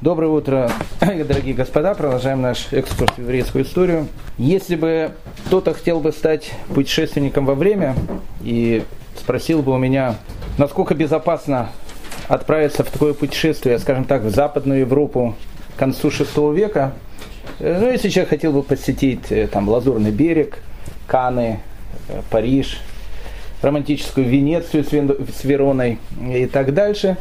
Доброе 0.00 0.28
утро, 0.28 0.70
дорогие 1.00 1.54
господа. 1.54 1.92
Продолжаем 1.92 2.40
наш 2.40 2.72
экскурс 2.72 3.10
в 3.16 3.18
еврейскую 3.18 3.64
историю. 3.64 4.06
Если 4.36 4.76
бы 4.76 5.10
кто-то 5.46 5.74
хотел 5.74 5.98
бы 5.98 6.12
стать 6.12 6.52
путешественником 6.72 7.44
во 7.44 7.56
время 7.56 7.96
и 8.40 8.84
спросил 9.16 9.60
бы 9.60 9.72
у 9.72 9.76
меня, 9.76 10.14
насколько 10.56 10.94
безопасно 10.94 11.70
отправиться 12.28 12.84
в 12.84 12.90
такое 12.90 13.12
путешествие, 13.12 13.76
скажем 13.80 14.04
так, 14.04 14.22
в 14.22 14.30
Западную 14.30 14.80
Европу 14.80 15.34
к 15.74 15.78
концу 15.80 16.10
VI 16.10 16.54
века, 16.54 16.92
ну, 17.58 17.90
если 17.90 18.08
человек 18.08 18.30
хотел 18.30 18.52
бы 18.52 18.62
посетить 18.62 19.32
э, 19.32 19.48
там 19.48 19.68
Лазурный 19.68 20.12
берег, 20.12 20.62
Каны, 21.08 21.58
э, 22.08 22.22
Париж, 22.30 22.78
романтическую 23.62 24.28
Венецию 24.28 24.84
с 24.84 25.42
Вероной 25.42 25.98
и 26.22 26.46
так 26.46 26.72
дальше, 26.72 27.16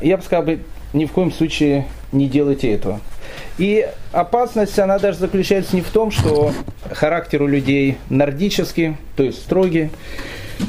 я 0.00 0.16
бы 0.16 0.22
сказал 0.22 0.46
бы, 0.46 0.60
ни 0.94 1.04
в 1.04 1.12
коем 1.12 1.30
случае 1.30 1.84
не 2.12 2.28
делайте 2.28 2.72
этого. 2.72 3.00
И 3.58 3.86
опасность, 4.12 4.78
она 4.78 4.98
даже 4.98 5.18
заключается 5.18 5.76
не 5.76 5.82
в 5.82 5.88
том, 5.88 6.10
что 6.10 6.52
характер 6.90 7.42
у 7.42 7.46
людей 7.46 7.96
нордический, 8.10 8.96
то 9.16 9.22
есть 9.22 9.38
строгий. 9.38 9.90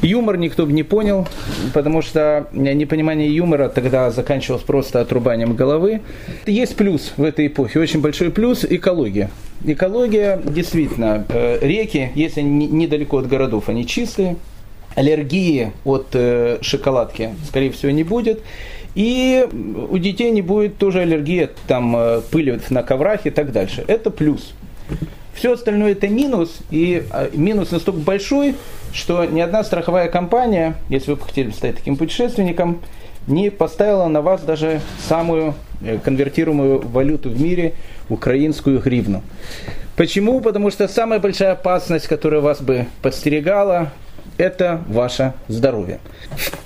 Юмор 0.02 0.38
никто 0.38 0.66
бы 0.66 0.74
не 0.74 0.84
понял, 0.84 1.28
потому 1.74 2.02
что 2.02 2.48
непонимание 2.52 3.34
юмора 3.34 3.70
тогда 3.70 4.12
заканчивалось 4.12 4.64
просто 4.64 5.00
отрубанием 5.00 5.56
головы. 5.56 6.02
Есть 6.46 6.76
плюс 6.76 7.14
в 7.16 7.24
этой 7.24 7.48
эпохе, 7.48 7.80
очень 7.80 8.02
большой 8.02 8.30
плюс– 8.30 8.66
экология. 8.70 9.30
Экология, 9.66 10.42
действительно, 10.44 11.26
э, 11.30 11.60
реки, 11.62 12.12
если 12.16 12.42
недалеко 12.42 13.20
от 13.20 13.28
городов, 13.28 13.70
они 13.70 13.88
чистые, 13.88 14.36
аллергии 14.96 15.72
от 15.86 16.08
э, 16.14 16.58
шоколадки, 16.62 17.36
скорее 17.48 17.72
всего, 17.72 17.92
не 17.92 18.04
будет. 18.04 18.42
И 18.98 19.48
у 19.92 20.00
детей 20.00 20.32
не 20.32 20.42
будет 20.42 20.80
тоже 20.80 21.02
аллергии, 21.02 21.50
там, 21.68 21.96
э, 21.96 22.22
пыли 22.32 22.60
на 22.72 22.82
коврах 22.82 23.28
и 23.28 23.30
так 23.30 23.52
дальше. 23.52 23.86
Это 23.86 24.10
плюс. 24.10 24.56
Все 25.36 25.54
остальное 25.54 25.92
это 25.92 26.08
минус, 26.08 26.58
и 26.72 27.04
э, 27.12 27.30
минус 27.34 27.70
настолько 27.70 28.00
большой, 28.00 28.56
что 28.94 29.24
ни 29.26 29.40
одна 29.40 29.64
страховая 29.64 30.10
компания, 30.10 30.78
если 30.90 31.12
вы 31.12 31.20
хотели 31.20 31.52
стать 31.52 31.76
таким 31.76 31.96
путешественником, 31.96 32.80
не 33.28 33.52
поставила 33.52 34.08
на 34.08 34.24
вас 34.24 34.42
даже 34.42 34.82
самую 35.08 35.54
э, 35.82 36.00
конвертируемую 36.04 36.80
валюту 36.80 37.30
в 37.30 37.40
мире, 37.40 37.76
украинскую 38.10 38.80
гривну. 38.80 39.22
Почему? 39.96 40.42
Потому 40.42 40.72
что 40.72 40.88
самая 40.88 41.20
большая 41.20 41.52
опасность, 41.52 42.08
которая 42.08 42.42
вас 42.42 42.62
бы 42.62 42.88
подстерегала, 43.04 43.92
это 44.40 44.82
ваше 44.88 45.34
здоровье. 45.48 46.00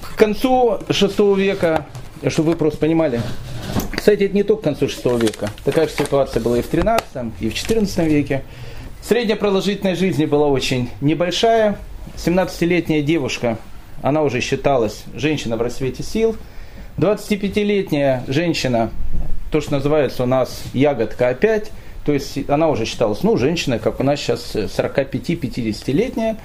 К 0.01 0.17
концу 0.17 0.79
VI 0.87 1.35
века 1.35 1.87
чтобы 2.29 2.51
вы 2.51 2.55
просто 2.57 2.79
понимали. 2.79 3.21
Кстати, 3.91 4.23
это 4.23 4.35
не 4.35 4.43
только 4.43 4.61
к 4.61 4.63
концу 4.65 4.85
VI 4.85 5.21
века. 5.21 5.49
Такая 5.63 5.87
же 5.87 5.93
ситуация 5.93 6.41
была 6.41 6.57
и 6.59 6.61
в 6.61 6.67
13 6.67 7.05
и 7.39 7.49
в 7.49 7.53
14 7.53 7.97
веке. 8.07 8.43
Средняя 9.01 9.37
продолжительность 9.37 9.99
жизни 9.99 10.25
была 10.25 10.47
очень 10.47 10.89
небольшая. 11.01 11.77
17-летняя 12.17 13.01
девушка, 13.01 13.57
она 14.01 14.23
уже 14.23 14.41
считалась 14.41 15.03
женщина 15.15 15.57
в 15.57 15.61
рассвете 15.61 16.03
сил. 16.03 16.35
25-летняя 16.97 18.23
женщина, 18.27 18.91
то, 19.51 19.61
что 19.61 19.73
называется 19.73 20.23
у 20.23 20.25
нас 20.25 20.63
ягодка 20.73 21.29
опять, 21.29 21.71
то 22.05 22.11
есть 22.11 22.49
она 22.49 22.69
уже 22.69 22.85
считалась, 22.85 23.23
ну, 23.23 23.37
женщина, 23.37 23.79
как 23.79 23.99
у 23.99 24.03
нас 24.03 24.19
сейчас 24.19 24.55
45-50-летняя. 24.55 26.37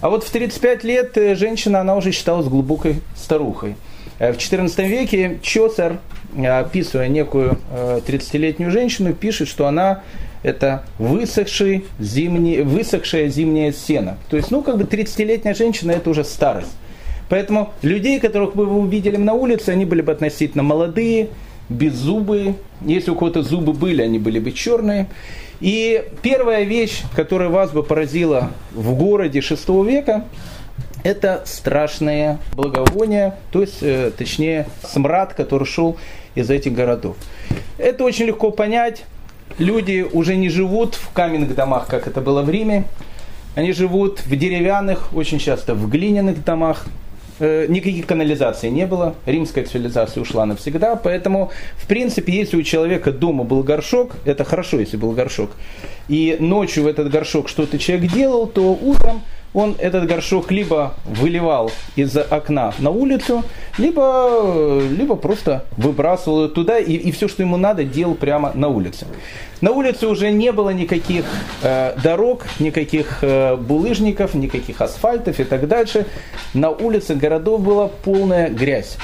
А 0.00 0.10
вот 0.10 0.24
в 0.24 0.30
35 0.30 0.84
лет 0.84 1.16
э, 1.16 1.34
женщина, 1.34 1.80
она 1.80 1.96
уже 1.96 2.12
считалась 2.12 2.46
глубокой 2.46 3.00
старухой. 3.14 3.76
Э, 4.18 4.32
в 4.32 4.36
XIV 4.36 4.86
веке 4.86 5.38
Чосер, 5.42 5.98
э, 6.36 6.46
описывая 6.46 7.08
некую 7.08 7.58
30-летнюю 7.72 8.70
женщину, 8.70 9.12
пишет, 9.12 9.48
что 9.48 9.66
она 9.66 10.02
это 10.42 10.84
высохший 10.98 11.84
зимний, 11.98 12.60
высохшее 12.62 13.28
зимнее 13.30 13.72
сено. 13.72 14.16
То 14.30 14.36
есть, 14.36 14.50
ну, 14.50 14.62
как 14.62 14.78
бы 14.78 14.84
30-летняя 14.84 15.54
женщина– 15.54 15.90
это 15.92 16.10
уже 16.10 16.24
старость. 16.24 16.72
Поэтому 17.28 17.72
людей, 17.82 18.20
которых 18.20 18.54
бы 18.54 18.66
вы 18.66 18.78
увидели 18.78 19.16
на 19.16 19.34
улице, 19.34 19.70
они 19.70 19.84
были 19.84 20.02
бы 20.02 20.12
относительно 20.12 20.62
молодые, 20.62 21.30
беззубые. 21.68 22.54
Если 22.82 23.10
у 23.10 23.16
кого-то 23.16 23.42
зубы 23.42 23.72
были, 23.72 24.02
они 24.02 24.18
были 24.18 24.38
бы 24.38 24.52
черные. 24.52 25.08
И 25.60 26.04
первая 26.22 26.64
вещь, 26.64 27.02
которая 27.14 27.48
вас 27.48 27.72
бы 27.72 27.82
поразила 27.82 28.50
в 28.72 28.94
городе 28.94 29.40
VI 29.40 29.86
века, 29.86 30.24
это 31.06 31.42
страшное 31.44 32.38
благовоние, 32.52 33.34
то 33.52 33.60
есть, 33.60 33.78
э, 33.80 34.10
точнее, 34.16 34.66
смрад, 34.82 35.34
который 35.34 35.64
шел 35.64 35.96
из 36.34 36.50
этих 36.50 36.74
городов. 36.74 37.16
Это 37.78 38.02
очень 38.02 38.26
легко 38.26 38.50
понять. 38.50 39.04
Люди 39.58 40.04
уже 40.12 40.34
не 40.34 40.48
живут 40.48 40.96
в 40.96 41.12
каменных 41.12 41.54
домах, 41.54 41.86
как 41.86 42.08
это 42.08 42.20
было 42.20 42.42
в 42.42 42.50
Риме. 42.50 42.84
Они 43.54 43.72
живут 43.72 44.20
в 44.26 44.36
деревянных, 44.36 45.14
очень 45.14 45.38
часто 45.38 45.74
в 45.74 45.88
глиняных 45.88 46.44
домах. 46.44 46.86
Э, 47.38 47.66
никаких 47.68 48.06
канализаций 48.06 48.70
не 48.70 48.84
было, 48.86 49.14
римская 49.26 49.64
цивилизация 49.64 50.22
ушла 50.22 50.44
навсегда, 50.44 50.96
поэтому, 50.96 51.52
в 51.76 51.86
принципе, 51.86 52.32
если 52.32 52.56
у 52.56 52.62
человека 52.62 53.12
дома 53.12 53.44
был 53.44 53.62
горшок, 53.62 54.16
это 54.24 54.42
хорошо, 54.42 54.80
если 54.80 54.96
был 54.96 55.12
горшок, 55.12 55.50
и 56.08 56.36
ночью 56.40 56.84
в 56.84 56.86
этот 56.88 57.10
горшок 57.10 57.48
что-то 57.48 57.78
человек 57.78 58.10
делал, 58.10 58.46
то 58.46 58.72
утром 58.72 59.22
он 59.56 59.74
этот 59.78 60.06
горшок 60.06 60.50
либо 60.50 60.94
выливал 61.06 61.72
из 61.96 62.14
окна 62.14 62.74
на 62.78 62.90
улицу, 62.90 63.42
либо, 63.78 64.82
либо 64.90 65.16
просто 65.16 65.64
выбрасывал 65.78 66.50
туда, 66.50 66.78
и, 66.78 66.92
и 66.92 67.10
все, 67.10 67.26
что 67.26 67.42
ему 67.42 67.56
надо, 67.56 67.82
делал 67.82 68.14
прямо 68.14 68.52
на 68.54 68.68
улице. 68.68 69.06
На 69.62 69.70
улице 69.70 70.08
уже 70.08 70.30
не 70.30 70.52
было 70.52 70.70
никаких 70.70 71.24
э, 71.62 71.96
дорог, 72.02 72.44
никаких 72.58 73.20
э, 73.22 73.56
булыжников, 73.56 74.34
никаких 74.34 74.82
асфальтов 74.82 75.40
и 75.40 75.44
так 75.44 75.66
дальше. 75.66 76.04
На 76.52 76.68
улице 76.68 77.14
городов 77.14 77.62
была 77.62 77.88
полная 77.88 78.50
грязь. 78.50 78.98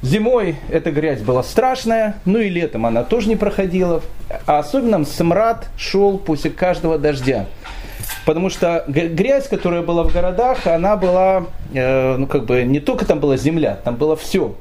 Зимой 0.00 0.56
эта 0.68 0.92
грязь 0.92 1.20
была 1.20 1.42
страшная, 1.42 2.16
ну 2.24 2.38
и 2.38 2.48
летом 2.48 2.86
она 2.86 3.02
тоже 3.02 3.28
не 3.28 3.36
проходила. 3.36 4.00
А 4.46 4.60
особенно 4.60 5.04
смрад 5.04 5.68
шел 5.76 6.18
после 6.18 6.50
каждого 6.50 6.98
дождя. 6.98 7.46
Потому 8.24 8.50
что 8.50 8.84
грязь, 8.86 9.48
которая 9.48 9.82
была 9.82 10.04
в 10.04 10.12
городах, 10.12 10.66
она 10.66 10.96
была, 10.96 11.46
э, 11.74 12.16
ну 12.16 12.26
как 12.26 12.44
бы, 12.44 12.62
не 12.62 12.80
только 12.80 13.04
там 13.04 13.18
была 13.18 13.36
земля, 13.36 13.78
там 13.82 13.96
было 13.96 14.16
все. 14.16 14.54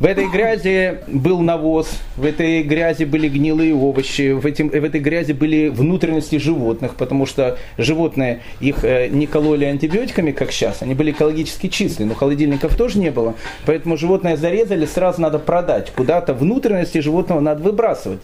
В 0.00 0.06
этой 0.06 0.28
грязи 0.28 0.98
был 1.06 1.40
навоз, 1.40 1.88
в 2.16 2.24
этой 2.24 2.64
грязи 2.64 3.04
были 3.04 3.28
гнилые 3.28 3.74
овощи, 3.74 4.32
в, 4.32 4.44
этим, 4.44 4.68
в 4.68 4.74
этой 4.74 5.00
грязи 5.00 5.32
были 5.32 5.68
внутренности 5.68 6.36
животных, 6.36 6.96
потому 6.96 7.26
что 7.26 7.58
животные 7.78 8.40
их 8.58 8.84
э, 8.84 9.06
не 9.08 9.28
кололи 9.28 9.64
антибиотиками, 9.64 10.32
как 10.32 10.50
сейчас, 10.50 10.82
они 10.82 10.94
были 10.94 11.12
экологически 11.12 11.68
чистые, 11.68 12.08
но 12.08 12.14
холодильников 12.14 12.76
тоже 12.76 12.98
не 12.98 13.10
было, 13.10 13.34
поэтому 13.66 13.96
животное 13.96 14.36
зарезали, 14.36 14.84
сразу 14.84 15.20
надо 15.20 15.38
продать, 15.38 15.92
куда-то 15.92 16.34
внутренности 16.34 16.98
животного 16.98 17.38
надо 17.38 17.62
выбрасывать. 17.62 18.20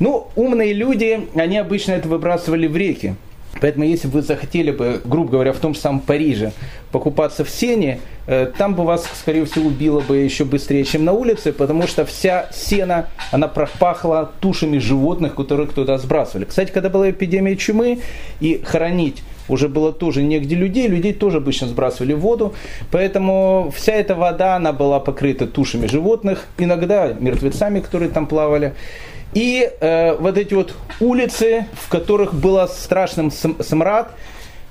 Ну, 0.00 0.28
умные 0.36 0.74
люди, 0.74 1.28
они 1.34 1.56
обычно 1.56 1.92
это 1.92 2.08
выбрасывали 2.08 2.66
в 2.66 2.76
реки. 2.76 3.14
Поэтому, 3.60 3.84
если 3.84 4.06
бы 4.08 4.14
вы 4.14 4.22
захотели 4.22 4.70
бы, 4.70 5.00
грубо 5.04 5.32
говоря, 5.32 5.52
в 5.52 5.58
том 5.58 5.74
же 5.74 5.80
самом 5.80 6.00
Париже 6.00 6.52
покупаться 6.92 7.44
в 7.44 7.50
сене, 7.50 8.00
э, 8.26 8.50
там 8.56 8.74
бы 8.74 8.84
вас, 8.84 9.06
скорее 9.18 9.44
всего, 9.44 9.68
убило 9.68 10.00
бы 10.00 10.18
еще 10.18 10.44
быстрее, 10.44 10.84
чем 10.84 11.04
на 11.04 11.12
улице, 11.12 11.52
потому 11.52 11.86
что 11.86 12.04
вся 12.04 12.48
сена, 12.52 13.08
она 13.32 13.48
пропахла 13.48 14.30
тушами 14.40 14.78
животных, 14.78 15.34
которых 15.34 15.72
туда 15.72 15.98
сбрасывали. 15.98 16.44
Кстати, 16.44 16.70
когда 16.70 16.88
была 16.88 17.10
эпидемия 17.10 17.56
чумы, 17.56 18.00
и 18.40 18.60
хоронить 18.64 19.22
уже 19.48 19.68
было 19.68 19.92
тоже 19.92 20.22
негде 20.22 20.54
людей, 20.54 20.86
людей 20.86 21.12
тоже 21.12 21.38
обычно 21.38 21.66
сбрасывали 21.66 22.12
в 22.12 22.20
воду, 22.20 22.54
поэтому 22.90 23.72
вся 23.76 23.94
эта 23.94 24.14
вода, 24.14 24.56
она 24.56 24.72
была 24.72 25.00
покрыта 25.00 25.46
тушами 25.46 25.86
животных, 25.86 26.46
иногда 26.58 27.12
мертвецами, 27.18 27.80
которые 27.80 28.10
там 28.10 28.26
плавали. 28.26 28.74
И 29.32 29.70
э, 29.80 30.16
вот 30.16 30.36
эти 30.36 30.54
вот 30.54 30.74
улицы, 30.98 31.66
в 31.72 31.88
которых 31.88 32.34
был 32.34 32.66
страшным 32.68 33.30
смрад, 33.30 34.12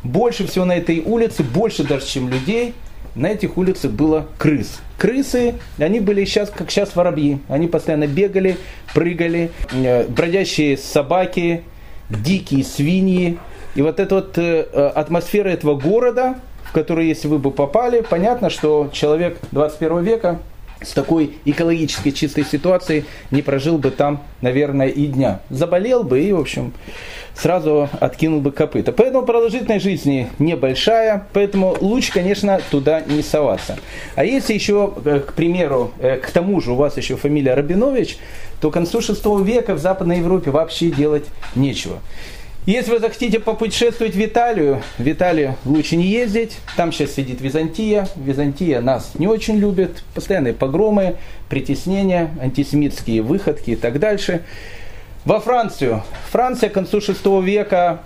больше 0.04 0.48
всего 0.48 0.66
на 0.66 0.76
этой 0.78 1.00
улице, 1.00 1.44
больше 1.44 1.84
даже, 1.84 2.06
чем 2.06 2.30
людей, 2.30 2.74
на 3.16 3.28
этих 3.28 3.58
улицах 3.58 3.92
было 3.92 4.28
крыс. 4.38 4.80
Крысы, 4.98 5.56
они 5.78 6.00
были 6.00 6.26
сейчас, 6.26 6.50
как 6.50 6.72
сейчас 6.72 6.96
воробьи. 6.96 7.40
Они 7.48 7.68
постоянно 7.68 8.08
бегали, 8.08 8.58
прыгали, 8.94 9.52
э, 9.72 10.06
бродящие 10.08 10.78
собаки, 10.78 11.64
дикие 12.10 12.64
свиньи. 12.64 13.38
И 13.76 13.82
вот 13.82 14.00
эта 14.00 14.16
вот 14.16 14.38
э, 14.38 14.62
атмосфера 14.96 15.50
этого 15.50 15.76
города, 15.76 16.36
в 16.64 16.72
который, 16.74 17.08
если 17.08 17.28
вы 17.28 17.40
бы 17.40 17.52
попали, 17.52 18.02
понятно, 18.08 18.50
что 18.50 18.90
человек 18.92 19.38
21 19.52 20.04
века 20.04 20.40
с 20.82 20.92
такой 20.92 21.38
экологически 21.46 22.12
чистой 22.12 22.46
ситуацией 22.46 23.06
не 23.32 23.42
прожил 23.42 23.78
бы 23.78 23.92
там, 23.92 24.24
наверное, 24.42 24.88
и 24.88 25.08
дня. 25.08 25.42
Заболел 25.50 26.04
бы 26.04 26.22
и, 26.22 26.32
в 26.32 26.40
общем, 26.40 26.74
сразу 27.36 27.90
откинул 28.00 28.42
бы 28.42 28.52
копыта. 28.52 28.92
Поэтому 28.92 29.26
продолжительность 29.26 29.84
жизни 29.84 30.30
небольшая, 30.40 31.28
поэтому 31.34 31.76
лучше, 31.80 32.14
конечно, 32.14 32.60
туда 32.72 33.02
не 33.02 33.22
соваться. 33.22 33.78
А 34.16 34.24
если 34.24 34.54
еще, 34.54 34.94
э, 35.06 35.20
к 35.20 35.34
примеру, 35.34 35.92
э, 36.00 36.18
к 36.18 36.32
тому 36.32 36.62
же 36.62 36.72
у 36.72 36.76
вас 36.76 36.98
еще 36.98 37.16
фамилия 37.16 37.54
Рабинович, 37.54 38.18
то 38.62 38.72
к 38.72 38.74
концу 38.74 39.00
VI 39.00 39.44
века 39.44 39.74
в 39.76 39.80
Западной 39.80 40.20
Европе 40.20 40.52
вообще 40.52 40.92
делать 40.92 41.26
нечего. 41.56 42.00
Если 42.66 42.92
вы 42.92 43.00
захотите 43.00 43.40
попутешествовать 43.40 44.16
в 44.16 44.24
Италию, 44.24 44.84
в 44.98 45.08
Италию 45.08 45.56
лучше 45.66 45.96
не 45.96 46.06
ездить. 46.06 46.60
Там 46.76 46.92
сейчас 46.92 47.14
сидит 47.14 47.42
Византия. 47.42 48.08
Византия 48.16 48.82
нас 48.82 49.12
не 49.16 49.28
очень 49.28 49.58
любит. 49.58 50.04
Постоянные 50.14 50.54
погромы, 50.54 51.16
притеснения, 51.50 52.30
антисемитские 52.40 53.22
выходки 53.22 53.72
и 53.72 53.76
так 53.76 54.00
дальше. 54.00 54.44
Во 55.26 55.40
Францию. 55.40 56.04
Франция 56.32 56.70
к 56.70 56.74
концу 56.74 57.00
VI 57.00 57.44
века 57.44 58.02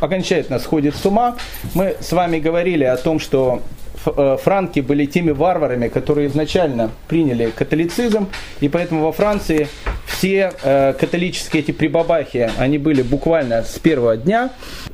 окончательно 0.00 0.58
сходит 0.58 0.94
с 0.96 1.06
ума. 1.06 1.36
Мы 1.74 1.96
с 2.00 2.12
вами 2.12 2.38
говорили 2.38 2.84
о 2.84 2.96
том, 2.96 3.18
что 3.18 3.62
франки 4.38 4.80
были 4.80 5.06
теми 5.06 5.30
варварами, 5.30 5.88
которые 5.88 6.28
изначально 6.28 6.90
приняли 7.08 7.50
католицизм, 7.54 8.28
и 8.60 8.68
поэтому 8.68 9.02
во 9.02 9.12
Франции 9.12 9.68
все 10.06 10.52
э, 10.62 10.92
католические 10.98 11.62
эти 11.62 11.72
прибабахи, 11.72 12.50
они 12.58 12.78
были 12.78 13.02
буквально 13.02 13.64
с 13.64 13.78
первого 13.78 14.16
дня. 14.16 14.50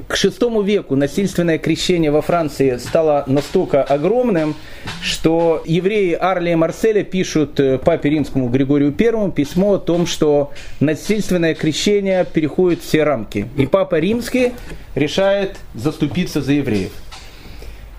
К 0.07 0.17
шестому 0.17 0.63
веку 0.63 0.97
насильственное 0.97 1.59
крещение 1.59 2.11
во 2.11 2.23
Франции 2.23 2.77
стало 2.77 3.25
настолько 3.27 3.83
огромным, 3.83 4.55
что 5.03 5.63
евреи 5.67 6.13
Арли 6.13 6.51
и 6.51 6.55
Марселя 6.55 7.05
пишут 7.05 7.61
э, 7.61 7.79
папе 7.79 8.11
римскому 8.11 8.49
Григорию 8.49 8.95
I 8.99 9.31
письмо 9.31 9.75
о 9.75 9.79
том, 9.79 10.07
что 10.07 10.53
насильственное 10.81 11.55
крещение 11.55 12.25
переходит 12.25 12.81
все 12.83 13.05
рамки. 13.05 13.49
И 13.57 13.67
папа 13.67 13.97
римский 13.97 14.53
решает 14.95 15.57
заступиться 15.75 16.41
за 16.41 16.53
евреев. 16.53 16.93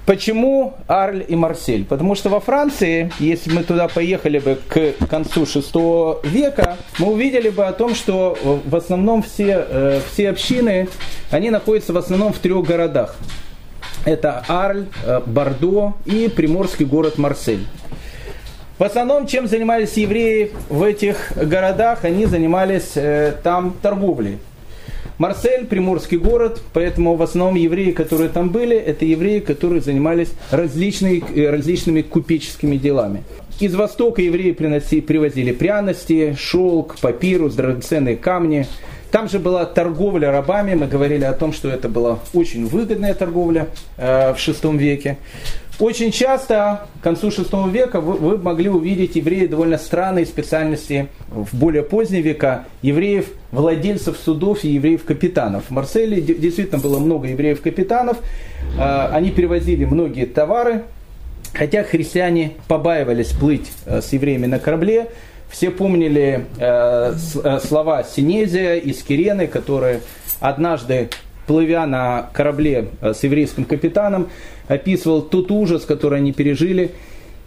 Почему 0.09 0.73
Арль 0.87 1.23
и 1.27 1.35
Марсель? 1.35 1.85
Потому 1.85 2.15
что 2.15 2.29
во 2.29 2.39
Франции, 2.39 3.11
если 3.19 3.53
мы 3.53 3.61
туда 3.61 3.87
поехали 3.87 4.39
бы 4.39 4.57
к 4.67 4.93
концу 5.07 5.43
VI 5.43 6.27
века, 6.27 6.77
мы 6.97 7.11
увидели 7.11 7.49
бы 7.49 7.67
о 7.67 7.73
том, 7.73 7.93
что 7.93 8.35
в 8.65 8.75
основном 8.75 9.21
все, 9.21 9.67
э, 9.69 10.01
все 10.11 10.31
общины, 10.31 10.89
они 11.29 11.51
находятся 11.51 11.93
в 11.93 11.97
основном 11.97 12.33
в 12.33 12.39
трех 12.39 12.65
городах. 12.65 13.17
Это 14.03 14.43
Арль, 14.47 14.85
э, 15.05 15.21
Бордо 15.27 15.93
и 16.05 16.27
приморский 16.27 16.87
город 16.87 17.19
Марсель. 17.19 17.67
В 18.79 18.83
основном, 18.83 19.27
чем 19.27 19.45
занимались 19.45 19.93
евреи 19.93 20.53
в 20.69 20.81
этих 20.81 21.33
городах, 21.35 22.03
они 22.03 22.25
занимались 22.25 22.93
э, 22.95 23.35
там 23.43 23.75
торговлей. 23.79 24.39
Марсель, 25.17 25.65
приморский 25.65 26.17
город, 26.17 26.61
поэтому 26.73 27.15
в 27.15 27.21
основном 27.21 27.55
евреи, 27.55 27.91
которые 27.91 28.29
там 28.29 28.49
были, 28.49 28.77
это 28.77 29.03
евреи, 29.05 29.39
которые 29.39 29.81
занимались 29.81 30.29
различными, 30.49 31.21
э, 31.35 31.49
различными 31.49 32.01
купеческими 32.01 32.77
делами. 32.77 33.23
Из 33.59 33.75
Востока 33.75 34.21
евреи 34.21 34.53
приносили, 34.53 35.01
привозили 35.01 35.51
пряности, 35.51 36.35
шелк, 36.39 36.95
папирус, 37.01 37.55
драгоценные 37.55 38.15
камни. 38.15 38.65
Там 39.11 39.27
же 39.27 39.39
была 39.39 39.65
торговля 39.65 40.31
рабами, 40.31 40.75
мы 40.75 40.87
говорили 40.87 41.25
о 41.25 41.33
том, 41.33 41.51
что 41.51 41.67
это 41.67 41.89
была 41.89 42.19
очень 42.33 42.65
выгодная 42.65 43.13
торговля 43.13 43.67
э, 43.97 44.33
в 44.33 44.37
VI 44.37 44.77
веке. 44.77 45.17
Очень 45.79 46.11
часто 46.11 46.87
к 46.99 47.03
концу 47.03 47.29
VI 47.29 47.71
века 47.71 48.01
вы, 48.01 48.13
вы 48.15 48.37
могли 48.37 48.69
увидеть 48.69 49.15
евреи 49.15 49.47
довольно 49.47 49.77
странные 49.77 50.25
специальности 50.25 51.07
в 51.29 51.55
более 51.55 51.83
поздние 51.83 52.21
века. 52.21 52.65
Евреев, 52.81 53.27
владельцев 53.51 54.17
судов 54.17 54.65
и 54.65 54.71
евреев-капитанов. 54.71 55.65
В 55.69 55.71
Марселе 55.71 56.21
действительно 56.21 56.79
было 56.79 56.99
много 56.99 57.29
евреев-капитанов. 57.29 58.17
А, 58.77 59.09
они 59.13 59.31
перевозили 59.31 59.85
многие 59.85 60.25
товары. 60.25 60.83
Хотя 61.53 61.83
христиане 61.83 62.51
побаивались 62.67 63.29
плыть 63.29 63.71
э, 63.85 64.01
с 64.01 64.13
евреями 64.13 64.45
на 64.45 64.59
корабле, 64.59 65.07
все 65.49 65.71
помнили 65.71 66.45
э, 66.59 67.13
э, 67.43 67.59
слова 67.59 68.03
Синезия 68.03 68.75
из 68.75 69.01
Кирены, 69.01 69.47
которые 69.47 70.01
однажды 70.39 71.09
плывя 71.49 71.87
на 71.87 72.29
корабле 72.31 72.89
э, 73.01 73.15
с 73.15 73.23
еврейским 73.23 73.65
капитаном, 73.65 74.29
описывал 74.67 75.23
тот 75.23 75.49
ужас, 75.49 75.83
который 75.83 76.19
они 76.19 76.31
пережили, 76.31 76.91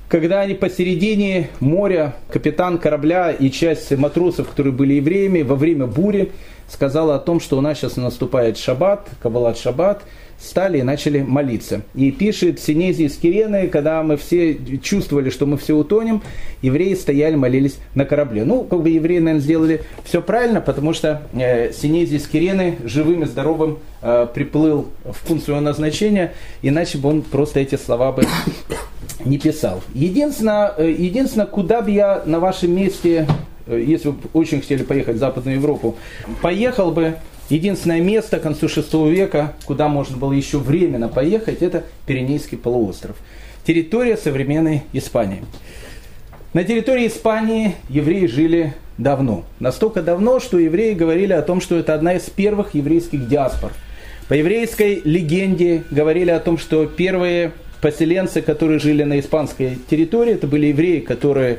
когда 0.08 0.40
они 0.40 0.54
посередине 0.54 1.50
моря, 1.60 2.16
капитан 2.28 2.78
корабля 2.78 3.30
и 3.30 3.48
часть 3.48 3.92
матросов, 3.96 4.48
которые 4.48 4.72
были 4.72 4.94
евреями, 4.94 5.42
во 5.42 5.54
время 5.54 5.86
бури 5.86 6.32
сказала 6.68 7.14
о 7.14 7.20
том, 7.20 7.38
что 7.38 7.56
у 7.56 7.60
нас 7.60 7.78
сейчас 7.78 7.96
наступает 7.96 8.58
шаббат, 8.58 9.08
кабалат 9.22 9.56
шаббат, 9.56 10.02
стали 10.42 10.78
и 10.78 10.82
начали 10.82 11.22
молиться. 11.22 11.82
И 11.94 12.10
пишет 12.10 12.60
Синезий 12.60 13.06
из 13.06 13.16
Кирены, 13.16 13.68
когда 13.68 14.02
мы 14.02 14.16
все 14.16 14.58
чувствовали, 14.82 15.30
что 15.30 15.46
мы 15.46 15.56
все 15.56 15.76
утонем, 15.76 16.22
евреи 16.62 16.94
стояли, 16.94 17.36
молились 17.36 17.78
на 17.94 18.04
корабле. 18.04 18.44
Ну, 18.44 18.64
как 18.64 18.82
бы 18.82 18.90
евреи, 18.90 19.18
наверное, 19.18 19.42
сделали 19.42 19.82
все 20.04 20.20
правильно, 20.20 20.60
потому 20.60 20.92
что 20.92 21.22
э, 21.32 21.72
Синезий 21.72 22.16
из 22.16 22.26
Кирены 22.26 22.78
живым 22.84 23.22
и 23.22 23.26
здоровым 23.26 23.78
э, 24.02 24.26
приплыл 24.34 24.88
в 25.04 25.38
своего 25.40 25.60
назначения, 25.60 26.34
иначе 26.62 26.98
бы 26.98 27.08
он 27.08 27.22
просто 27.22 27.60
эти 27.60 27.76
слова 27.76 28.12
бы 28.12 28.24
не 29.24 29.38
писал. 29.38 29.82
Единственное, 29.94 30.72
э, 30.76 30.90
единственное, 30.90 31.46
куда 31.46 31.82
бы 31.82 31.90
я 31.90 32.22
на 32.26 32.40
вашем 32.40 32.74
месте, 32.74 33.26
э, 33.66 33.82
если 33.86 34.10
бы 34.10 34.18
очень 34.32 34.60
хотели 34.60 34.82
поехать 34.82 35.16
в 35.16 35.18
Западную 35.18 35.56
Европу, 35.56 35.96
поехал 36.40 36.90
бы 36.90 37.16
Единственное 37.48 38.00
место 38.00 38.38
к 38.38 38.42
концу 38.42 38.66
VI 38.66 39.10
века, 39.10 39.54
куда 39.64 39.88
можно 39.88 40.16
было 40.16 40.32
еще 40.32 40.58
временно 40.58 41.08
поехать, 41.08 41.62
это 41.62 41.84
Пиренейский 42.06 42.56
полуостров. 42.56 43.16
Территория 43.66 44.16
современной 44.16 44.82
Испании. 44.92 45.44
На 46.52 46.64
территории 46.64 47.06
Испании 47.06 47.76
евреи 47.88 48.26
жили 48.26 48.74
давно. 48.98 49.44
Настолько 49.58 50.02
давно, 50.02 50.40
что 50.40 50.58
евреи 50.58 50.94
говорили 50.94 51.32
о 51.32 51.42
том, 51.42 51.60
что 51.60 51.76
это 51.76 51.94
одна 51.94 52.14
из 52.14 52.22
первых 52.22 52.74
еврейских 52.74 53.28
диаспор. 53.28 53.72
По 54.28 54.34
еврейской 54.34 55.00
легенде 55.04 55.82
говорили 55.90 56.30
о 56.30 56.40
том, 56.40 56.58
что 56.58 56.86
первые 56.86 57.52
поселенцы, 57.80 58.40
которые 58.42 58.78
жили 58.78 59.02
на 59.02 59.18
испанской 59.18 59.78
территории, 59.90 60.34
это 60.34 60.46
были 60.46 60.66
евреи, 60.66 61.00
которые 61.00 61.58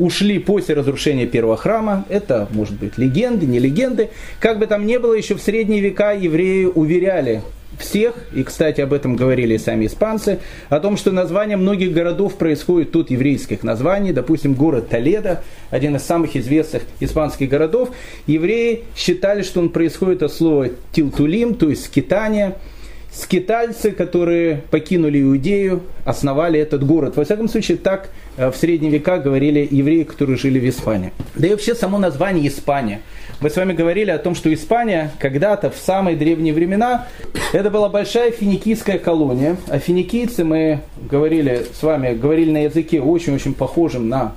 ушли 0.00 0.38
после 0.38 0.74
разрушения 0.74 1.26
первого 1.26 1.56
храма. 1.56 2.04
Это, 2.08 2.48
может 2.50 2.74
быть, 2.74 2.98
легенды, 2.98 3.46
не 3.46 3.58
легенды. 3.58 4.08
Как 4.40 4.58
бы 4.58 4.66
там 4.66 4.86
ни 4.86 4.96
было, 4.96 5.14
еще 5.14 5.34
в 5.34 5.42
средние 5.42 5.80
века 5.80 6.12
евреи 6.12 6.64
уверяли 6.64 7.42
всех, 7.78 8.14
и, 8.34 8.42
кстати, 8.42 8.80
об 8.80 8.92
этом 8.92 9.14
говорили 9.14 9.56
сами 9.56 9.86
испанцы, 9.86 10.40
о 10.68 10.80
том, 10.80 10.96
что 10.96 11.12
название 11.12 11.56
многих 11.56 11.92
городов 11.92 12.36
происходит 12.36 12.92
тут 12.92 13.10
еврейских 13.10 13.62
названий. 13.62 14.12
Допустим, 14.12 14.54
город 14.54 14.88
Толедо, 14.88 15.42
один 15.70 15.96
из 15.96 16.02
самых 16.02 16.34
известных 16.34 16.82
испанских 16.98 17.48
городов. 17.48 17.90
Евреи 18.26 18.84
считали, 18.96 19.42
что 19.42 19.60
он 19.60 19.68
происходит 19.68 20.22
от 20.22 20.32
слова 20.32 20.68
«тилтулим», 20.92 21.54
то 21.54 21.68
есть 21.68 21.84
«скитание», 21.84 22.56
скитальцы, 23.12 23.90
которые 23.90 24.62
покинули 24.70 25.20
Иудею, 25.22 25.82
основали 26.04 26.60
этот 26.60 26.86
город. 26.86 27.16
Во 27.16 27.24
всяком 27.24 27.48
случае, 27.48 27.78
так 27.78 28.10
э, 28.36 28.50
в 28.50 28.56
средние 28.56 28.92
века 28.92 29.18
говорили 29.18 29.66
евреи, 29.70 30.04
которые 30.04 30.36
жили 30.36 30.58
в 30.58 30.68
Испании. 30.68 31.12
Да 31.34 31.46
и 31.46 31.50
вообще 31.50 31.74
само 31.74 31.98
название 31.98 32.48
Испания. 32.48 33.00
Мы 33.40 33.48
с 33.48 33.56
вами 33.56 33.72
говорили 33.72 34.10
о 34.10 34.18
том, 34.18 34.34
что 34.34 34.52
Испания 34.52 35.12
когда-то 35.18 35.70
в 35.70 35.76
самые 35.76 36.16
древние 36.16 36.52
времена 36.52 37.08
это 37.52 37.70
была 37.70 37.88
большая 37.88 38.30
финикийская 38.30 38.98
колония. 38.98 39.56
А 39.68 39.78
финикийцы 39.78 40.44
мы 40.44 40.80
говорили 41.10 41.66
с 41.72 41.82
вами, 41.82 42.14
говорили 42.14 42.50
на 42.50 42.64
языке 42.64 43.00
очень-очень 43.00 43.54
похожем 43.54 44.08
на 44.08 44.34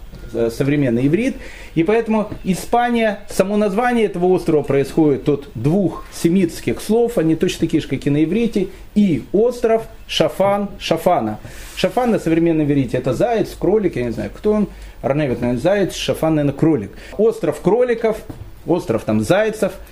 современный 0.49 1.07
иврит. 1.07 1.35
И 1.75 1.83
поэтому 1.83 2.29
Испания, 2.43 3.21
само 3.29 3.57
название 3.57 4.05
этого 4.05 4.25
острова 4.25 4.63
происходит 4.63 5.27
от 5.29 5.49
двух 5.55 6.05
семитских 6.13 6.81
слов, 6.81 7.17
они 7.17 7.35
точно 7.35 7.61
такие 7.61 7.81
же, 7.81 7.87
как 7.87 8.05
и 8.05 8.09
на 8.09 8.23
иврите, 8.23 8.67
и 8.95 9.23
остров, 9.31 9.83
шафан, 10.07 10.69
шафана. 10.79 11.39
Шафан 11.75 12.11
на 12.11 12.19
современном 12.19 12.65
иврите 12.65 12.97
это 12.97 13.13
заяц, 13.13 13.55
кролик, 13.57 13.95
я 13.95 14.03
не 14.03 14.11
знаю, 14.11 14.31
кто 14.35 14.51
он, 14.51 14.69
Арневит, 15.01 15.41
наверное, 15.41 15.61
заяц, 15.61 15.95
шафан, 15.95 16.35
наверное, 16.35 16.57
кролик. 16.57 16.91
Остров 17.17 17.61
кроликов, 17.61 18.17
остров 18.65 19.03
там 19.03 19.21
зайцев– 19.21 19.73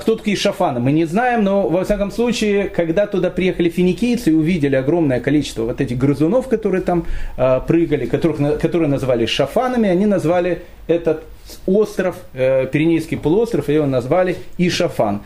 кто 0.00 0.16
такие 0.16 0.36
шафаны, 0.36 0.80
мы 0.80 0.92
не 0.92 1.04
знаем, 1.04 1.44
но 1.44 1.68
во 1.68 1.84
всяком 1.84 2.10
случае, 2.10 2.68
когда 2.68 3.06
туда 3.06 3.30
приехали 3.30 3.68
финикийцы 3.68 4.30
и 4.30 4.34
увидели 4.34 4.76
огромное 4.76 5.20
количество 5.20 5.64
вот 5.64 5.80
этих 5.80 5.98
грызунов, 5.98 6.48
которые 6.48 6.82
там 6.82 7.06
э, 7.36 7.60
прыгали, 7.66 8.06
которых, 8.06 8.60
которые 8.60 8.88
называли 8.88 9.26
шафанами, 9.26 9.88
они 9.88 10.06
назвали 10.06 10.62
этот 10.86 11.22
остров, 11.66 12.16
э, 12.34 12.66
Пиренейский 12.66 13.16
полуостров, 13.16 13.68
его 13.68 13.86
назвали 13.86 14.36
Ишафан. 14.58 15.22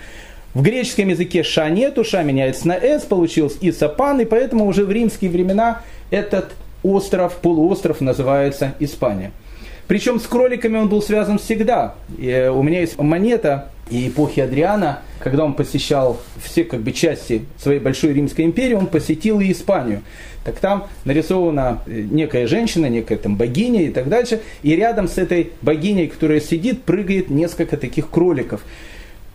В 0.54 0.62
греческом 0.62 1.08
языке 1.08 1.42
ша 1.42 1.68
нету, 1.68 2.04
ша 2.04 2.22
меняется 2.22 2.68
на 2.68 2.76
с, 2.76 3.02
получилось 3.02 3.58
Исапан, 3.60 4.20
и 4.20 4.24
поэтому 4.24 4.66
уже 4.66 4.84
в 4.84 4.92
римские 4.92 5.30
времена 5.30 5.82
этот 6.10 6.52
остров, 6.84 7.36
полуостров 7.36 8.00
называется 8.00 8.74
Испания. 8.78 9.32
Причем 9.86 10.18
с 10.18 10.26
кроликами 10.26 10.78
он 10.78 10.88
был 10.88 11.02
связан 11.02 11.38
всегда. 11.38 11.94
И 12.18 12.50
у 12.52 12.62
меня 12.62 12.80
есть 12.80 12.98
монета 12.98 13.70
эпохи 13.90 14.40
Адриана, 14.40 15.00
когда 15.20 15.44
он 15.44 15.54
посещал 15.54 16.20
все 16.42 16.64
как 16.64 16.80
бы 16.80 16.92
части 16.92 17.44
своей 17.58 17.80
большой 17.80 18.12
Римской 18.12 18.44
империи, 18.44 18.74
он 18.74 18.86
посетил 18.86 19.40
и 19.40 19.52
Испанию. 19.52 20.02
Так 20.44 20.58
там 20.58 20.86
нарисована 21.04 21.82
э, 21.86 22.02
некая 22.10 22.46
женщина, 22.46 22.86
некая 22.86 23.16
там 23.16 23.36
богиня 23.36 23.82
и 23.82 23.90
так 23.90 24.08
дальше, 24.08 24.40
и 24.62 24.76
рядом 24.76 25.08
с 25.08 25.16
этой 25.16 25.52
богиней, 25.62 26.08
которая 26.08 26.40
сидит, 26.40 26.82
прыгает 26.82 27.30
несколько 27.30 27.76
таких 27.76 28.10
кроликов. 28.10 28.62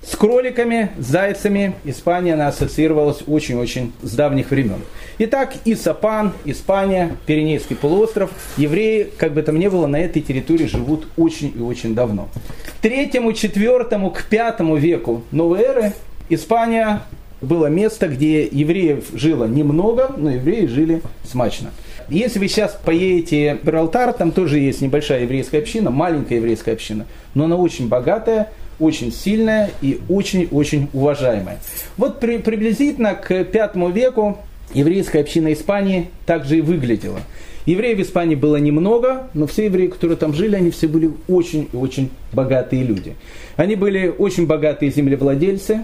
С 0.01 0.15
кроликами, 0.15 0.91
с 0.97 1.07
зайцами 1.07 1.75
Испания 1.83 2.33
она 2.33 2.47
ассоциировалась 2.47 3.19
очень-очень 3.27 3.91
с 4.01 4.15
давних 4.15 4.51
времен. 4.51 4.81
Итак, 5.17 5.55
и 5.65 5.75
Сапан, 5.75 6.31
Испания, 6.45 7.17
Пиренейский 7.25 7.75
полуостров, 7.75 8.31
евреи, 8.55 9.09
как 9.17 9.33
бы 9.33 9.41
там 9.41 9.59
ни 9.59 9.67
было, 9.67 9.87
на 9.87 9.99
этой 9.99 10.21
территории 10.21 10.67
живут 10.67 11.07
очень 11.17 11.53
и 11.53 11.59
очень 11.59 11.95
давно. 11.95 12.29
К 12.65 12.81
третьему, 12.81 13.33
четвертому, 13.33 14.11
к 14.11 14.23
пятому 14.23 14.77
веку 14.77 15.23
новой 15.31 15.59
эры 15.59 15.93
Испания 16.29 17.01
было 17.41 17.67
место, 17.67 18.07
где 18.07 18.45
евреев 18.45 19.07
жило 19.13 19.45
немного, 19.45 20.11
но 20.15 20.31
евреи 20.31 20.65
жили 20.67 21.01
смачно. 21.29 21.71
Если 22.07 22.39
вы 22.39 22.47
сейчас 22.47 22.79
поедете 22.83 23.59
в 23.61 23.65
Бералтар, 23.65 24.13
там 24.13 24.31
тоже 24.31 24.59
есть 24.59 24.81
небольшая 24.81 25.23
еврейская 25.23 25.59
община, 25.59 25.91
маленькая 25.91 26.35
еврейская 26.35 26.71
община, 26.71 27.05
но 27.33 27.43
она 27.43 27.57
очень 27.57 27.87
богатая, 27.87 28.49
очень 28.79 29.11
сильная 29.11 29.71
и 29.81 29.99
очень-очень 30.09 30.89
уважаемая. 30.93 31.59
Вот 31.97 32.19
при, 32.19 32.37
приблизительно 32.37 33.15
к 33.15 33.43
пятому 33.45 33.89
веку 33.89 34.37
еврейская 34.73 35.21
община 35.21 35.53
Испании 35.53 36.09
также 36.25 36.59
и 36.59 36.61
выглядела. 36.61 37.19
Евреев 37.65 37.99
в 37.99 38.01
Испании 38.01 38.35
было 38.35 38.55
немного, 38.55 39.27
но 39.33 39.45
все 39.45 39.65
евреи, 39.65 39.87
которые 39.87 40.17
там 40.17 40.33
жили, 40.33 40.55
они 40.55 40.71
все 40.71 40.87
были 40.87 41.11
очень 41.27 41.69
и 41.71 41.75
очень 41.75 42.09
богатые 42.33 42.83
люди. 42.83 43.15
Они 43.57 43.75
были 43.75 44.07
очень 44.07 44.47
богатые 44.47 44.91
землевладельцы. 44.91 45.83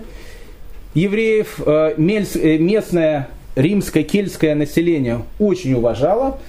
Евреев 0.95 1.61
э, 1.65 1.93
э, 1.97 2.57
местное 2.57 3.27
римское 3.55 4.03
кельтское 4.03 4.55
население 4.55 5.23
очень 5.37 5.73
уважало. 5.73 6.39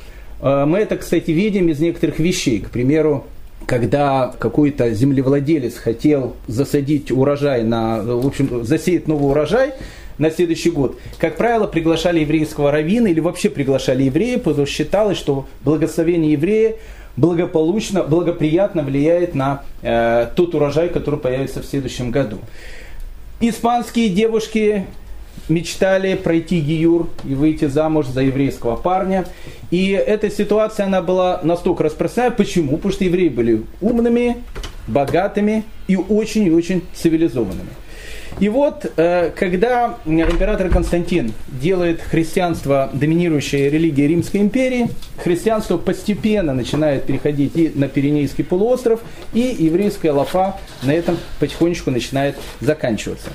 Э, 0.41 0.65
мы 0.65 0.79
это, 0.79 0.97
кстати, 0.97 1.33
видим 1.33 1.69
из 1.69 1.81
некоторых 1.81 2.19
вещей. 2.19 2.61
К 2.61 2.71
примеру, 2.71 3.27
когда 3.65 4.35
какой-то 4.39 4.93
землевладелец 4.93 5.77
хотел 5.77 6.37
засадить 6.47 7.11
урожай 7.11 7.63
на, 7.63 8.03
в 8.03 8.27
общем, 8.27 8.65
засеять 8.65 9.09
новый 9.09 9.31
урожай, 9.31 9.73
на 10.19 10.31
следующий 10.31 10.71
год. 10.71 10.99
Как 11.19 11.37
правило, 11.37 11.67
приглашали 11.67 12.21
еврейского 12.21 12.71
раввина 12.71 13.09
или 13.09 13.21
вообще 13.21 13.51
приглашали 13.51 14.05
еврея, 14.05 14.39
потому 14.39 14.67
что 14.67 14.75
считалось, 14.75 15.19
что 15.19 15.47
благословение 15.63 16.33
еврея 16.33 16.77
благополучно, 17.17 18.03
благоприятно 18.03 18.83
влияет 18.83 19.35
на 19.35 19.63
э, 19.83 20.29
тот 20.35 20.55
урожай, 20.55 20.89
который 20.89 21.19
появится 21.21 21.63
в 21.63 21.67
следующем 21.67 22.11
году. 22.11 22.39
Испанские 23.41 24.09
девушки 24.09 24.87
мечтали 25.49 26.15
пройти 26.15 26.61
гиюр 26.61 27.09
и 27.25 27.35
выйти 27.35 27.67
замуж 27.67 28.07
за 28.07 28.23
еврейского 28.23 28.77
парня. 28.77 29.27
И 29.71 29.91
эта 29.91 30.31
ситуация, 30.31 30.87
она 30.87 31.03
была 31.03 31.41
настолько 31.43 31.85
распространена. 31.85 32.35
Почему? 32.35 32.77
Потому 32.77 32.93
что 32.93 33.05
евреи 33.05 33.29
были 33.29 33.65
умными, 33.81 34.43
богатыми 34.87 35.65
и 35.89 35.97
очень 35.97 36.45
и 36.45 36.51
очень 36.51 36.83
цивилизованными. 36.95 37.71
И 38.39 38.51
вот, 38.51 38.93
э, 38.97 39.31
когда 39.35 39.97
император 40.05 40.69
Константин 40.69 41.33
делает 41.49 42.03
христианство 42.03 42.91
доминирующей 42.93 43.71
религией 43.71 44.09
Римской 44.09 44.41
империи, 44.41 44.89
христианство 45.17 45.79
постепенно 45.79 46.53
начинает 46.53 47.05
переходить 47.05 47.57
и 47.57 47.73
на 47.75 47.89
Пиренейский 47.89 48.45
полуостров, 48.45 49.01
и 49.33 49.57
еврейская 49.59 50.11
лафа 50.11 50.57
на 50.83 50.93
этом 50.93 51.17
потихонечку 51.41 51.91
начинает 51.91 52.37
заканчиваться. 52.61 53.31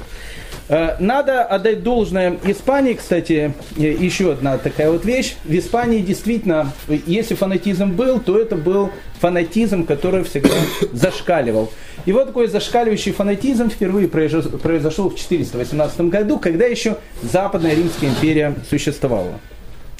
Э, 0.70 0.96
надо 1.00 1.43
отдать 1.43 1.84
должное 1.84 2.38
Испании, 2.46 2.93
кстати, 2.93 3.53
э, 3.77 3.81
еще 3.81 4.31
одна 4.31 4.58
такая 4.58 4.91
вот 4.91 5.03
вещь. 5.03 5.36
В 5.43 5.53
Испании 5.53 6.00
действительно, 6.00 6.72
если 7.08 7.34
фанатизм 7.34 7.91
был, 7.91 8.20
то 8.20 8.39
это 8.39 8.55
был 8.55 8.91
фанатизм, 9.20 9.86
который 9.86 10.24
всегда 10.24 10.55
зашкаливал. 10.93 11.72
И 12.05 12.12
вот 12.12 12.27
такой 12.27 12.48
зашкаливающий 12.48 13.12
фанатизм 13.12 13.70
впервые 13.70 14.08
произошел 14.08 14.51
в 15.00 15.15
418 15.15 16.01
году, 16.01 16.39
когда 16.39 16.65
еще 16.65 16.98
Западная 17.21 17.74
Римская 17.74 18.10
империя 18.10 18.55
существовала. 18.69 19.39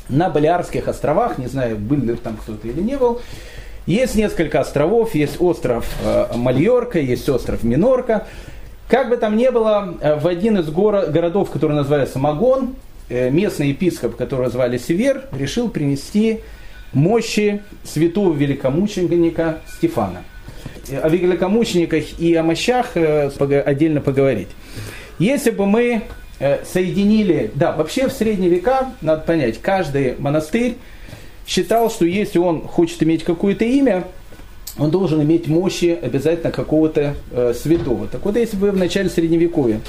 На 0.10 0.29
Балиарских 0.29 0.88
островах, 0.88 1.38
не 1.38 1.48
знаю, 1.48 1.77
был 1.77 1.98
ли 1.98 2.15
там 2.15 2.38
кто-то 2.38 2.67
или 2.67 2.81
не 2.81 2.98
был, 2.98 3.21
есть 3.86 4.15
несколько 4.15 4.60
островов, 4.60 5.15
есть 5.15 5.41
остров 5.41 5.86
э, 6.03 6.36
Мальорка, 6.36 7.00
есть 7.00 7.27
остров 7.29 7.63
Минорка. 7.63 8.27
Как 8.88 9.10
бы 9.10 9.17
там 9.17 9.38
ни 9.38 9.50
было, 9.50 9.98
э, 10.01 10.15
в 10.19 10.27
один 10.27 10.60
из 10.60 10.69
горо- 10.69 11.10
городов, 11.10 11.50
который 11.50 11.75
называется 11.75 12.19
Магон, 12.19 12.75
э, 13.10 13.29
местный 13.31 13.69
епископ, 13.69 14.15
который 14.15 14.50
звали 14.50 14.77
Север, 14.77 15.24
решил 15.31 15.69
принести 15.69 16.41
мощи 16.93 17.63
святого 17.83 18.33
великомученика 18.33 19.60
Стефана. 19.77 20.24
Э, 20.89 21.00
о 21.00 21.10
великомучениках 21.10 22.20
и 22.20 22.34
о 22.36 22.44
мощах 22.44 22.96
отдельно 22.96 24.01
поговорить. 24.01 24.50
Если 25.20 25.51
бы 25.51 25.65
мы 25.65 26.03
соединили, 26.65 27.51
да, 27.53 27.72
вообще 27.72 28.08
в 28.08 28.12
средние 28.12 28.50
века, 28.50 28.94
надо 29.01 29.22
понять, 29.22 29.62
каждый 29.62 30.15
монастырь 30.18 30.77
считал, 31.46 31.91
что 31.91 32.06
если 32.06 32.39
он 32.39 32.62
хочет 32.62 33.03
иметь 33.03 33.24
какое-то 33.24 33.65
имя, 33.65 34.06
он 34.77 34.89
должен 34.89 35.22
иметь 35.22 35.48
мощи 35.48 35.98
обязательно 36.01 36.51
какого-то 36.51 37.15
э, 37.32 37.53
святого. 37.53 38.08
Так 38.08 38.24
вот, 38.24 38.38
если 38.38 38.58
бы 38.58 38.72
в 38.72 38.77
начале 38.77 39.10
Средневековья 39.10 39.82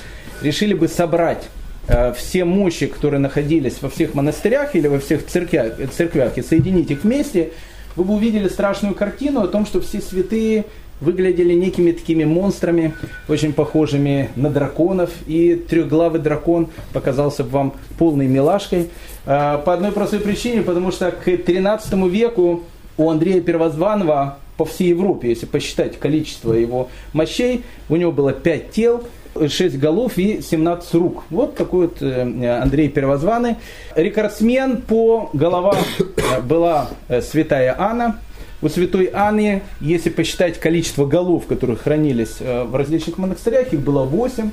решили 0.42 0.74
бы 0.74 0.88
собрать 0.88 1.44
э, 1.86 2.12
все 2.14 2.44
мощи, 2.44 2.86
которые 2.86 3.20
находились 3.20 3.80
во 3.80 3.88
всех 3.88 4.14
монастырях 4.14 4.74
или 4.74 4.88
во 4.88 4.98
всех 4.98 5.26
церквях, 5.26 5.74
церквях 5.96 6.36
и 6.36 6.42
соединить 6.42 6.90
их 6.90 7.04
вместе, 7.04 7.52
вы 7.96 8.04
бы 8.04 8.14
увидели 8.14 8.48
страшную 8.48 8.94
картину 8.94 9.42
о 9.42 9.48
том, 9.48 9.66
что 9.66 9.80
все 9.80 10.00
святые 10.00 10.64
выглядели 11.00 11.52
некими 11.54 11.90
такими 11.90 12.24
монстрами, 12.24 12.94
очень 13.28 13.52
похожими 13.52 14.30
на 14.36 14.50
драконов, 14.50 15.10
и 15.26 15.56
трехглавый 15.56 16.20
дракон 16.20 16.68
показался 16.92 17.42
бы 17.42 17.50
вам 17.50 17.74
полной 17.98 18.28
милашкой. 18.28 18.88
Э, 19.26 19.58
по 19.64 19.74
одной 19.74 19.90
простой 19.90 20.20
причине, 20.20 20.62
потому 20.62 20.92
что 20.92 21.10
к 21.10 21.24
13 21.24 21.92
веку 22.08 22.62
у 22.96 23.10
Андрея 23.10 23.40
Первозванного 23.40 24.38
по 24.56 24.64
всей 24.64 24.90
Европе, 24.90 25.30
если 25.30 25.46
посчитать 25.46 25.98
количество 25.98 26.52
его 26.52 26.88
мощей, 27.12 27.64
у 27.88 27.96
него 27.96 28.12
было 28.12 28.32
5 28.32 28.70
тел, 28.70 29.02
6 29.34 29.78
голов 29.78 30.18
и 30.18 30.42
17 30.42 30.94
рук. 30.94 31.24
Вот 31.30 31.56
такой 31.56 31.88
вот 31.88 32.02
э, 32.02 32.60
Андрей 32.60 32.88
Первозванный. 32.88 33.56
Рекордсмен 33.94 34.82
по 34.82 35.30
головам 35.32 35.76
э, 35.98 36.40
была 36.40 36.88
э, 37.08 37.20
святая 37.22 37.74
Анна. 37.78 38.20
У 38.60 38.68
святой 38.68 39.10
Анны, 39.12 39.62
если 39.80 40.08
посчитать 40.08 40.60
количество 40.60 41.04
голов, 41.04 41.46
которые 41.46 41.76
хранились 41.76 42.36
в 42.38 42.76
различных 42.76 43.18
монастырях, 43.18 43.72
их 43.72 43.80
было 43.80 44.04
8. 44.04 44.52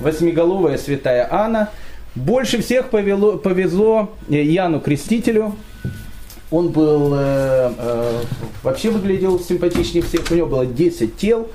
Восьмиголовая 0.00 0.76
святая 0.76 1.28
Анна. 1.30 1.70
Больше 2.16 2.60
всех 2.62 2.90
повело, 2.90 3.38
повезло 3.38 4.10
Яну 4.28 4.80
Крестителю, 4.80 5.54
он 6.54 6.68
был, 6.68 7.14
э, 7.14 7.72
э, 7.76 8.22
вообще 8.62 8.90
выглядел 8.90 9.40
симпатичнее 9.40 10.04
всех, 10.04 10.30
у 10.30 10.34
него 10.34 10.46
было 10.46 10.64
10 10.64 11.16
тел, 11.16 11.48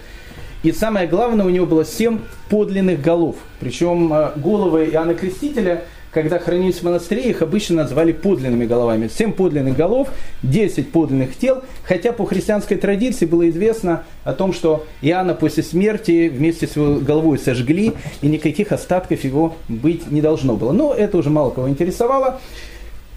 и 0.62 0.72
самое 0.74 1.08
главное, 1.08 1.46
у 1.46 1.50
него 1.50 1.66
было 1.66 1.86
7 1.86 2.20
подлинных 2.50 3.02
голов. 3.02 3.38
Причем 3.62 4.12
э, 4.14 4.32
головы 4.36 4.90
Иоанна 4.92 5.14
Крестителя, 5.14 5.86
когда 6.12 6.38
хранились 6.38 6.80
в 6.80 6.84
монастыре, 6.84 7.30
их 7.30 7.42
обычно 7.42 7.78
называли 7.84 8.12
подлинными 8.12 8.66
головами. 8.66 9.08
7 9.08 9.32
подлинных 9.32 9.78
голов, 9.78 10.10
10 10.44 10.92
подлинных 10.92 11.38
тел, 11.38 11.64
хотя 11.84 12.12
по 12.12 12.26
христианской 12.26 12.76
традиции 12.76 13.26
было 13.26 13.50
известно 13.50 14.04
о 14.26 14.34
том, 14.34 14.52
что 14.52 14.86
Иоанна 15.02 15.34
после 15.34 15.64
смерти 15.64 16.28
вместе 16.28 16.68
с 16.68 16.76
его 16.76 16.96
головой 16.96 17.40
сожгли, 17.40 17.94
и 18.22 18.28
никаких 18.28 18.74
остатков 18.74 19.24
его 19.24 19.56
быть 19.70 20.12
не 20.12 20.22
должно 20.22 20.58
было. 20.58 20.74
Но 20.74 20.94
это 20.94 21.18
уже 21.18 21.30
мало 21.30 21.52
кого 21.52 21.70
интересовало. 21.70 22.42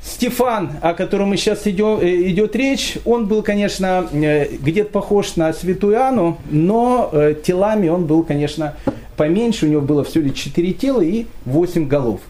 Стефан, 0.05 0.73
о 0.81 0.95
котором 0.95 1.29
мы 1.29 1.37
сейчас 1.37 1.67
идет, 1.67 2.03
э, 2.03 2.29
идет 2.29 2.57
речь, 2.57 2.99
он 3.05 3.27
был, 3.27 3.43
конечно, 3.43 4.09
э, 4.13 4.49
где-то 4.57 4.91
похож 4.91 5.37
на 5.37 5.53
святую 5.53 6.03
Анну, 6.03 6.39
но 6.51 7.09
э, 7.13 7.35
телами 7.43 7.89
он 7.89 8.07
был, 8.07 8.25
конечно, 8.25 8.75
поменьше. 9.17 9.67
У 9.67 9.69
него 9.69 9.81
было 9.81 10.03
всего 10.03 10.25
лишь 10.25 10.35
4 10.35 10.73
тела 10.73 11.03
и 11.03 11.27
8 11.45 11.87
голов. 11.87 12.21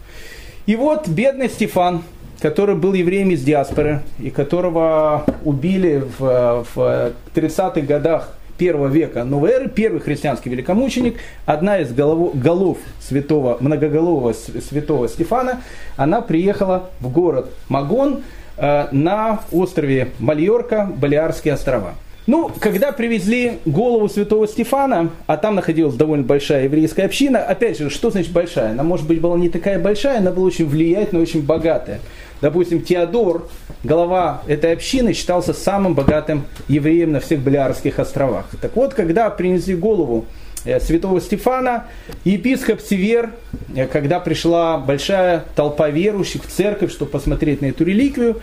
И 0.67 0.75
вот 0.75 1.07
бедный 1.07 1.49
Стефан, 1.49 2.03
который 2.39 2.75
был 2.75 2.93
евреем 2.93 3.31
из 3.31 3.43
диаспоры, 3.43 4.03
и 4.19 4.29
которого 4.29 5.25
убили 5.43 6.03
в, 6.19 6.65
в 6.75 7.13
30-х 7.33 7.81
годах 7.81 8.37
первого 8.57 8.87
века 8.87 9.23
новой 9.23 9.51
эры, 9.51 9.69
первый 9.69 9.99
христианский 9.99 10.49
великомученик, 10.49 11.17
одна 11.45 11.79
из 11.79 11.93
голов, 11.93 12.39
голов 12.39 12.77
святого, 13.01 13.57
многоголового 13.59 14.33
святого 14.33 15.07
Стефана, 15.07 15.61
она 15.97 16.21
приехала 16.21 16.89
в 16.99 17.11
город 17.11 17.51
Магон 17.69 18.23
э, 18.57 18.87
на 18.91 19.41
острове 19.51 20.09
Мальорка, 20.19 20.89
Балиарские 20.95 21.53
острова. 21.53 21.93
Ну, 22.25 22.49
когда 22.59 22.93
привезли 22.93 23.59
голову 23.65 24.07
святого 24.07 24.47
Стефана, 24.47 25.09
а 25.27 25.35
там 25.35 25.55
находилась 25.55 25.95
довольно 25.95 26.23
большая 26.23 26.63
еврейская 26.65 27.03
община, 27.03 27.39
опять 27.39 27.77
же, 27.77 27.89
что 27.89 28.11
значит 28.11 28.31
большая? 28.31 28.71
Она, 28.71 28.83
может 28.83 29.05
быть, 29.07 29.19
была 29.19 29.37
не 29.37 29.49
такая 29.49 29.77
большая, 29.77 30.19
она 30.19 30.31
была 30.31 30.45
очень 30.45 30.65
влиятельная, 30.65 31.21
очень 31.21 31.41
богатая. 31.41 31.99
Допустим, 32.43 32.81
Теодор, 32.81 33.47
глава 33.85 34.41
этой 34.47 34.73
общины, 34.73 35.13
считался 35.13 35.53
самым 35.53 35.93
богатым 35.93 36.43
евреем 36.67 37.13
на 37.13 37.21
всех 37.21 37.39
Балиарских 37.39 37.99
островах. 37.99 38.47
Так 38.59 38.75
вот, 38.75 38.93
когда 38.93 39.29
принесли 39.29 39.75
голову 39.75 40.25
Э, 40.65 40.79
святого 40.79 41.19
Стефана, 41.19 41.87
епископ 42.23 42.79
Север, 42.79 43.31
э, 43.75 43.85
когда 43.85 44.21
пришла 44.21 44.77
большая 44.77 45.43
толпа 45.55 45.89
верующих 45.89 46.43
в 46.43 46.47
церковь, 46.47 46.91
чтобы 46.91 47.11
посмотреть 47.11 47.61
на 47.61 47.67
эту 47.67 47.83
реликвию, 47.83 48.39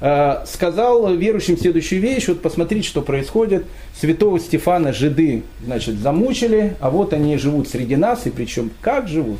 э, 0.00 0.44
сказал 0.46 1.14
верующим 1.14 1.56
следующую 1.56 2.02
вещь, 2.02 2.28
вот 2.28 2.42
посмотрите, 2.42 2.86
что 2.86 3.00
происходит. 3.00 3.64
Святого 3.98 4.38
Стефана 4.38 4.92
жиды, 4.92 5.44
значит, 5.64 5.94
замучили, 5.96 6.76
а 6.78 6.90
вот 6.90 7.14
они 7.14 7.38
живут 7.38 7.68
среди 7.68 7.96
нас, 7.96 8.26
и 8.26 8.30
причем 8.30 8.70
как 8.82 9.08
живут. 9.08 9.38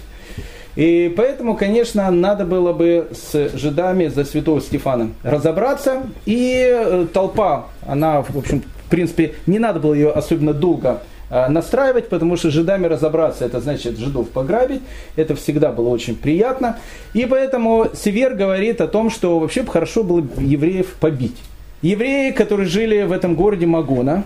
И 0.76 1.12
поэтому, 1.16 1.56
конечно, 1.56 2.10
надо 2.10 2.44
было 2.44 2.72
бы 2.72 3.08
с 3.12 3.50
жидами 3.56 4.08
за 4.08 4.24
святого 4.24 4.60
Стефана 4.60 5.10
разобраться. 5.22 6.02
И 6.26 7.06
толпа, 7.12 7.66
она, 7.86 8.22
в 8.22 8.36
общем, 8.36 8.62
в 8.86 8.90
принципе, 8.90 9.34
не 9.46 9.58
надо 9.58 9.80
было 9.80 9.94
ее 9.94 10.10
особенно 10.10 10.52
долго 10.52 11.00
Э, 11.34 11.48
настраивать, 11.48 12.10
потому 12.10 12.36
что 12.36 12.50
жидами 12.50 12.84
разобраться, 12.84 13.46
это 13.46 13.58
значит 13.58 13.96
жидов 13.96 14.28
пограбить, 14.28 14.82
это 15.16 15.34
всегда 15.34 15.72
было 15.72 15.88
очень 15.88 16.14
приятно. 16.14 16.76
И 17.14 17.24
поэтому 17.24 17.86
Север 17.94 18.34
говорит 18.34 18.82
о 18.82 18.86
том, 18.86 19.08
что 19.08 19.38
вообще 19.38 19.62
бы 19.62 19.72
хорошо 19.72 20.02
было 20.02 20.22
евреев 20.36 20.88
побить. 21.00 21.38
Евреи, 21.80 22.32
которые 22.32 22.68
жили 22.68 23.04
в 23.04 23.12
этом 23.12 23.34
городе 23.34 23.64
Магона, 23.64 24.24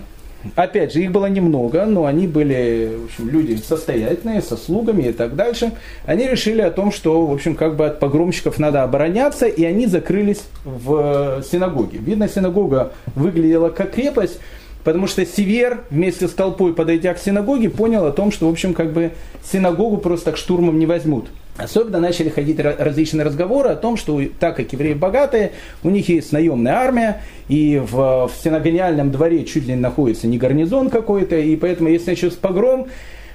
Опять 0.55 0.93
же, 0.93 1.01
их 1.01 1.13
было 1.13 1.27
немного, 1.27 1.85
но 1.87 2.07
они 2.07 2.27
были 2.27 2.93
в 2.97 3.05
общем, 3.07 3.29
люди 3.29 3.57
состоятельные, 3.57 4.43
со 4.43 4.57
слугами 4.57 5.05
и 5.05 5.13
так 5.13 5.37
дальше. 5.37 5.73
Они 6.05 6.27
решили 6.27 6.61
о 6.61 6.71
том, 6.71 6.93
что, 6.93 7.27
в 7.27 7.33
общем, 7.33 7.55
как 7.55 7.77
бы 7.77 7.87
от 7.87 8.01
погромщиков 8.01 8.59
надо 8.59 8.83
обороняться, 8.83 9.47
и 9.47 9.65
они 9.65 9.87
закрылись 9.87 10.43
в 10.65 11.43
синагоге. 11.51 11.99
Видно, 11.99 12.29
синагога 12.29 12.93
выглядела 13.15 13.71
как 13.71 13.93
крепость, 13.93 14.39
Потому 14.87 15.09
что 15.09 15.27
Север 15.27 15.81
вместе 15.91 16.29
с 16.29 16.31
толпой, 16.31 16.73
подойдя 16.73 17.13
к 17.13 17.19
синагоге, 17.19 17.71
понял 17.71 18.07
о 18.07 18.13
том, 18.13 18.31
что, 18.31 18.47
в 18.47 18.53
общем, 18.53 18.73
как 18.73 18.93
бы 18.93 19.11
синагогу 19.43 19.97
просто 19.97 20.27
так 20.27 20.37
штурмом 20.37 20.79
не 20.79 20.87
возьмут. 20.87 21.27
Особенно 21.57 21.99
начали 21.99 22.29
ходить 22.29 22.61
различные 22.61 23.25
разговоры 23.25 23.71
о 23.71 23.75
том, 23.75 23.97
что 23.97 24.23
так 24.39 24.55
как 24.55 24.73
евреи 24.73 24.95
богатые, 24.95 25.51
у 25.83 25.91
них 25.91 26.09
есть 26.09 26.31
наемная 26.31 26.75
армия, 26.75 27.23
и 27.49 27.83
в, 27.85 28.29
в 28.29 28.33
синагониальном 28.41 29.11
дворе 29.11 29.45
чуть 29.45 29.67
ли 29.67 29.75
не 29.75 29.81
находится 29.81 30.29
не 30.29 30.39
гарнизон 30.39 30.89
какой-то, 30.89 31.37
и 31.37 31.57
поэтому 31.57 31.89
если 31.89 32.11
начнется 32.11 32.39
погром, 32.39 32.87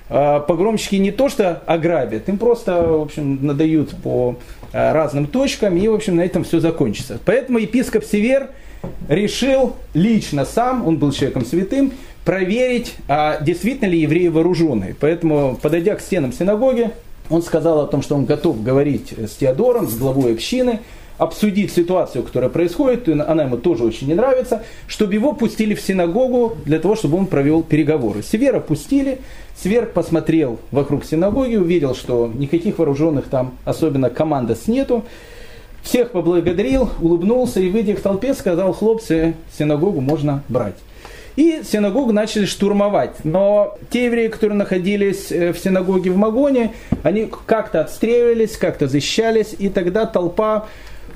а, 0.07 0.39
погромщики 0.39 0.95
не 0.95 1.11
то 1.11 1.27
что 1.27 1.61
ограбят, 1.65 2.29
им 2.29 2.37
просто, 2.37 2.81
в 2.81 3.01
общем, 3.01 3.45
надают 3.45 3.89
по 4.01 4.37
а, 4.71 4.93
разным 4.93 5.27
точкам, 5.27 5.75
и, 5.75 5.85
в 5.85 5.93
общем, 5.93 6.15
на 6.15 6.21
этом 6.21 6.45
все 6.45 6.61
закончится. 6.61 7.19
Поэтому 7.25 7.57
епископ 7.57 8.05
Север 8.05 8.51
решил 9.07 9.75
лично 9.93 10.45
сам, 10.45 10.87
он 10.87 10.97
был 10.97 11.11
человеком 11.11 11.45
святым, 11.45 11.93
проверить, 12.25 12.95
а 13.07 13.41
действительно 13.41 13.89
ли 13.89 13.99
евреи 13.99 14.27
вооруженные. 14.27 14.95
Поэтому, 14.99 15.57
подойдя 15.61 15.95
к 15.95 16.01
стенам 16.01 16.33
синагоги, 16.33 16.91
он 17.29 17.41
сказал 17.41 17.79
о 17.79 17.87
том, 17.87 18.01
что 18.01 18.15
он 18.15 18.25
готов 18.25 18.61
говорить 18.61 19.13
с 19.17 19.31
Теодором, 19.37 19.87
с 19.87 19.97
главой 19.97 20.33
общины, 20.33 20.79
обсудить 21.17 21.71
ситуацию, 21.71 22.23
которая 22.23 22.49
происходит, 22.49 23.07
она 23.07 23.43
ему 23.43 23.57
тоже 23.57 23.83
очень 23.83 24.07
не 24.07 24.15
нравится, 24.15 24.63
чтобы 24.87 25.13
его 25.13 25.33
пустили 25.33 25.75
в 25.75 25.81
синагогу 25.81 26.57
для 26.65 26.79
того, 26.79 26.95
чтобы 26.95 27.17
он 27.17 27.27
провел 27.27 27.61
переговоры. 27.61 28.23
Севера 28.23 28.59
пустили, 28.59 29.19
Свер 29.55 29.85
посмотрел 29.85 30.59
вокруг 30.71 31.05
синагоги, 31.05 31.57
увидел, 31.57 31.93
что 31.93 32.31
никаких 32.33 32.79
вооруженных 32.79 33.25
там, 33.25 33.53
особенно 33.65 34.09
командос 34.09 34.67
нету, 34.67 35.05
всех 35.81 36.11
поблагодарил, 36.11 36.89
улыбнулся 37.01 37.59
и, 37.59 37.69
выйдя 37.69 37.95
к 37.95 38.01
толпе, 38.01 38.33
сказал, 38.33 38.73
хлопцы, 38.73 39.35
синагогу 39.57 40.01
можно 40.01 40.43
брать. 40.47 40.75
И 41.35 41.61
синагогу 41.63 42.11
начали 42.11 42.45
штурмовать. 42.45 43.23
Но 43.23 43.77
те 43.89 44.05
евреи, 44.05 44.27
которые 44.27 44.57
находились 44.57 45.31
э, 45.31 45.53
в 45.53 45.59
синагоге 45.59 46.11
в 46.11 46.17
Магоне, 46.17 46.73
они 47.03 47.29
как-то 47.45 47.81
отстреливались, 47.81 48.57
как-то 48.57 48.87
защищались, 48.87 49.55
и 49.57 49.69
тогда 49.69 50.05
толпа 50.05 50.67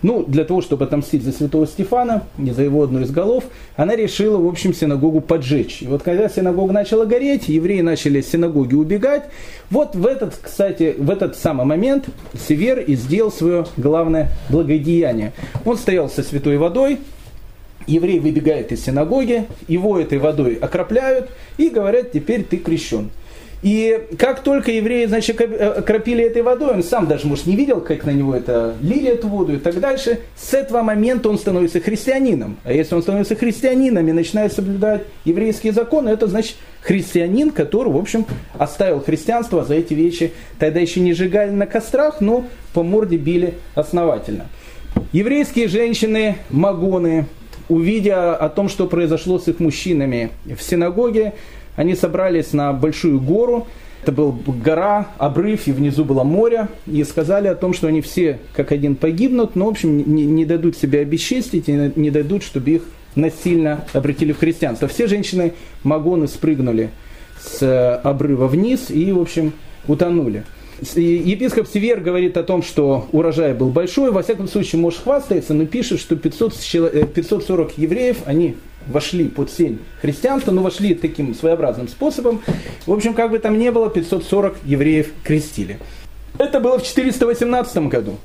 ну, 0.05 0.23
для 0.23 0.45
того, 0.45 0.61
чтобы 0.61 0.85
отомстить 0.85 1.23
за 1.23 1.31
святого 1.31 1.65
Стефана, 1.65 2.27
не 2.37 2.51
за 2.51 2.61
его 2.61 2.83
одну 2.83 3.01
из 3.01 3.09
голов, 3.09 3.43
она 3.75 3.95
решила, 3.95 4.37
в 4.37 4.47
общем, 4.47 4.71
синагогу 4.71 5.19
поджечь. 5.19 5.81
И 5.81 5.87
вот 5.87 6.03
когда 6.03 6.29
синагога 6.29 6.73
начала 6.73 7.05
гореть, 7.05 7.47
евреи 7.47 7.81
начали 7.81 8.21
с 8.21 8.29
синагоги 8.29 8.75
убегать. 8.75 9.23
Вот 9.71 9.95
в 9.95 10.05
этот, 10.05 10.37
кстати, 10.39 10.93
в 10.95 11.09
этот 11.09 11.35
самый 11.35 11.65
момент 11.65 12.05
Север 12.47 12.81
и 12.81 12.93
сделал 12.93 13.31
свое 13.31 13.65
главное 13.77 14.29
благодеяние. 14.49 15.33
Он 15.65 15.75
стоял 15.75 16.07
со 16.07 16.21
святой 16.21 16.57
водой, 16.57 16.99
еврей 17.87 18.19
выбегает 18.19 18.71
из 18.71 18.85
синагоги, 18.85 19.47
его 19.67 19.99
этой 19.99 20.19
водой 20.19 20.53
окропляют 20.53 21.31
и 21.57 21.69
говорят, 21.69 22.11
теперь 22.11 22.43
ты 22.43 22.57
крещен. 22.57 23.09
И 23.61 23.99
как 24.17 24.43
только 24.43 24.71
евреи, 24.71 25.05
значит, 25.05 25.39
окропили 25.39 26.23
этой 26.23 26.41
водой, 26.41 26.73
он 26.75 26.83
сам 26.83 27.07
даже, 27.07 27.25
может, 27.27 27.47
не 27.47 27.55
видел, 27.55 27.81
как 27.81 28.05
на 28.05 28.11
него 28.11 28.35
это 28.35 28.75
лили 28.81 29.11
эту 29.11 29.27
воду 29.27 29.53
и 29.53 29.57
так 29.57 29.79
дальше, 29.79 30.19
с 30.35 30.53
этого 30.53 30.81
момента 30.83 31.29
он 31.29 31.37
становится 31.37 31.79
христианином. 31.79 32.57
А 32.63 32.71
если 32.71 32.95
он 32.95 33.01
становится 33.01 33.35
христианином 33.35 34.07
и 34.07 34.11
начинает 34.11 34.53
соблюдать 34.53 35.03
еврейские 35.23 35.73
законы, 35.73 36.09
это 36.09 36.27
значит 36.27 36.55
христианин, 36.81 37.51
который, 37.51 37.91
в 37.91 37.97
общем, 37.97 38.25
оставил 38.57 38.99
христианство 39.01 39.65
за 39.65 39.75
эти 39.75 39.93
вещи. 39.93 40.33
Тогда 40.59 40.79
еще 40.79 40.99
не 40.99 41.13
сжигали 41.13 41.49
на 41.49 41.65
кострах, 41.65 42.21
но 42.21 42.45
по 42.73 42.83
морде 42.83 43.17
били 43.17 43.55
основательно. 43.73 44.45
Еврейские 45.11 45.67
женщины, 45.67 46.35
магоны, 46.49 47.25
увидя 47.67 48.35
о 48.35 48.49
том, 48.49 48.69
что 48.69 48.85
произошло 48.85 49.39
с 49.39 49.47
их 49.47 49.59
мужчинами 49.59 50.29
в 50.45 50.61
синагоге, 50.61 51.33
они 51.75 51.95
собрались 51.95 52.53
на 52.53 52.73
большую 52.73 53.19
гору, 53.19 53.67
это 54.03 54.11
была 54.11 54.35
гора, 54.63 55.07
обрыв, 55.17 55.67
и 55.67 55.71
внизу 55.71 56.05
было 56.05 56.23
море, 56.23 56.67
и 56.85 57.03
сказали 57.03 57.47
о 57.47 57.55
том, 57.55 57.73
что 57.73 57.87
они 57.87 58.01
все 58.01 58.39
как 58.53 58.71
один 58.71 58.95
погибнут, 58.95 59.55
но, 59.55 59.65
в 59.65 59.69
общем, 59.69 59.97
не, 59.97 60.25
не 60.25 60.45
дадут 60.45 60.77
себя 60.77 60.99
обесчестить, 60.99 61.67
и 61.69 61.91
не 61.95 62.11
дадут, 62.11 62.43
чтобы 62.43 62.69
их 62.69 62.81
насильно 63.15 63.83
обратили 63.93 64.31
в 64.31 64.37
христианство. 64.37 64.87
Все 64.87 65.07
женщины 65.07 65.53
Магоны 65.83 66.27
спрыгнули 66.27 66.91
с 67.41 67.99
обрыва 68.03 68.47
вниз 68.47 68.91
и, 68.91 69.11
в 69.11 69.19
общем, 69.19 69.53
утонули. 69.87 70.43
Епископ 70.95 71.67
Север 71.67 72.01
говорит 72.01 72.35
о 72.37 72.43
том, 72.43 72.61
что 72.61 73.07
урожай 73.11 73.53
был 73.53 73.69
большой, 73.69 74.11
во 74.11 74.21
всяком 74.21 74.47
случае, 74.47 74.81
может 74.81 74.99
хвастается, 74.99 75.53
но 75.53 75.65
пишет, 75.65 75.99
что 75.99 76.15
500, 76.15 76.53
540 77.13 77.69
э, 77.69 77.73
евреев, 77.77 78.17
они 78.25 78.55
вошли 78.87 79.27
под 79.27 79.51
сень 79.51 79.79
христианства, 80.01 80.51
но 80.51 80.61
вошли 80.61 80.93
таким 80.93 81.33
своеобразным 81.33 81.87
способом. 81.87 82.41
В 82.85 82.93
общем, 82.93 83.13
как 83.13 83.31
бы 83.31 83.39
там 83.39 83.57
ни 83.57 83.69
было, 83.69 83.89
540 83.89 84.57
евреев 84.65 85.11
крестили. 85.23 85.79
Это 86.37 86.59
было 86.59 86.79
в 86.79 86.83
418 86.83 87.77
году. 87.87 88.17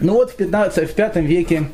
Ну 0.00 0.14
вот 0.14 0.30
в, 0.30 0.36
15, 0.36 0.90
в 0.90 0.94
5 0.94 1.16
веке 1.16 1.68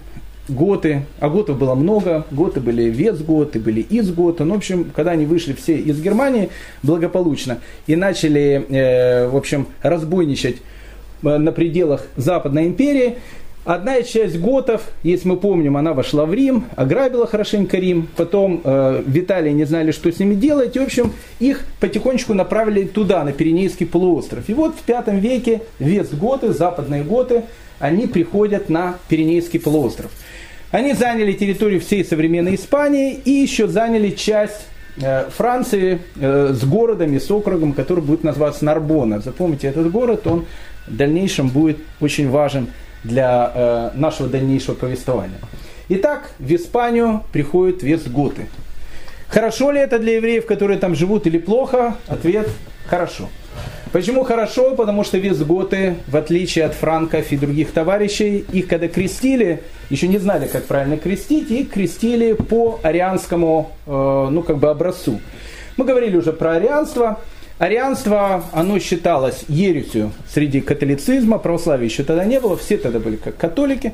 готы, 0.48 1.02
а 1.20 1.28
готов 1.28 1.58
было 1.58 1.74
много, 1.74 2.26
готы 2.30 2.60
были 2.60 2.84
вецготы, 2.84 3.58
были 3.60 3.84
изготы, 3.88 4.44
ну, 4.44 4.54
в 4.54 4.56
общем, 4.58 4.90
когда 4.94 5.12
они 5.12 5.24
вышли 5.24 5.52
все 5.52 5.76
из 5.76 6.00
Германии 6.00 6.50
благополучно 6.82 7.58
и 7.86 7.96
начали, 7.96 8.66
э, 8.68 9.28
в 9.28 9.36
общем, 9.36 9.68
разбойничать 9.82 10.56
э, 11.22 11.38
на 11.38 11.52
пределах 11.52 12.06
Западной 12.16 12.66
империи, 12.66 13.18
Одна 13.64 14.02
часть 14.02 14.40
готов, 14.40 14.82
если 15.04 15.28
мы 15.28 15.36
помним, 15.36 15.76
она 15.76 15.92
вошла 15.92 16.26
в 16.26 16.34
Рим, 16.34 16.64
ограбила 16.74 17.28
хорошенько 17.28 17.76
Рим, 17.76 18.08
потом 18.16 18.60
э, 18.64 19.04
Виталий 19.06 19.52
не 19.52 19.64
знали, 19.64 19.92
что 19.92 20.10
с 20.10 20.18
ними 20.18 20.34
делать, 20.34 20.74
и, 20.74 20.80
в 20.80 20.82
общем, 20.82 21.12
их 21.38 21.64
потихонечку 21.78 22.34
направили 22.34 22.82
туда, 22.84 23.22
на 23.22 23.30
Пиренейский 23.30 23.86
полуостров. 23.86 24.48
И 24.48 24.54
вот 24.54 24.74
в 24.74 24.82
пятом 24.82 25.20
веке 25.20 25.62
вестготы, 25.78 26.52
западные 26.52 27.04
готы, 27.04 27.44
они 27.78 28.08
приходят 28.08 28.68
на 28.68 28.96
Пиренейский 29.08 29.60
полуостров. 29.60 30.10
Они 30.72 30.92
заняли 30.94 31.32
территорию 31.32 31.80
всей 31.80 32.04
современной 32.04 32.56
Испании 32.56 33.14
и 33.14 33.30
еще 33.30 33.68
заняли 33.68 34.10
часть 34.10 34.66
э, 35.00 35.30
Франции 35.30 36.00
э, 36.16 36.52
с 36.52 36.64
городом 36.64 37.14
и 37.14 37.20
с 37.20 37.30
округом, 37.30 37.74
который 37.74 38.02
будет 38.02 38.24
называться 38.24 38.64
Нарбона. 38.64 39.20
Запомните, 39.20 39.68
этот 39.68 39.88
город, 39.92 40.26
он 40.26 40.46
в 40.88 40.96
дальнейшем 40.96 41.48
будет 41.48 41.78
очень 42.00 42.28
важен 42.28 42.66
для 43.04 43.52
э, 43.54 43.90
нашего 43.94 44.28
дальнейшего 44.28 44.74
повествования. 44.74 45.38
Итак, 45.88 46.32
в 46.38 46.54
Испанию 46.54 47.24
приходят 47.32 47.82
вестготы. 47.82 48.46
Хорошо 49.28 49.70
ли 49.70 49.80
это 49.80 49.98
для 49.98 50.16
евреев, 50.16 50.46
которые 50.46 50.78
там 50.78 50.94
живут, 50.94 51.26
или 51.26 51.38
плохо? 51.38 51.96
Ответ– 52.06 52.48
хорошо. 52.86 53.28
Почему 53.92 54.24
хорошо? 54.24 54.74
Потому 54.74 55.04
что 55.04 55.18
визготы, 55.18 55.96
в 56.06 56.16
отличие 56.16 56.64
от 56.64 56.72
франков 56.74 57.30
и 57.30 57.36
других 57.36 57.72
товарищей, 57.72 58.44
их 58.52 58.66
когда 58.66 58.88
крестили, 58.88 59.62
еще 59.90 60.08
не 60.08 60.18
знали, 60.18 60.46
как 60.46 60.64
правильно 60.64 60.96
крестить, 60.96 61.50
их 61.50 61.70
крестили 61.70 62.32
по 62.32 62.80
арианскому, 62.82 63.72
э, 63.86 64.28
ну, 64.30 64.42
как 64.42 64.56
бы 64.58 64.70
образцу. 64.70 65.20
Мы 65.76 65.84
говорили 65.84 66.16
уже 66.16 66.32
про 66.32 66.52
арианство. 66.52 67.20
Арианство, 67.62 68.42
оно 68.50 68.80
считалось 68.80 69.44
ересью 69.46 70.10
среди 70.28 70.60
католицизма, 70.60 71.38
православия 71.38 71.84
еще 71.84 72.02
тогда 72.02 72.24
не 72.24 72.40
было, 72.40 72.56
все 72.56 72.76
тогда 72.76 72.98
были 72.98 73.14
как 73.14 73.36
католики. 73.36 73.92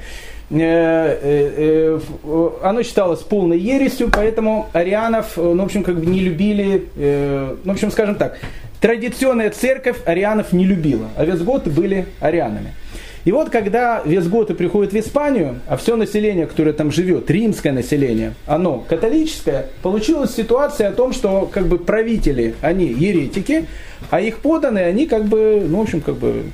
Э, 0.48 0.56
э, 0.56 2.00
э, 2.24 2.50
оно 2.62 2.82
считалось 2.82 3.20
полной 3.20 3.58
ересью, 3.58 4.08
поэтому 4.10 4.70
арианов, 4.72 5.36
ну, 5.36 5.58
в 5.58 5.64
общем, 5.66 5.84
как 5.84 6.00
бы 6.00 6.06
не 6.06 6.20
любили, 6.20 6.88
ну, 6.96 7.70
в 7.70 7.74
общем, 7.74 7.90
скажем 7.90 8.14
так, 8.14 8.38
традиционная 8.80 9.50
церковь 9.50 9.98
арианов 10.06 10.54
не 10.54 10.64
любила, 10.64 11.10
а 11.14 11.26
визготы 11.26 11.68
были 11.68 12.06
арианами. 12.20 12.72
И 13.24 13.32
вот 13.32 13.50
когда 13.50 14.02
визготы 14.04 14.54
приходят 14.54 14.92
в 14.92 14.96
Испанию, 14.98 15.60
а 15.66 15.76
все 15.76 15.96
население, 15.96 16.46
которое 16.46 16.72
там 16.72 16.90
живет, 16.90 17.30
римское 17.30 17.72
население, 17.72 18.34
оно 18.46 18.84
католическое, 18.88 19.66
получилась 19.82 20.34
ситуация 20.34 20.88
о 20.88 20.92
том, 20.92 21.12
что 21.12 21.48
как 21.52 21.66
бы 21.66 21.78
правители, 21.78 22.54
они 22.62 22.86
еретики, 22.86 23.66
а 24.10 24.20
их 24.20 24.38
поданные, 24.38 24.86
они 24.86 25.06
как 25.06 25.24
бы, 25.24 25.64
ну, 25.68 25.78
в 25.78 25.82
общем, 25.82 26.00
как 26.00 26.16
бы 26.16 26.44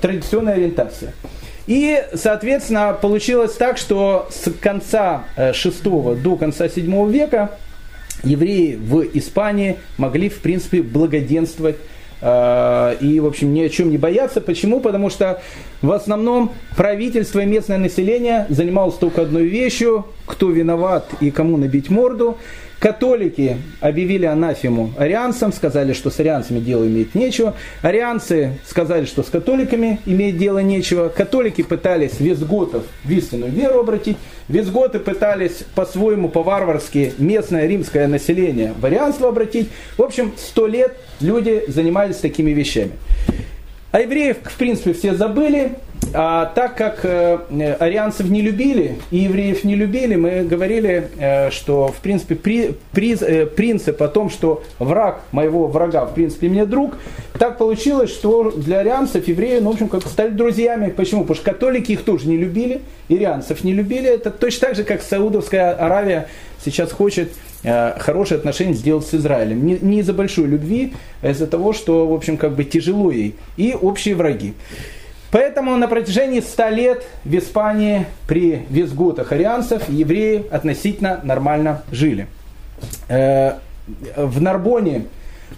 традиционная 0.00 0.54
ориентация. 0.54 1.12
И, 1.66 2.02
соответственно, 2.14 2.96
получилось 3.00 3.52
так, 3.52 3.78
что 3.78 4.28
с 4.30 4.50
конца 4.50 5.24
VI 5.36 6.14
э, 6.14 6.16
до 6.16 6.36
конца 6.36 6.66
VII 6.66 7.10
века 7.10 7.52
евреи 8.24 8.74
в 8.74 9.02
Испании 9.14 9.76
могли, 9.96 10.28
в 10.28 10.40
принципе, 10.40 10.82
благоденствовать 10.82 11.76
э, 11.76 11.99
и, 12.22 13.20
в 13.20 13.26
общем, 13.26 13.54
ни 13.54 13.62
о 13.62 13.68
чем 13.68 13.90
не 13.90 13.98
бояться. 13.98 14.40
Почему? 14.40 14.80
Потому 14.80 15.08
что 15.08 15.40
в 15.80 15.90
основном 15.92 16.52
правительство 16.76 17.40
и 17.40 17.46
местное 17.46 17.78
население 17.78 18.46
занималось 18.50 18.96
только 18.96 19.22
одной 19.22 19.44
вещью, 19.44 20.04
кто 20.26 20.50
виноват 20.50 21.08
и 21.20 21.30
кому 21.30 21.56
набить 21.56 21.88
морду. 21.88 22.36
Католики 22.80 23.58
объявили 23.80 24.24
анафему 24.24 24.94
арианцам, 24.96 25.52
сказали, 25.52 25.92
что 25.92 26.08
с 26.08 26.18
арианцами 26.18 26.60
дело 26.60 26.86
иметь 26.86 27.14
нечего. 27.14 27.54
Арианцы 27.82 28.58
сказали, 28.66 29.04
что 29.04 29.22
с 29.22 29.26
католиками 29.26 30.00
иметь 30.06 30.38
дело 30.38 30.60
нечего. 30.60 31.10
Католики 31.10 31.60
пытались 31.62 32.18
визготов 32.20 32.84
в 33.04 33.10
истинную 33.10 33.52
веру 33.52 33.80
обратить. 33.80 34.16
Визготы 34.48 34.98
пытались 34.98 35.62
по-своему, 35.74 36.30
по-варварски 36.30 37.12
местное 37.18 37.66
римское 37.66 38.08
население 38.08 38.72
в 38.80 38.86
арианство 38.86 39.28
обратить. 39.28 39.68
В 39.98 40.02
общем, 40.02 40.32
сто 40.38 40.66
лет 40.66 40.96
люди 41.20 41.64
занимались 41.68 42.16
такими 42.16 42.52
вещами. 42.52 42.92
А 43.92 44.00
евреев, 44.00 44.38
в 44.44 44.56
принципе, 44.56 44.92
все 44.92 45.14
забыли. 45.14 45.72
А 46.12 46.46
так 46.46 46.76
как 46.76 47.04
э, 47.04 47.76
арианцев 47.78 48.28
не 48.30 48.40
любили 48.42 48.98
и 49.10 49.18
евреев 49.18 49.62
не 49.64 49.76
любили, 49.76 50.16
мы 50.16 50.42
говорили, 50.42 51.08
э, 51.18 51.50
что 51.50 51.88
в 51.88 52.00
принципе 52.00 52.34
при, 52.34 52.74
при, 52.90 53.16
э, 53.22 53.46
принцип 53.46 54.02
о 54.02 54.08
том, 54.08 54.28
что 54.28 54.64
враг 54.78 55.20
моего 55.30 55.68
врага 55.68 56.06
в 56.06 56.14
принципе 56.14 56.48
мне 56.48 56.64
друг, 56.64 56.94
так 57.38 57.58
получилось, 57.58 58.10
что 58.10 58.50
для 58.50 58.80
арианцев 58.80 59.28
евреи, 59.28 59.60
ну, 59.60 59.70
в 59.70 59.74
общем, 59.74 59.88
как 59.88 60.04
стали 60.06 60.30
друзьями. 60.30 60.90
Почему? 60.90 61.20
Потому 61.20 61.36
что 61.36 61.44
католики 61.44 61.92
их 61.92 62.02
тоже 62.02 62.28
не 62.28 62.36
любили, 62.36 62.80
ирианцев 63.08 63.62
не 63.62 63.72
любили. 63.72 64.08
Это 64.08 64.30
точно 64.30 64.68
так 64.68 64.76
же, 64.76 64.84
как 64.84 65.02
Саудовская 65.02 65.72
Аравия 65.74 66.28
сейчас 66.64 66.90
хочет 66.92 67.30
хорошие 67.62 68.38
отношения 68.38 68.74
сделать 68.74 69.06
с 69.06 69.14
Израилем. 69.14 69.66
Не, 69.66 69.78
не 69.80 70.00
из-за 70.00 70.12
большой 70.12 70.46
любви, 70.46 70.94
а 71.22 71.30
из-за 71.30 71.46
того, 71.46 71.72
что, 71.72 72.06
в 72.06 72.14
общем, 72.14 72.36
как 72.36 72.54
бы 72.54 72.64
тяжело 72.64 73.10
ей. 73.10 73.36
И 73.56 73.74
общие 73.74 74.14
враги. 74.14 74.54
Поэтому 75.30 75.76
на 75.76 75.86
протяжении 75.86 76.40
100 76.40 76.68
лет 76.70 77.04
в 77.24 77.36
Испании 77.36 78.06
при 78.26 78.66
визгутах 78.68 79.30
арианцев 79.32 79.88
евреи 79.88 80.44
относительно 80.50 81.20
нормально 81.22 81.82
жили. 81.92 82.26
Э, 83.08 83.54
в 84.16 84.40
Нарбоне 84.40 85.04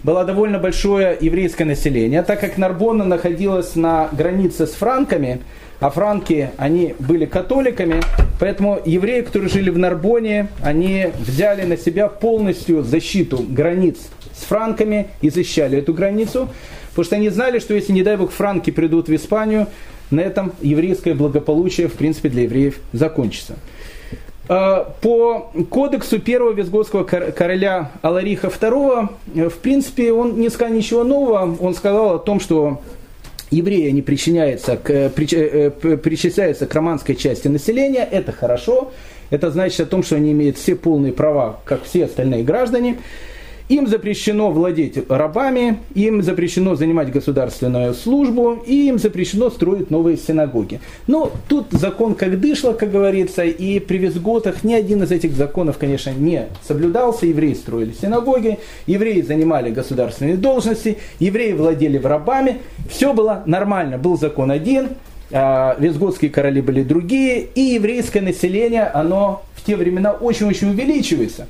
было 0.03 0.25
довольно 0.25 0.59
большое 0.59 1.17
еврейское 1.19 1.65
население, 1.65 2.21
так 2.23 2.39
как 2.39 2.57
Нарбона 2.57 3.03
находилась 3.03 3.75
на 3.75 4.09
границе 4.11 4.67
с 4.67 4.71
франками, 4.71 5.41
а 5.79 5.89
франки, 5.89 6.51
они 6.57 6.95
были 6.99 7.25
католиками, 7.25 8.01
поэтому 8.39 8.79
евреи, 8.85 9.21
которые 9.21 9.49
жили 9.49 9.69
в 9.69 9.77
Нарбоне, 9.77 10.47
они 10.61 11.07
взяли 11.19 11.63
на 11.63 11.77
себя 11.77 12.07
полностью 12.07 12.83
защиту 12.83 13.45
границ 13.47 13.97
с 14.33 14.43
франками 14.43 15.07
и 15.21 15.29
защищали 15.29 15.79
эту 15.79 15.93
границу. 15.93 16.49
Потому 16.89 17.05
что 17.05 17.15
они 17.15 17.29
знали, 17.29 17.59
что 17.59 17.73
если, 17.73 17.91
не 17.91 18.03
дай 18.03 18.17
бог, 18.17 18.31
франки 18.31 18.69
придут 18.69 19.09
в 19.09 19.15
Испанию, 19.15 19.67
на 20.11 20.21
этом 20.21 20.53
еврейское 20.61 21.15
благополучие, 21.15 21.87
в 21.87 21.93
принципе, 21.93 22.29
для 22.29 22.43
евреев 22.43 22.79
закончится. 22.93 23.55
А, 24.47 24.93
по 25.01 25.51
кодексу 25.69 26.19
первого 26.19 26.51
визготского 26.51 27.03
короля 27.03 27.91
Алариха 28.01 28.47
II, 28.47 29.09
э, 29.35 29.49
в 29.49 29.57
принципе, 29.57 30.11
он 30.11 30.39
не 30.39 30.49
сказал 30.49 30.73
ничего 30.73 31.03
нового. 31.03 31.57
Он 31.59 31.73
сказал 31.73 32.15
о 32.15 32.19
том, 32.19 32.39
что 32.39 32.81
евреи 33.53 33.89
не 33.91 34.01
причиняются 34.01 34.77
к, 34.77 34.89
э, 34.89 35.09
э, 35.15 35.69
причисляются 35.97 36.65
к 36.65 36.73
романской 36.73 37.15
части 37.15 37.47
населения. 37.47 38.07
Это 38.09 38.31
хорошо. 38.31 38.91
Это 39.29 39.51
значит 39.51 39.79
о 39.79 39.85
том, 39.85 40.03
что 40.03 40.15
они 40.15 40.31
имеют 40.31 40.57
все 40.57 40.75
полные 40.75 41.13
права, 41.13 41.59
как 41.65 41.83
все 41.83 42.05
остальные 42.05 42.43
граждане. 42.43 42.97
Им 43.69 43.87
запрещено 43.87 44.51
владеть 44.51 44.97
рабами, 45.09 45.79
им 45.95 46.21
запрещено 46.21 46.75
занимать 46.75 47.11
государственную 47.11 47.93
службу, 47.93 48.61
и 48.65 48.87
им 48.89 48.99
запрещено 48.99 49.49
строить 49.49 49.89
новые 49.89 50.17
синагоги. 50.17 50.81
Но 51.07 51.31
тут 51.47 51.67
закон 51.71 52.15
как 52.15 52.39
дышло, 52.39 52.73
как 52.73 52.91
говорится, 52.91 53.43
и 53.43 53.79
при 53.79 53.97
Визготах 53.97 54.63
ни 54.63 54.73
один 54.73 55.03
из 55.03 55.11
этих 55.11 55.33
законов, 55.33 55.77
конечно, 55.77 56.09
не 56.09 56.47
соблюдался. 56.67 57.25
Евреи 57.25 57.53
строили 57.53 57.93
синагоги, 57.93 58.59
евреи 58.85 59.21
занимали 59.21 59.71
государственные 59.71 60.35
должности, 60.35 60.97
евреи 61.19 61.53
владели 61.53 61.97
рабами. 61.97 62.57
Все 62.89 63.13
было 63.13 63.43
нормально. 63.45 63.97
Был 63.97 64.17
закон 64.17 64.51
один, 64.51 64.89
а, 65.31 65.75
Визготские 65.79 66.31
короли 66.31 66.61
были 66.61 66.83
другие, 66.83 67.47
и 67.55 67.61
еврейское 67.61 68.21
население, 68.21 68.83
оно 68.83 69.43
в 69.55 69.65
те 69.65 69.75
времена 69.75 70.11
очень-очень 70.11 70.69
увеличивается 70.69 71.47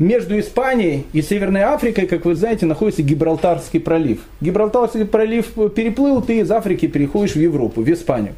между 0.00 0.40
Испанией 0.40 1.04
и 1.12 1.20
Северной 1.20 1.62
Африкой, 1.62 2.06
как 2.06 2.24
вы 2.24 2.34
знаете, 2.34 2.64
находится 2.64 3.02
Гибралтарский 3.02 3.78
пролив. 3.78 4.20
Гибралтарский 4.40 5.04
пролив 5.04 5.52
переплыл, 5.74 6.22
ты 6.22 6.40
из 6.40 6.50
Африки 6.50 6.86
переходишь 6.86 7.34
в 7.34 7.38
Европу, 7.38 7.82
в 7.82 7.92
Испанию. 7.92 8.32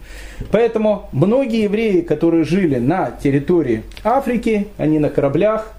Поэтому 0.51 1.09
многие 1.13 1.63
евреи, 1.63 2.01
которые 2.01 2.45
жили 2.45 2.79
на 2.79 3.13
территории 3.13 3.85
Африки, 4.03 4.67
они 4.77 4.99
на 4.99 5.09
кораблях, 5.09 5.73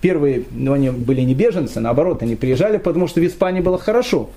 первые, 0.00 0.44
ну, 0.52 0.72
они 0.72 0.88
были 0.88 1.20
не 1.20 1.34
беженцы, 1.34 1.80
наоборот, 1.80 2.22
они 2.22 2.34
приезжали, 2.34 2.78
потому 2.78 3.06
что 3.06 3.20
в 3.20 3.26
Испании 3.26 3.60
было 3.60 3.78
хорошо 3.78 4.30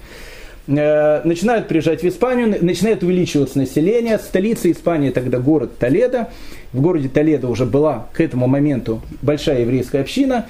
э, 0.67 1.21
начинают 1.23 1.69
приезжать 1.69 2.03
в 2.03 2.07
Испанию, 2.09 2.57
начинает 2.61 3.03
увеличиваться 3.03 3.57
население. 3.57 4.17
Столица 4.17 4.69
Испании 4.69 5.11
тогда 5.11 5.39
город 5.39 5.77
Толедо. 5.77 6.29
В 6.73 6.81
городе 6.81 7.07
Толедо 7.07 7.47
уже 7.47 7.65
была 7.65 8.07
к 8.11 8.19
этому 8.19 8.47
моменту 8.47 9.01
большая 9.21 9.61
еврейская 9.61 10.01
община. 10.01 10.47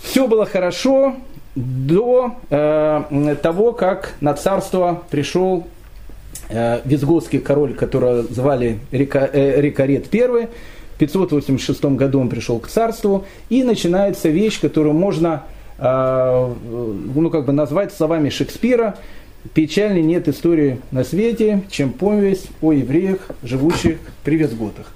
Все 0.00 0.26
было 0.26 0.46
хорошо 0.46 1.14
до 1.54 2.34
э, 2.50 3.36
того, 3.42 3.72
как 3.72 4.14
на 4.20 4.34
царство 4.34 5.02
пришел 5.10 5.66
э, 6.50 6.80
визготский 6.84 7.38
король, 7.38 7.74
которого 7.74 8.22
звали 8.22 8.78
Рика, 8.92 9.28
э, 9.32 9.60
Рикарет 9.60 10.14
I. 10.14 10.48
В 10.94 10.98
586 10.98 11.84
году 11.96 12.20
он 12.20 12.28
пришел 12.28 12.58
к 12.58 12.68
царству, 12.68 13.26
и 13.50 13.64
начинается 13.64 14.28
вещь, 14.28 14.60
которую 14.60 14.94
можно 14.94 15.44
э, 15.78 16.54
ну, 16.64 17.30
как 17.30 17.46
бы 17.46 17.52
назвать 17.52 17.92
словами 17.92 18.28
Шекспира. 18.28 18.96
Печальней 19.54 20.02
нет 20.02 20.28
истории 20.28 20.80
на 20.90 21.04
свете, 21.04 21.62
чем 21.70 21.92
повесть 21.92 22.48
о 22.60 22.72
евреях, 22.72 23.18
живущих 23.42 23.98
при 24.24 24.36
Визготах. 24.36 24.92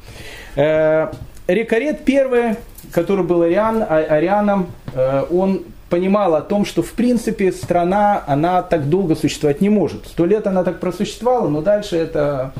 Рикарет 1.47 2.09
I 2.09 2.57
который 2.93 3.25
был 3.25 3.43
ариан, 3.43 3.83
а, 3.83 3.99
арианом, 3.99 4.71
э, 4.95 5.25
он 5.31 5.65
понимал 5.89 6.35
о 6.35 6.41
том, 6.41 6.65
что 6.65 6.83
в 6.83 6.93
принципе 6.93 7.53
страна, 7.53 8.23
она 8.27 8.63
так 8.63 8.89
долго 8.89 9.17
существовать 9.17 9.61
не 9.61 9.69
может. 9.69 10.07
Сто 10.07 10.25
лет 10.25 10.47
она 10.47 10.65
так 10.65 10.81
просуществовала, 10.81 11.49
но 11.49 11.63
дальше 11.63 11.97
это, 11.97 12.53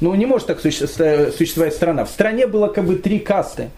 ну 0.00 0.14
не 0.14 0.26
может 0.26 0.48
так 0.48 0.60
существовать 0.60 1.74
страна. 1.74 2.04
В 2.04 2.10
стране 2.10 2.46
было 2.46 2.68
как 2.68 2.84
бы 2.84 2.96
три 2.96 3.18
касты. 3.18 3.68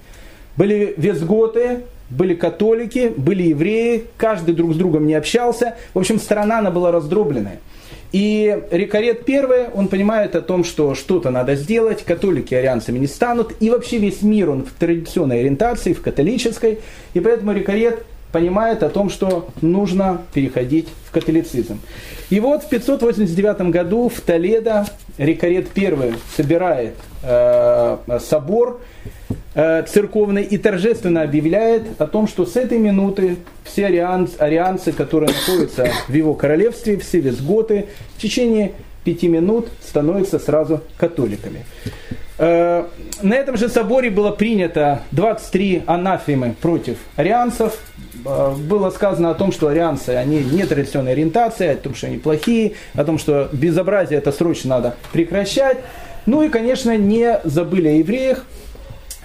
Были 0.56 0.94
визготы, 0.96 1.80
были 2.08 2.34
католики, 2.34 3.12
были 3.16 3.44
евреи, 3.44 4.04
каждый 4.16 4.54
друг 4.54 4.74
с 4.74 4.76
другом 4.76 5.06
не 5.06 5.14
общался. 5.14 5.74
В 5.92 5.98
общем, 5.98 6.20
страна 6.20 6.60
она 6.60 6.70
была 6.70 6.92
раздробленная. 6.92 7.58
И 8.14 8.56
Рикарет 8.70 9.24
первый, 9.24 9.66
он 9.74 9.88
понимает 9.88 10.36
о 10.36 10.40
том, 10.40 10.62
что 10.62 10.94
что-то 10.94 11.30
надо 11.30 11.56
сделать, 11.56 12.04
католики 12.04 12.54
арианцами 12.54 13.00
не 13.00 13.08
станут, 13.08 13.56
и 13.58 13.70
вообще 13.70 13.98
весь 13.98 14.22
мир, 14.22 14.50
он 14.50 14.64
в 14.64 14.72
традиционной 14.74 15.40
ориентации, 15.40 15.94
в 15.94 16.00
католической, 16.00 16.78
и 17.12 17.18
поэтому 17.18 17.52
Рикарет 17.52 18.06
понимает 18.30 18.84
о 18.84 18.88
том, 18.88 19.10
что 19.10 19.48
нужно 19.62 20.22
переходить 20.32 20.86
в 21.08 21.10
католицизм. 21.10 21.80
И 22.30 22.38
вот 22.38 22.62
в 22.62 22.68
589 22.68 23.72
году 23.72 24.08
в 24.08 24.20
Толедо 24.20 24.86
Рикарет 25.18 25.76
I 25.76 26.14
собирает 26.36 26.94
э, 27.24 27.98
собор 28.20 28.80
э, 29.54 29.82
церковный 29.82 30.42
и 30.42 30.58
торжественно 30.58 31.22
объявляет 31.22 32.00
о 32.00 32.06
том, 32.06 32.28
что 32.28 32.46
с 32.46 32.56
этой 32.56 32.78
минуты 32.78 33.36
все 33.64 33.86
арианцы, 33.86 34.36
арианцы 34.38 34.92
которые 34.92 35.32
находятся 35.32 35.88
в 36.08 36.12
его 36.12 36.34
королевстве, 36.34 36.98
все 36.98 37.20
визготы, 37.20 37.86
в 38.16 38.22
течение 38.22 38.72
пяти 39.04 39.28
минут 39.28 39.68
становятся 39.82 40.38
сразу 40.38 40.80
католиками. 40.96 41.64
Э, 42.36 42.86
на 43.22 43.34
этом 43.34 43.56
же 43.56 43.68
соборе 43.68 44.10
было 44.10 44.32
принято 44.32 45.02
23 45.12 45.84
анафемы 45.86 46.54
против 46.60 46.98
арианцев. 47.16 47.78
Э, 48.24 48.54
было 48.54 48.90
сказано 48.90 49.30
о 49.30 49.34
том, 49.34 49.52
что 49.52 49.68
арианцы, 49.68 50.10
они 50.10 50.42
не 50.42 50.64
традиционной 50.64 51.12
ориентации, 51.12 51.68
о 51.68 51.76
том, 51.76 51.94
что 51.94 52.08
они 52.08 52.18
плохие, 52.18 52.72
о 52.94 53.04
том, 53.04 53.18
что 53.18 53.48
безобразие 53.52 54.18
это 54.18 54.32
срочно 54.32 54.70
надо 54.70 54.96
прекращать. 55.12 55.78
Ну 56.26 56.42
и, 56.42 56.48
конечно, 56.48 56.96
не 56.96 57.40
забыли 57.44 57.88
о 57.88 57.92
евреях. 57.92 58.44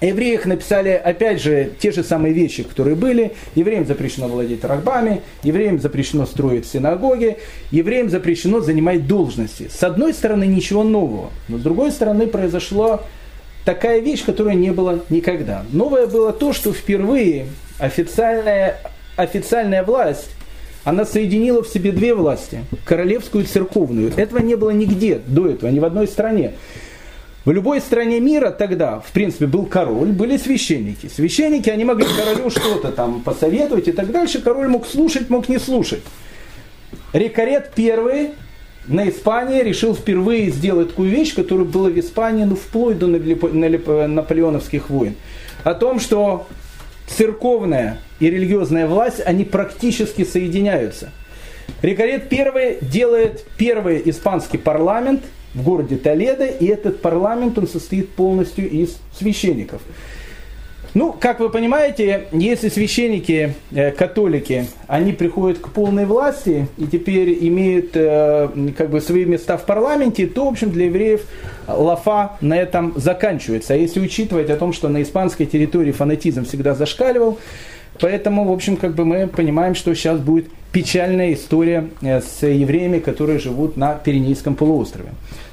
О 0.01 0.05
евреях 0.05 0.45
написали, 0.45 0.89
опять 0.89 1.41
же, 1.41 1.71
те 1.79 1.91
же 1.91 2.03
самые 2.03 2.33
вещи, 2.33 2.63
которые 2.63 2.95
были. 2.95 3.33
Евреям 3.55 3.85
запрещено 3.85 4.27
владеть 4.27 4.63
рабами, 4.63 5.21
евреям 5.43 5.79
запрещено 5.79 6.25
строить 6.25 6.65
синагоги, 6.65 7.37
евреям 7.71 8.09
запрещено 8.09 8.61
занимать 8.61 9.07
должности. 9.07 9.69
С 9.69 9.83
одной 9.83 10.13
стороны, 10.13 10.45
ничего 10.45 10.83
нового, 10.83 11.31
но 11.49 11.57
с 11.57 11.61
другой 11.61 11.91
стороны, 11.91 12.27
произошло 12.27 13.01
такая 13.65 13.99
вещь, 13.99 14.23
которая 14.23 14.55
не 14.55 14.71
было 14.71 15.03
никогда. 15.09 15.65
Новое 15.71 16.07
было 16.07 16.31
то, 16.31 16.53
что 16.53 16.71
впервые 16.71 17.47
официальная, 17.77 18.79
официальная 19.17 19.83
власть 19.83 20.29
она 20.85 21.05
соединила 21.05 21.61
в 21.61 21.67
себе 21.67 21.91
две 21.91 22.15
власти, 22.15 22.63
королевскую 22.85 23.43
и 23.43 23.47
церковную. 23.47 24.13
Этого 24.15 24.39
не 24.39 24.55
было 24.55 24.69
нигде 24.69 25.19
до 25.27 25.47
этого, 25.47 25.69
ни 25.69 25.79
в 25.79 25.85
одной 25.85 26.07
стране. 26.07 26.53
В 27.49 27.51
любой 27.51 27.81
стране 27.81 28.19
мира 28.19 28.51
тогда, 28.51 28.99
в 28.99 29.11
принципе, 29.11 29.47
был 29.47 29.65
король, 29.65 30.09
были 30.09 30.37
священники. 30.37 31.07
Священники, 31.07 31.67
они 31.67 31.83
могли 31.83 32.05
королю 32.05 32.51
что-то 32.51 32.91
там 32.91 33.23
посоветовать 33.23 33.87
и 33.87 33.91
так 33.91 34.11
дальше. 34.11 34.39
Король 34.39 34.67
мог 34.67 34.85
слушать, 34.85 35.31
мог 35.31 35.49
не 35.49 35.57
слушать. 35.57 36.03
Рикарет 37.11 37.71
первый 37.73 38.33
на 38.85 39.09
Испании 39.09 39.63
решил 39.63 39.95
впервые 39.95 40.51
сделать 40.51 40.89
такую 40.89 41.09
вещь, 41.09 41.33
которая 41.33 41.65
была 41.65 41.89
в 41.89 41.99
Испании 41.99 42.43
ну, 42.43 42.55
вплоть 42.55 42.99
до 42.99 43.07
наполеоновских 43.07 44.91
войн. 44.91 45.15
О 45.63 45.73
том, 45.73 45.99
что 45.99 46.45
церковная 47.07 47.97
и 48.19 48.29
религиозная 48.29 48.85
власть, 48.85 49.21
они 49.25 49.43
практически 49.43 50.23
соединяются. 50.23 51.09
Рикарет 51.81 52.29
первый 52.29 52.77
делает 52.79 53.43
первый 53.57 54.03
испанский 54.05 54.59
парламент– 54.59 55.23
в 55.53 55.63
городе 55.63 55.97
Толедо, 55.97 56.45
и 56.45 56.65
этот 56.65 57.01
парламент, 57.01 57.57
он 57.57 57.67
состоит 57.67 58.09
полностью 58.09 58.69
из 58.69 58.97
священников. 59.17 59.81
Ну, 60.95 61.13
как 61.13 61.39
вы 61.39 61.49
понимаете, 61.49 62.27
если 62.31 62.69
священники, 62.69 63.53
э, 63.71 63.91
католики, 63.91 64.65
они 64.87 65.11
приходят 65.13 65.59
к 65.59 65.69
полной 65.69 66.05
власти 66.05 66.67
и 66.79 66.87
теперь 66.87 67.37
имеют 67.47 67.91
э, 67.93 68.49
как 68.75 68.89
бы 68.89 68.99
свои 68.99 69.25
места 69.25 69.57
в 69.57 69.65
парламенте, 69.65 70.25
то, 70.25 70.45
в 70.45 70.47
общем, 70.47 70.71
для 70.71 70.85
евреев 70.85 71.21
лафа 71.67 72.37
на 72.41 72.57
этом 72.57 72.93
заканчивается. 72.95 73.75
А 73.75 73.77
если 73.77 73.99
учитывать 73.99 74.49
о 74.49 74.55
том, 74.55 74.73
что 74.73 74.89
на 74.89 75.03
испанской 75.03 75.45
территории 75.45 75.91
фанатизм 75.91 76.45
всегда 76.45 76.73
зашкаливал, 76.73 77.37
поэтому, 77.99 78.45
в 78.45 78.51
общем, 78.51 78.77
как 78.77 78.95
бы 78.95 79.05
мы 79.05 79.27
понимаем, 79.27 79.75
что 79.75 79.93
сейчас 79.93 80.19
будет 80.19 80.47
печальная 80.71 81.33
история 81.33 81.89
э, 82.01 82.21
с 82.21 82.45
евреями, 82.45 82.99
которые 82.99 83.39
живут 83.39 83.77
на 83.77 83.95
Пиренейском 83.95 84.55
полуострове. 84.55 85.09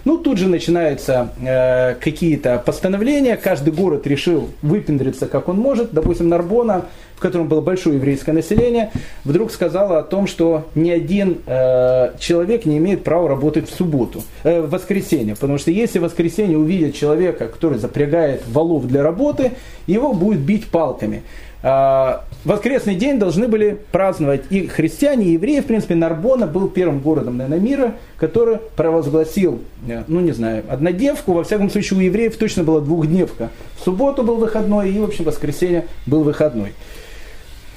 Ну, 0.07 0.19
тут 0.19 0.39
же 0.39 0.49
начинаются 0.49 1.33
э, 1.41 1.95
какие-то 1.95 2.63
постановления, 2.65 3.37
каждый 3.37 3.73
город 3.73 4.07
решил 4.07 4.51
выпендриться 4.63 5.27
как 5.27 5.49
он 5.49 5.59
может. 5.59 5.93
Допустим, 5.93 6.29
Нарбона, 6.29 6.85
в 7.17 7.21
котором 7.21 7.49
было 7.49 7.61
большое 7.61 7.97
еврейское 7.97 8.33
население, 8.33 8.93
вдруг 9.25 9.51
сказала 9.51 9.99
о 9.99 10.03
том, 10.05 10.29
что 10.29 10.69
ни 10.77 10.91
один 10.91 11.39
э, 11.47 12.13
человек 12.21 12.67
не 12.67 12.79
имеет 12.79 13.03
права 13.03 13.29
работать 13.29 13.69
в 13.69 13.75
субботу, 13.75 14.23
э, 14.45 14.61
в 14.61 14.71
воскресенье. 14.71 15.35
Потому 15.35 15.59
что 15.59 15.73
если 15.73 15.99
в 15.99 16.03
воскресенье 16.03 16.57
увидят 16.57 16.95
человека, 16.95 17.49
который 17.49 17.79
запрягает 17.79 18.43
валов 18.47 18.87
для 18.87 19.03
работы, 19.03 19.53
его 19.89 20.13
будет 20.13 20.39
бить 20.41 20.67
палками. 20.67 21.23
А, 21.63 22.25
воскресный 22.45 22.95
день 22.95 23.19
должны 23.19 23.49
были 23.49 23.79
праздновать 23.91 24.45
и 24.51 24.67
христиане, 24.67 25.27
и 25.27 25.31
евреи. 25.33 25.61
В 25.61 25.67
принципе, 25.67 25.95
Нарбона 25.95 26.47
был 26.47 26.69
первым 26.69 27.01
городом, 27.01 27.39
наверное, 27.39 27.59
мира, 27.59 27.95
который 28.19 28.59
провозгласил, 28.77 29.63
э, 29.89 30.05
ну 30.07 30.21
не 30.21 30.33
знаю, 30.33 30.65
однодневку. 30.69 31.33
Во 31.33 31.45
всяком 31.45 31.71
случае, 31.71 31.99
у 31.99 32.03
евреев 32.03 32.37
точно 32.37 32.63
была 32.63 32.81
двухдневка. 32.81 33.51
В 33.79 33.85
субботу 33.85 34.23
был 34.23 34.37
выходной, 34.37 34.91
и, 34.91 34.99
в 34.99 35.05
общем, 35.05 35.25
воскресенье 35.25 35.87
был 36.05 36.23
выходной. 36.23 36.73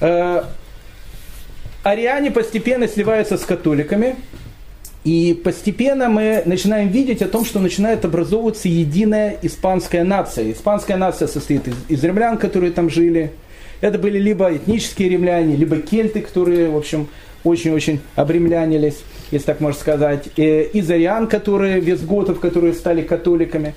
А, 0.00 0.48
ариане 1.82 2.30
постепенно 2.30 2.86
сливаются 2.86 3.38
с 3.38 3.44
католиками. 3.44 4.16
И 5.02 5.32
постепенно 5.42 6.10
мы 6.10 6.42
начинаем 6.44 6.88
видеть 6.88 7.22
о 7.22 7.28
том, 7.28 7.46
что 7.46 7.58
начинает 7.58 8.04
образовываться 8.04 8.68
единая 8.68 9.38
испанская 9.40 10.04
нация. 10.04 10.52
Испанская 10.52 10.98
нация 10.98 11.26
состоит 11.26 11.66
из, 11.68 11.74
из 11.88 12.04
римлян, 12.04 12.36
которые 12.36 12.70
там 12.70 12.90
жили, 12.90 13.32
это 13.80 13.98
были 13.98 14.18
либо 14.18 14.54
этнические 14.54 15.08
римляне, 15.10 15.56
либо 15.56 15.76
кельты, 15.76 16.20
которые, 16.20 16.70
в 16.70 16.76
общем, 16.76 17.08
очень-очень 17.44 18.00
обремлянились, 18.16 18.98
если 19.30 19.46
так 19.46 19.60
можно 19.60 19.80
сказать. 19.80 20.28
Из 20.36 20.90
ариан, 20.90 21.26
которые, 21.26 21.80
визготов, 21.80 22.40
которые 22.40 22.74
стали 22.74 23.02
католиками. 23.02 23.74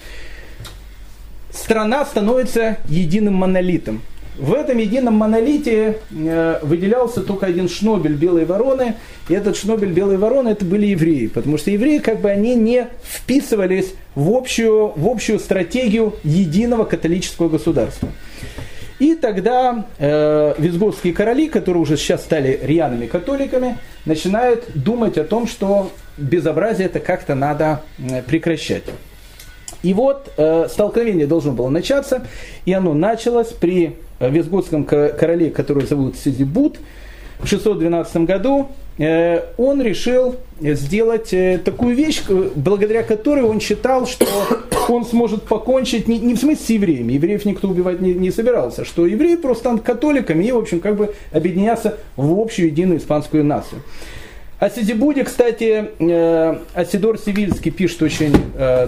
Страна 1.52 2.04
становится 2.06 2.78
единым 2.88 3.36
монолитом. 3.36 4.02
В 4.38 4.54
этом 4.54 4.80
едином 4.80 5.14
монолите 5.14 6.00
э, 6.10 6.60
выделялся 6.64 7.22
только 7.22 7.46
один 7.46 7.70
шнобель 7.70 8.16
белой 8.16 8.46
вороны, 8.46 8.96
и 9.30 9.34
этот 9.34 9.56
шнобель 9.56 9.92
белой 9.92 10.18
вороны 10.18 10.50
это 10.50 10.66
были 10.66 10.88
евреи, 10.88 11.28
потому 11.28 11.60
что 11.60 11.70
евреи 11.70 12.00
как 12.00 12.20
бы 12.20 12.32
они 12.32 12.56
не 12.56 12.88
вписывались 13.04 13.94
в 14.16 14.32
общую, 14.32 14.94
в 14.96 15.08
общую 15.08 15.38
стратегию 15.38 16.16
единого 16.24 16.86
католического 16.86 17.48
государства. 17.48 18.10
И 19.00 19.16
тогда 19.16 19.86
э, 19.98 20.54
визготские 20.58 21.14
короли, 21.14 21.50
которые 21.50 21.82
уже 21.82 21.98
сейчас 21.98 22.22
стали 22.24 22.60
рьяными 22.64 23.08
католиками, 23.08 23.78
начинают 24.06 24.66
думать 24.76 25.18
о 25.18 25.24
том, 25.24 25.48
что 25.48 25.92
безобразие 26.18 26.86
это 26.88 27.00
как-то 27.00 27.36
надо 27.36 27.82
прекращать. 28.28 28.84
И 29.84 29.94
вот 29.94 30.32
э, 30.38 30.68
столкновение 30.70 31.28
должно 31.28 31.52
было 31.52 31.70
начаться, 31.70 32.26
и 32.66 32.72
оно 32.72 32.94
началось 32.94 33.48
при 33.50 33.98
э, 34.20 34.30
визготском 34.30 34.86
короле, 34.86 35.50
который 35.50 35.86
зовут 35.86 36.16
Сизибут, 36.18 36.78
в 37.40 37.48
612 37.48 38.18
году 38.22 38.70
он 38.98 39.82
решил 39.82 40.36
сделать 40.62 41.34
э, 41.34 41.60
такую 41.64 41.96
вещь, 41.96 42.22
благодаря 42.56 43.04
которой 43.04 43.44
он 43.44 43.60
считал, 43.60 44.06
что 44.06 44.28
он 44.88 45.06
сможет 45.06 45.44
покончить 45.44 46.08
не, 46.08 46.20
не 46.20 46.36
в 46.36 46.40
смысле 46.40 46.66
с 46.66 46.70
евреями, 46.70 47.14
евреев 47.14 47.46
никто 47.46 47.68
убивать 47.68 48.02
не, 48.02 48.14
не 48.14 48.32
собирался, 48.32 48.86
что 48.86 49.06
евреи 49.06 49.36
просто 49.36 49.64
станут 49.64 49.82
католиками 49.82 50.44
и, 50.44 50.52
в 50.52 50.58
общем, 50.58 50.80
как 50.80 50.96
бы 50.96 51.16
объединяться 51.32 51.98
в 52.16 52.40
общую 52.40 52.68
единую 52.68 53.00
испанскую 53.00 53.44
нацию. 53.44 53.82
О 54.60 54.70
Сидибуде, 54.70 55.24
кстати, 55.24 55.90
э, 56.00 56.58
Асидор 56.74 57.18
Сивильский 57.18 57.72
пишет 57.72 58.02
очень 58.04 58.34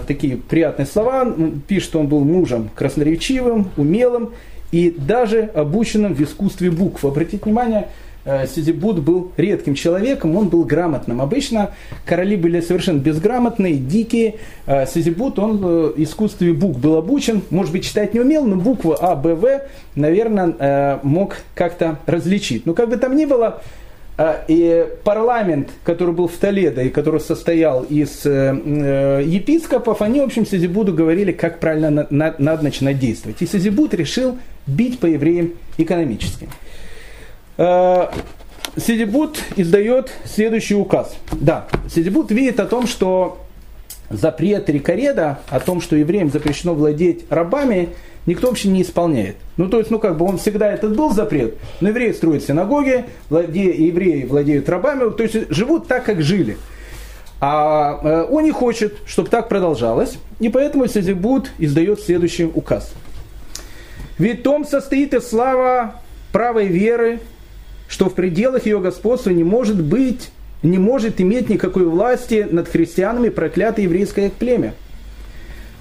такие 0.06 0.36
приятные 0.36 0.86
слова, 0.86 1.34
пишет, 1.66 1.88
что 1.88 2.00
он 2.00 2.06
был 2.06 2.20
мужем 2.20 2.70
красноречивым, 2.74 3.70
умелым 3.76 4.32
и 4.70 4.94
даже 4.96 5.50
обученным 5.54 6.14
в 6.14 6.22
искусстве 6.22 6.70
букв. 6.70 7.04
Обратите 7.04 7.40
внимание, 7.44 7.88
Э, 8.26 8.44
Сизибут 8.48 8.98
был 8.98 9.30
редким 9.36 9.74
человеком, 9.74 10.34
он 10.34 10.48
был 10.48 10.64
грамотным. 10.64 11.22
Обычно 11.22 11.70
короли 12.04 12.36
были 12.36 12.60
совершенно 12.60 12.98
безграмотные, 12.98 13.74
дикие. 13.74 14.34
Э, 14.66 14.84
Сизибут, 14.84 15.38
он 15.38 15.58
в 15.58 15.94
искусстве 15.96 16.52
букв 16.52 16.80
был 16.80 16.96
обучен, 16.96 17.42
может 17.50 17.72
быть, 17.72 17.84
читать 17.84 18.14
не 18.14 18.20
умел, 18.20 18.44
но 18.44 18.56
буквы 18.56 18.96
А, 19.00 19.14
Б, 19.14 19.36
В, 19.36 19.60
наверное, 19.94 20.52
э, 20.58 20.98
мог 21.04 21.36
как-то 21.54 22.00
различить. 22.06 22.66
Но 22.66 22.74
как 22.74 22.88
бы 22.88 22.96
там 22.96 23.14
ни 23.14 23.26
было, 23.26 23.62
и 24.48 24.86
парламент, 25.04 25.68
который 25.84 26.14
был 26.14 26.26
в 26.26 26.32
Толедо 26.32 26.82
и 26.82 26.88
который 26.88 27.20
состоял 27.20 27.82
из 27.82 28.24
епископов, 28.24 30.00
они, 30.00 30.22
в 30.22 30.24
общем, 30.24 30.46
Сизибуду 30.46 30.94
говорили, 30.94 31.32
как 31.32 31.60
правильно 31.60 32.06
надо 32.08 32.64
начинать 32.64 32.98
действовать. 32.98 33.42
И 33.42 33.46
Сизибуд 33.46 33.92
решил 33.92 34.38
бить 34.66 35.00
по 35.00 35.06
евреям 35.06 35.52
экономически. 35.76 36.48
Э, 37.58 38.08
Сидибут 38.76 39.42
издает 39.56 40.12
следующий 40.24 40.74
указ. 40.74 41.16
Да, 41.32 41.66
Сидибут 41.88 42.30
видит 42.30 42.60
о 42.60 42.66
том, 42.66 42.86
что 42.86 43.38
запрет 44.10 44.68
Рикареда 44.68 45.40
о 45.48 45.60
том, 45.60 45.80
что 45.80 45.96
евреям 45.96 46.30
запрещено 46.30 46.74
владеть 46.74 47.24
рабами, 47.30 47.90
никто 48.26 48.48
вообще 48.48 48.68
не 48.68 48.82
исполняет. 48.82 49.36
Ну, 49.56 49.68
то 49.68 49.78
есть, 49.78 49.90
ну, 49.90 49.98
как 49.98 50.16
бы 50.16 50.26
он 50.26 50.38
всегда 50.38 50.72
этот 50.72 50.96
был 50.96 51.10
запрет, 51.12 51.56
но 51.80 51.88
евреи 51.88 52.12
строят 52.12 52.44
синагоги, 52.44 53.06
владе, 53.30 53.70
евреи 53.86 54.24
владеют 54.24 54.68
рабами, 54.68 55.10
то 55.10 55.22
есть 55.22 55.50
живут 55.50 55.88
так, 55.88 56.04
как 56.04 56.22
жили. 56.22 56.56
А 57.40 58.00
э, 58.02 58.26
он 58.30 58.44
не 58.44 58.52
хочет, 58.52 58.96
чтобы 59.06 59.28
так 59.28 59.48
продолжалось, 59.48 60.18
и 60.40 60.48
поэтому 60.48 60.86
Сизибут 60.86 61.50
издает 61.58 62.00
следующий 62.00 62.44
указ. 62.44 62.92
Ведь 64.18 64.42
том 64.42 64.64
состоит 64.64 65.12
и 65.12 65.20
слава 65.20 65.96
правой 66.32 66.66
веры, 66.68 67.20
что 67.88 68.08
в 68.08 68.14
пределах 68.14 68.66
ее 68.66 68.80
господства 68.80 69.30
не 69.30 69.44
может 69.44 69.82
быть, 69.82 70.30
не 70.62 70.78
может 70.78 71.20
иметь 71.20 71.48
никакой 71.48 71.84
власти 71.84 72.46
над 72.50 72.68
христианами 72.68 73.28
проклятое 73.28 73.84
еврейское 73.84 74.30
племя– 74.30 74.74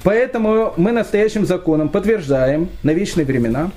Поэтому 0.06 0.72
мы 0.78 0.92
настоящим 0.92 1.48
законом 1.48 1.90
подтверждаем 1.90 2.70
на 2.84 2.92
вечные 2.92 3.26
времена, 3.26 3.72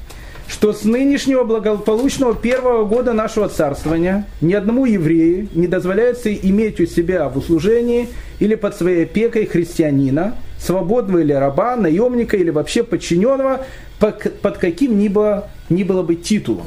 что 0.46 0.74
с 0.74 0.84
нынешнего 0.84 1.42
благополучного 1.42 2.34
первого 2.34 2.84
года 2.84 3.14
нашего 3.14 3.48
царствования 3.48 4.26
ни 4.42 4.52
одному 4.52 4.84
еврею 4.84 5.48
не 5.54 5.66
дозволяется 5.66 6.30
иметь 6.34 6.80
у 6.80 6.86
себя 6.86 7.30
в 7.30 7.38
услужении 7.38 8.10
или 8.40 8.56
под 8.56 8.76
своей 8.76 9.04
опекой 9.04 9.46
христианина, 9.46 10.34
свободного 10.60 11.20
или 11.20 11.32
раба, 11.32 11.76
наемника 11.76 12.36
или 12.36 12.50
вообще 12.50 12.82
подчиненного 12.82 13.64
под 13.98 14.58
каким-либо 14.58 15.48
ни 15.70 15.82
было 15.82 16.02
бы 16.02 16.14
титулом. 16.14 16.66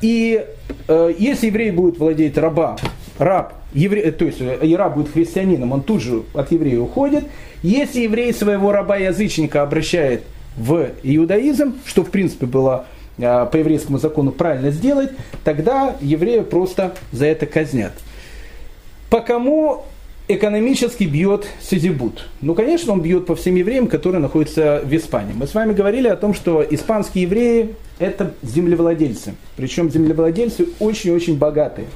И 0.00 0.44
э, 0.88 1.14
если 1.18 1.46
еврей 1.46 1.70
будет 1.70 1.98
владеть 1.98 2.38
раба, 2.38 2.76
раб, 3.18 3.54
еврей, 3.72 4.10
то 4.10 4.24
есть 4.24 4.40
э, 4.40 4.76
раб 4.76 4.94
будет 4.94 5.12
христианином, 5.12 5.72
он 5.72 5.82
тут 5.82 6.02
же 6.02 6.22
от 6.34 6.52
еврея 6.52 6.80
уходит, 6.80 7.24
если 7.62 8.00
еврей 8.00 8.32
своего 8.32 8.72
раба-язычника 8.72 9.62
обращает 9.62 10.22
в 10.56 10.90
иудаизм, 11.02 11.74
что 11.86 12.04
в 12.04 12.10
принципе 12.10 12.46
было 12.46 12.86
а, 13.20 13.46
по 13.46 13.56
еврейскому 13.56 13.98
закону 13.98 14.32
правильно 14.32 14.70
сделать, 14.70 15.10
тогда 15.44 15.96
еврея 16.00 16.42
просто 16.42 16.94
за 17.12 17.26
это 17.26 17.46
казнят. 17.46 17.92
По 19.10 19.20
кому 19.20 19.84
экономически 20.28 21.04
бьет 21.04 21.46
Сизибут? 21.60 22.28
Ну, 22.40 22.54
конечно, 22.54 22.92
он 22.92 23.00
бьет 23.00 23.26
по 23.26 23.34
всем 23.34 23.54
евреям, 23.56 23.86
которые 23.86 24.20
находятся 24.20 24.82
в 24.84 24.94
Испании. 24.94 25.34
Мы 25.34 25.46
с 25.46 25.54
вами 25.54 25.72
говорили 25.72 26.08
о 26.08 26.16
том, 26.16 26.34
что 26.34 26.64
испанские 26.68 27.24
евреи– 27.24 27.74
это 27.98 28.32
землевладельцы. 28.42 29.34
Причем 29.56 29.90
землевладельцы 29.90 30.68
очень-очень 30.78 31.36
богатые. 31.36 31.86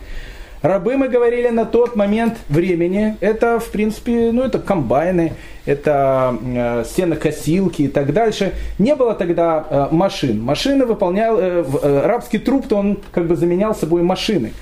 Рабы, 0.60 0.96
мы 0.96 1.08
говорили, 1.08 1.48
на 1.48 1.64
тот 1.64 1.94
момент 1.94 2.36
времени, 2.48 3.16
это, 3.20 3.60
в 3.60 3.70
принципе, 3.70 4.32
ну, 4.32 4.42
это 4.42 4.58
комбайны, 4.58 5.34
это 5.66 6.36
э, 6.42 6.84
сенокосилки 6.84 7.82
и 7.82 7.88
так 7.88 8.12
дальше. 8.12 8.54
Не 8.80 8.96
было 8.96 9.14
тогда 9.14 9.64
э, 9.70 9.86
машин. 9.92 10.42
Машины 10.42 10.84
выполнял, 10.84 11.38
э, 11.38 11.64
э, 11.64 12.06
рабский 12.06 12.40
труп-то 12.40 12.74
он 12.74 12.98
как 13.12 13.28
бы 13.28 13.36
заменял 13.36 13.72
собой 13.72 14.02
машины. 14.02 14.52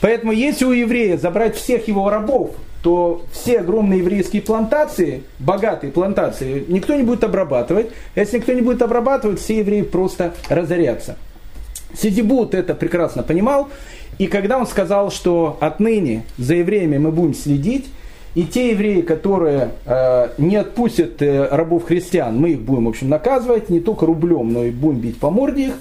Поэтому 0.00 0.30
если 0.30 0.64
у 0.64 0.70
еврея 0.70 1.16
забрать 1.16 1.56
всех 1.56 1.88
его 1.88 2.08
рабов, 2.08 2.52
то 2.82 3.22
все 3.32 3.60
огромные 3.60 4.00
еврейские 4.00 4.42
плантации, 4.42 5.22
богатые 5.38 5.92
плантации, 5.92 6.64
никто 6.68 6.94
не 6.94 7.04
будет 7.04 7.24
обрабатывать. 7.24 7.90
Если 8.16 8.38
никто 8.38 8.52
не 8.52 8.60
будет 8.60 8.82
обрабатывать, 8.82 9.40
все 9.40 9.58
евреи 9.58 9.82
просто 9.82 10.34
разорятся. 10.48 11.16
Сидибут 11.94 12.54
это 12.54 12.74
прекрасно 12.74 13.22
понимал, 13.22 13.68
и 14.18 14.26
когда 14.26 14.58
он 14.58 14.66
сказал, 14.66 15.10
что 15.10 15.56
отныне 15.60 16.24
за 16.38 16.54
евреями 16.54 16.98
мы 16.98 17.12
будем 17.12 17.34
следить, 17.34 17.86
и 18.34 18.44
те 18.44 18.70
евреи, 18.70 19.02
которые 19.02 19.72
э, 19.84 20.28
не 20.38 20.56
отпустят 20.56 21.20
э, 21.20 21.48
рабов 21.50 21.84
христиан, 21.84 22.38
мы 22.38 22.52
их 22.52 22.60
будем, 22.60 22.86
в 22.86 22.88
общем, 22.88 23.10
наказывать 23.10 23.68
не 23.68 23.80
только 23.80 24.06
рублем, 24.06 24.52
но 24.52 24.64
и 24.64 24.70
будем 24.70 25.00
бить 25.00 25.18
по 25.18 25.30
морде 25.30 25.66
их, 25.66 25.74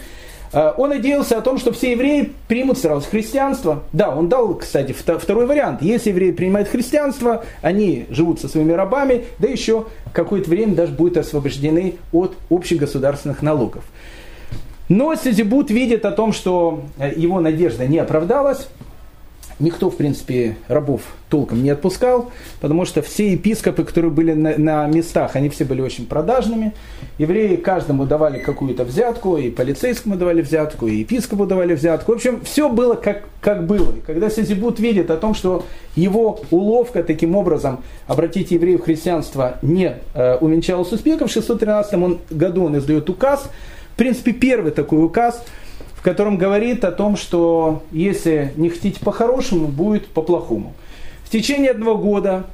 он 0.53 0.89
надеялся 0.89 1.37
о 1.37 1.41
том, 1.41 1.57
что 1.57 1.71
все 1.71 1.91
евреи 1.91 2.33
примут 2.47 2.77
сразу 2.77 3.07
христианство. 3.09 3.83
Да, 3.93 4.13
он 4.13 4.27
дал, 4.27 4.55
кстати, 4.55 4.91
второй 4.91 5.45
вариант. 5.45 5.81
Если 5.81 6.09
евреи 6.09 6.31
принимают 6.31 6.67
христианство, 6.67 7.45
они 7.61 8.05
живут 8.09 8.41
со 8.41 8.49
своими 8.49 8.73
рабами, 8.73 9.25
да 9.39 9.47
еще 9.47 9.85
какое-то 10.13 10.49
время 10.49 10.75
даже 10.75 10.91
будут 10.91 11.17
освобождены 11.17 11.95
от 12.11 12.35
общегосударственных 12.49 13.41
налогов. 13.41 13.83
Но 14.89 15.15
Сизибут 15.15 15.71
видит 15.71 16.03
о 16.03 16.11
том, 16.11 16.33
что 16.33 16.83
э, 16.97 17.13
его 17.15 17.39
надежда 17.39 17.87
не 17.87 17.97
оправдалась. 17.97 18.67
Никто, 19.62 19.91
в 19.91 19.95
принципе, 19.95 20.58
рабов 20.67 21.02
толком 21.30 21.62
не 21.62 21.69
отпускал, 21.69 22.32
потому 22.62 22.86
что 22.86 23.04
все 23.04 23.34
епископы, 23.34 23.84
которые 23.84 24.10
были 24.10 24.34
на, 24.34 24.58
на 24.58 24.88
местах, 24.88 25.36
они 25.36 25.50
все 25.50 25.65
были 25.65 25.82
очень 25.82 26.08
продажными. 26.08 26.74
Евреи 27.19 27.58
каждому 27.58 28.06
давали 28.06 28.39
какую-то 28.39 28.84
взятку, 28.84 29.38
и 29.38 29.52
полицейскому 29.52 30.17
давали 30.17 30.41
взятку, 30.41 30.88
и 30.88 30.95
епископу 30.95 31.45
давали 31.45 31.76
взятку. 31.76 32.12
В 32.12 32.15
общем, 32.15 32.41
все 32.43 32.69
было 32.69 32.95
как, 32.95 33.26
как 33.39 33.67
было. 33.67 33.91
И 33.95 34.02
когда 34.02 34.32
Сизибут 34.32 34.80
видит 34.80 35.12
о 35.12 35.17
том, 35.17 35.36
что 35.36 35.63
его 35.95 36.41
уловка 36.50 37.04
таким 37.04 37.36
образом 37.36 37.84
обратить 38.08 38.50
евреев 38.50 38.82
в 38.82 38.86
христианство 38.86 39.60
не 39.62 39.97
э, 40.15 40.38
увенчалась 40.38 40.91
успехом, 40.91 41.28
в 41.28 41.32
613 41.32 42.32
году 42.32 42.65
он 42.65 42.80
издает 42.80 43.08
указ, 43.12 43.47
в 43.93 43.97
принципе, 43.97 44.32
первый 44.32 44.71
такой 44.71 45.06
указ, 45.06 45.43
в 45.95 46.01
котором 46.01 46.37
говорит 46.37 46.83
о 46.83 46.91
том, 46.91 47.17
что 47.17 47.83
если 47.91 48.53
не 48.55 48.69
хотите 48.69 48.99
по-хорошему, 48.99 49.67
будет 49.67 50.07
по-плохому. 50.07 50.73
В 51.23 51.29
течение 51.29 51.71
одного 51.71 51.97
года, 51.97 52.45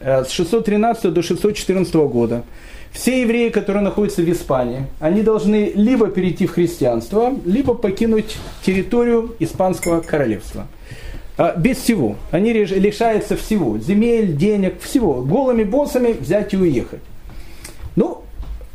э, 0.00 0.24
с 0.24 0.30
613 0.30 1.12
до 1.12 1.22
614 1.22 1.94
года, 2.06 2.44
все 2.92 3.22
евреи, 3.22 3.48
которые 3.48 3.82
находятся 3.82 4.22
в 4.22 4.30
Испании, 4.30 4.86
они 5.00 5.22
должны 5.22 5.72
либо 5.74 6.08
перейти 6.08 6.46
в 6.46 6.52
христианство, 6.52 7.34
либо 7.44 7.74
покинуть 7.74 8.36
территорию 8.64 9.34
Испанского 9.40 10.00
королевства. 10.00 10.66
А, 11.36 11.56
без 11.56 11.78
всего. 11.78 12.16
Они 12.30 12.52
лишаются 12.52 13.36
всего. 13.36 13.78
Земель, 13.78 14.36
денег, 14.36 14.80
всего. 14.80 15.22
Голыми 15.22 15.64
боссами 15.64 16.12
взять 16.12 16.54
и 16.54 16.56
уехать. 16.56 17.00
Ну, 17.96 18.23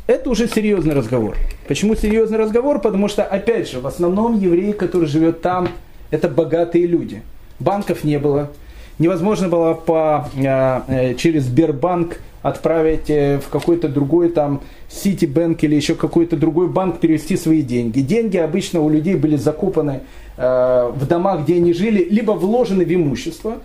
это 0.06 0.30
уже 0.30 0.48
серьезный 0.48 0.94
разговор. 0.94 1.36
Почему 1.68 1.94
серьезный 1.94 2.38
разговор? 2.38 2.80
Потому 2.80 3.08
что, 3.08 3.22
опять 3.24 3.70
же, 3.70 3.80
в 3.80 3.86
основном 3.86 4.38
евреи, 4.38 4.72
которые 4.72 5.08
живет 5.08 5.40
там, 5.40 5.68
это 6.10 6.28
богатые 6.28 6.86
люди. 6.86 7.22
Банков 7.58 8.04
не 8.04 8.18
было. 8.18 8.50
Невозможно 8.98 9.48
было 9.48 9.74
по, 9.74 10.28
э, 10.36 11.14
через 11.14 11.44
Сбербанк 11.44 12.20
отправить 12.42 13.08
э, 13.08 13.38
в 13.38 13.48
какой-то 13.48 13.88
другой 13.88 14.30
там 14.30 14.60
Ситибанк 14.88 15.62
или 15.62 15.74
еще 15.74 15.94
какой-то 15.94 16.36
другой 16.36 16.68
банк 16.68 17.00
перевести 17.00 17.36
свои 17.36 17.62
деньги. 17.62 18.00
Деньги 18.00 18.36
обычно 18.36 18.80
у 18.80 18.88
людей 18.88 19.14
были 19.14 19.36
закопаны 19.36 20.00
э, 20.36 20.92
в 20.94 21.06
домах, 21.06 21.44
где 21.44 21.56
они 21.56 21.72
жили, 21.72 22.06
либо 22.10 22.32
вложены 22.32 22.84
в 22.84 22.94
имущество. 22.94 23.58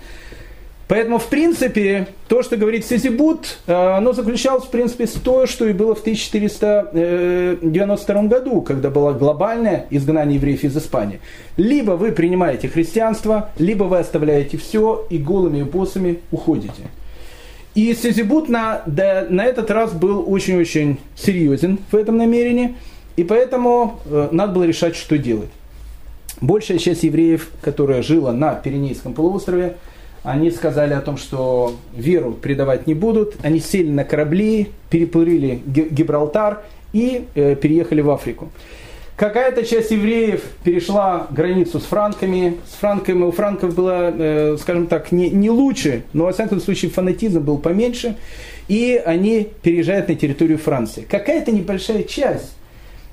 Поэтому, 0.87 1.17
в 1.17 1.25
принципе, 1.27 2.09
то, 2.27 2.43
что 2.43 2.57
говорит 2.57 2.85
Сизибут, 2.85 3.57
э, 3.65 3.73
оно 3.73 4.13
заключалось, 4.13 4.65
в 4.65 4.69
принципе, 4.69 5.07
с 5.07 5.13
то, 5.13 5.47
что 5.47 5.67
и 5.67 5.73
было 5.73 5.95
в 5.95 6.01
1492 6.01 8.23
году, 8.23 8.61
когда 8.61 8.91
было 8.91 9.13
глобальное 9.13 9.87
изгнание 9.89 10.35
евреев 10.35 10.63
из 10.63 10.77
Испании. 10.77 11.21
Либо 11.57 11.93
вы 11.93 12.11
принимаете 12.11 12.67
христианство, 12.67 13.49
либо 13.57 13.85
вы 13.85 13.97
оставляете 13.97 14.57
все 14.57 15.07
и 15.09 15.17
голыми 15.17 15.63
боссами 15.63 16.19
уходите. 16.31 16.83
И 17.73 17.91
Сизибут 17.95 18.47
на, 18.47 18.83
да, 18.85 19.25
на 19.27 19.43
этот 19.43 19.71
раз 19.71 19.91
был 19.91 20.23
очень-очень 20.31 20.99
серьезен 21.15 21.79
в 21.91 21.95
этом 21.95 22.17
намерении, 22.17 22.75
и 23.15 23.23
поэтому 23.23 23.99
э, 24.05 24.27
надо 24.31 24.53
было 24.53 24.65
решать, 24.65 24.95
что 24.95 25.17
делать. 25.17 25.49
Большая 26.41 26.77
часть 26.77 27.01
евреев, 27.03 27.49
которая 27.61 28.03
жила 28.03 28.33
на 28.33 28.53
Пиренейском 28.53 29.13
полуострове, 29.13 29.77
они 30.25 30.49
сказали 30.49 30.93
о 30.93 31.01
том, 31.01 31.17
что 31.17 31.75
веру 31.95 32.33
предавать 32.33 32.87
не 32.87 32.95
будут. 32.95 33.35
Они 33.43 33.59
сели 33.59 33.89
на 33.89 34.03
корабли, 34.03 34.69
переплыли 34.89 35.61
Гибралтар 35.65 36.63
и 36.93 37.25
э, 37.35 37.55
переехали 37.55 38.01
в 38.01 38.09
Африку. 38.09 38.49
Какая-то 39.15 39.63
часть 39.63 39.91
евреев 39.91 40.41
перешла 40.63 41.27
границу 41.29 41.79
с 41.79 41.83
франками. 41.83 42.57
С 42.67 42.73
франками 42.79 43.23
у 43.23 43.31
франков 43.31 43.75
было, 43.75 44.11
э, 44.11 44.57
скажем 44.59 44.87
так, 44.87 45.11
не, 45.11 45.29
не 45.29 45.49
лучше, 45.49 46.03
но 46.11 46.25
во 46.25 46.33
всяком 46.33 46.59
случае 46.59 46.91
фанатизм 46.91 47.41
был 47.41 47.59
поменьше. 47.59 48.17
И 48.67 49.01
они 49.05 49.47
переезжают 49.61 50.09
на 50.09 50.15
территорию 50.15 50.57
Франции. 50.57 51.05
Какая-то 51.07 51.51
небольшая 51.51 52.03
часть 52.03 52.55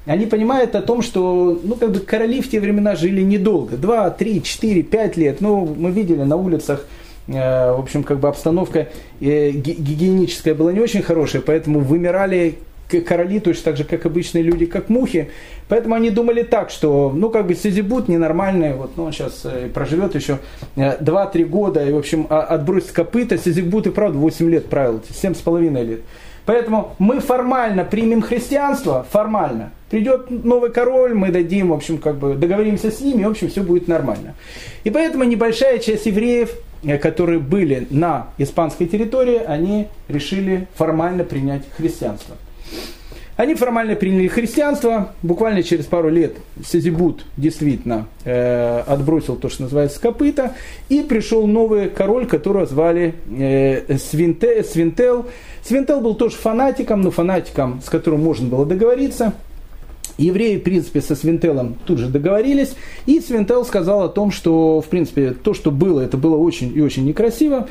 они 0.04 0.26
понимают 0.26 0.74
о 0.74 0.82
том, 0.82 1.00
что 1.00 1.60
ну, 1.62 1.76
как 1.76 1.92
бы 1.92 2.00
короли 2.00 2.40
в 2.40 2.50
те 2.50 2.58
времена 2.58 2.96
жили 2.96 3.20
недолго. 3.20 3.76
Два, 3.76 4.10
три, 4.10 4.42
четыре, 4.42 4.82
пять 4.82 5.16
лет. 5.16 5.40
Ну, 5.40 5.64
мы 5.78 5.92
видели 5.92 6.22
на 6.22 6.36
улицах 6.36 6.86
в 7.26 7.80
общем, 7.80 8.02
как 8.02 8.18
бы 8.18 8.28
обстановка 8.28 8.88
э, 9.20 9.50
гигиеническая 9.50 10.54
была 10.54 10.72
не 10.72 10.80
очень 10.80 11.02
хорошая, 11.02 11.42
поэтому 11.42 11.80
вымирали 11.80 12.58
короли 13.00 13.40
точно 13.40 13.64
так 13.64 13.76
же, 13.76 13.84
как 13.84 14.04
обычные 14.04 14.42
люди, 14.42 14.66
как 14.66 14.88
мухи. 14.88 15.30
Поэтому 15.68 15.94
они 15.94 16.10
думали 16.10 16.42
так, 16.42 16.70
что, 16.70 17.10
ну, 17.14 17.30
как 17.30 17.46
бы 17.46 17.54
Сизибут 17.54 18.08
ненормальный, 18.08 18.74
вот, 18.74 18.96
ну, 18.96 19.04
он 19.04 19.12
сейчас 19.12 19.40
э, 19.44 19.68
проживет 19.72 20.14
еще 20.14 20.38
2-3 20.76 21.30
э, 21.34 21.44
года, 21.44 21.84
и, 21.84 21.92
в 21.92 21.98
общем, 21.98 22.26
а, 22.28 22.42
отбросит 22.42 22.92
копыта. 22.92 23.38
Сизибут 23.38 23.86
и 23.86 23.90
правда 23.90 24.18
8 24.18 24.50
лет 24.50 24.66
правил, 24.66 25.00
7,5 25.08 25.84
лет. 25.84 26.00
Поэтому 26.44 26.94
мы 26.98 27.20
формально 27.20 27.84
примем 27.84 28.22
христианство, 28.22 29.06
формально. 29.10 29.70
Придет 29.90 30.30
новый 30.30 30.70
король, 30.70 31.14
мы 31.14 31.30
дадим, 31.30 31.68
в 31.68 31.74
общем, 31.74 31.98
как 31.98 32.16
бы 32.16 32.34
договоримся 32.34 32.90
с 32.90 33.00
ними, 33.00 33.24
в 33.24 33.30
общем, 33.30 33.48
все 33.48 33.62
будет 33.62 33.88
нормально. 33.88 34.34
И 34.84 34.90
поэтому 34.90 35.24
небольшая 35.24 35.78
часть 35.78 36.06
евреев, 36.06 36.50
э, 36.82 36.98
которые 36.98 37.38
были 37.38 37.86
на 37.90 38.28
испанской 38.38 38.86
территории, 38.86 39.40
они 39.46 39.88
решили 40.08 40.66
формально 40.74 41.24
принять 41.24 41.62
христианство. 41.76 42.36
Они 43.36 43.54
формально 43.54 43.94
приняли 43.94 44.28
христианство. 44.28 45.14
Буквально 45.22 45.62
через 45.62 45.86
пару 45.86 46.10
лет 46.10 46.36
Сизибут 46.64 47.24
действительно 47.36 48.06
э, 48.24 48.80
отбросил 48.86 49.36
то, 49.36 49.48
что 49.48 49.62
называется 49.62 50.00
копыта. 50.00 50.54
И 50.90 51.00
пришел 51.00 51.46
новый 51.46 51.88
король, 51.88 52.26
которого 52.26 52.66
звали 52.66 53.14
э, 53.30 53.96
Свинте, 53.96 54.62
Свинтел. 54.62 55.26
Свинтел 55.64 56.00
был 56.00 56.14
тоже 56.14 56.36
фанатиком, 56.36 57.00
но 57.00 57.10
фанатиком, 57.10 57.80
с 57.82 57.88
которым 57.88 58.22
можно 58.22 58.48
было 58.48 58.66
договориться. 58.66 59.32
Евреи, 60.18 60.58
в 60.58 60.62
принципе, 60.62 61.00
со 61.00 61.16
Свинтелом 61.16 61.76
тут 61.86 61.98
же 61.98 62.08
договорились, 62.08 62.74
и 63.06 63.18
Свинтел 63.20 63.64
сказал 63.64 64.02
о 64.02 64.08
том, 64.08 64.30
что, 64.30 64.82
в 64.82 64.86
принципе, 64.86 65.30
то, 65.30 65.54
что 65.54 65.70
было, 65.70 66.00
это 66.00 66.18
было 66.18 66.36
очень 66.36 66.70
и 66.76 66.82
очень 66.82 67.06
некрасиво 67.06 67.66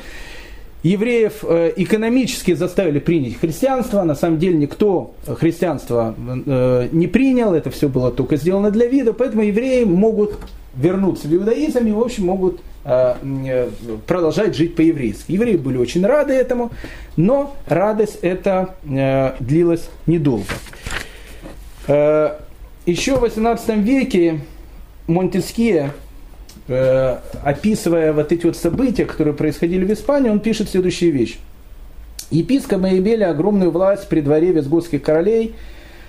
евреев 0.82 1.44
э, 1.44 1.72
экономически 1.76 2.54
заставили 2.54 2.98
принять 2.98 3.38
христианство. 3.38 4.02
На 4.02 4.14
самом 4.14 4.38
деле 4.38 4.56
никто 4.56 5.14
христианство 5.26 6.14
э, 6.18 6.88
не 6.92 7.06
принял, 7.06 7.54
это 7.54 7.70
все 7.70 7.88
было 7.88 8.10
только 8.10 8.36
сделано 8.36 8.70
для 8.70 8.86
вида, 8.86 9.12
поэтому 9.12 9.42
евреи 9.42 9.84
могут 9.84 10.38
вернуться 10.74 11.28
в 11.28 11.34
иудаизм 11.34 11.86
и, 11.86 11.92
в 11.92 12.00
общем, 12.00 12.26
могут 12.26 12.60
э, 12.84 13.68
продолжать 14.06 14.56
жить 14.56 14.74
по-еврейски. 14.74 15.32
Евреи 15.32 15.56
были 15.56 15.76
очень 15.76 16.04
рады 16.04 16.32
этому, 16.32 16.72
но 17.16 17.54
радость 17.66 18.18
эта 18.22 18.74
длилась 19.38 19.88
недолго. 20.06 20.44
Еще 22.86 23.16
в 23.16 23.20
18 23.20 23.76
веке 23.78 24.40
Монтеския 25.06 25.92
Э, 26.68 27.18
описывая 27.42 28.12
вот 28.12 28.30
эти 28.30 28.46
вот 28.46 28.56
события, 28.56 29.04
которые 29.04 29.34
происходили 29.34 29.84
в 29.84 29.92
Испании, 29.92 30.30
он 30.30 30.40
пишет 30.40 30.70
следующую 30.70 31.12
вещь. 31.12 31.38
Епископы 32.30 32.90
имели 32.90 33.24
огромную 33.24 33.70
власть 33.70 34.08
при 34.08 34.20
дворе 34.20 34.52
визготских 34.52 35.02
королей. 35.02 35.54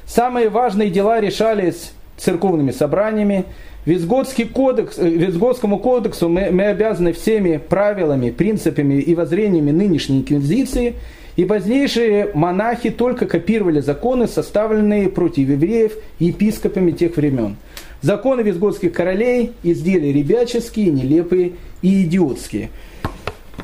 Самые 0.05 0.49
важные 0.49 0.89
дела 0.89 1.19
решались 1.19 1.91
церковными 2.17 2.71
собраниями. 2.71 3.45
Визготский 3.85 4.45
кодекс, 4.45 4.97
э, 4.97 5.09
Визготскому 5.09 5.79
кодексу 5.79 6.29
мы, 6.29 6.51
мы 6.51 6.65
обязаны 6.65 7.13
всеми 7.13 7.57
правилами, 7.57 8.29
принципами 8.29 8.95
и 8.95 9.15
воззрениями 9.15 9.71
нынешней 9.71 10.19
инквизиции. 10.19 10.95
И 11.35 11.45
позднейшие 11.45 12.29
монахи 12.35 12.91
только 12.91 13.25
копировали 13.25 13.79
законы, 13.79 14.27
составленные 14.27 15.09
против 15.09 15.49
евреев 15.49 15.93
епископами 16.19 16.91
тех 16.91 17.17
времен. 17.17 17.57
Законы 18.03 18.41
визготских 18.41 18.91
королей 18.91 19.53
изделия 19.63 20.11
ребяческие, 20.11 20.91
нелепые 20.91 21.53
и 21.81 22.03
идиотские. 22.03 22.69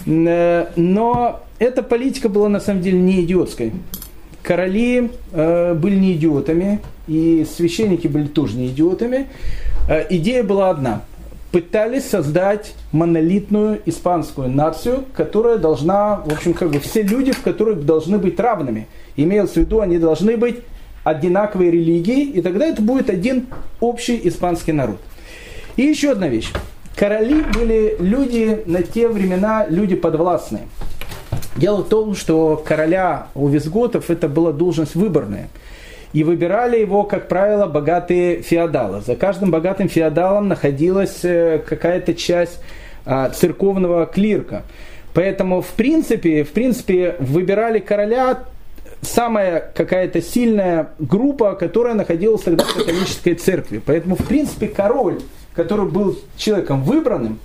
Э, 0.05 0.67
но 0.77 1.41
эта 1.59 1.83
политика 1.83 2.29
была 2.29 2.47
на 2.47 2.61
самом 2.61 2.81
деле 2.81 2.99
не 2.99 3.21
идиотской. 3.21 3.73
Короли 4.41 5.11
э, 5.33 5.73
были 5.73 5.95
не 5.97 6.13
идиотами, 6.13 6.79
и 7.05 7.45
священники 7.53 8.07
были 8.07 8.27
тоже 8.27 8.55
не 8.55 8.67
идиотами. 8.67 9.27
Э, 9.89 10.05
идея 10.09 10.43
была 10.43 10.69
одна. 10.69 11.01
Пытались 11.51 12.05
создать 12.05 12.75
монолитную 12.93 13.81
испанскую 13.87 14.47
нацию, 14.47 15.03
которая 15.17 15.57
должна, 15.57 16.21
в 16.25 16.31
общем, 16.31 16.53
как 16.53 16.71
бы 16.71 16.79
все 16.79 17.01
люди, 17.01 17.33
в 17.33 17.41
которых 17.41 17.85
должны 17.85 18.17
быть 18.17 18.39
равными. 18.39 18.87
Имеется 19.17 19.55
в 19.55 19.57
виду, 19.57 19.81
они 19.81 19.97
должны 19.97 20.37
быть 20.37 20.61
одинаковой 21.09 21.71
религии, 21.71 22.23
и 22.23 22.41
тогда 22.41 22.65
это 22.65 22.81
будет 22.81 23.09
один 23.09 23.47
общий 23.79 24.19
испанский 24.23 24.71
народ. 24.71 24.99
И 25.75 25.83
еще 25.83 26.11
одна 26.11 26.27
вещь. 26.27 26.51
Короли 26.95 27.43
были 27.53 27.95
люди 27.99 28.63
на 28.65 28.83
те 28.83 29.07
времена, 29.07 29.65
люди 29.69 29.95
подвластные. 29.95 30.63
Дело 31.55 31.83
в 31.83 31.89
том, 31.89 32.15
что 32.15 32.61
короля 32.65 33.27
у 33.35 33.47
визготов 33.47 34.09
это 34.09 34.27
была 34.27 34.51
должность 34.51 34.95
выборная. 34.95 35.49
И 36.11 36.23
выбирали 36.23 36.79
его, 36.79 37.03
как 37.03 37.27
правило, 37.27 37.67
богатые 37.67 38.41
феодалы. 38.41 39.01
За 39.01 39.15
каждым 39.15 39.51
богатым 39.51 39.89
феодалом 39.89 40.47
находилась 40.47 41.19
э, 41.23 41.59
какая-то 41.65 42.15
часть 42.15 42.59
а, 43.05 43.29
церковного 43.29 44.05
клирка. 44.05 44.63
Поэтому, 45.13 45.61
в 45.61 45.69
принципе, 45.69 46.43
в 46.43 46.51
принципе, 46.51 47.15
выбирали 47.19 47.79
короля 47.79 48.39
самая 49.01 49.71
какая-то 49.73 50.21
сильная 50.21 50.89
группа, 50.99 51.55
которая 51.55 51.93
находилась 51.93 52.41
тогда 52.41 52.63
в 52.63 52.73
католической 52.73 53.33
церкви. 53.33 53.81
Поэтому, 53.83 54.15
в 54.15 54.25
принципе, 54.25 54.67
король, 54.67 55.19
который 55.55 55.85
был 55.85 56.17
человеком 56.37 56.83
выбранным, 56.83 57.39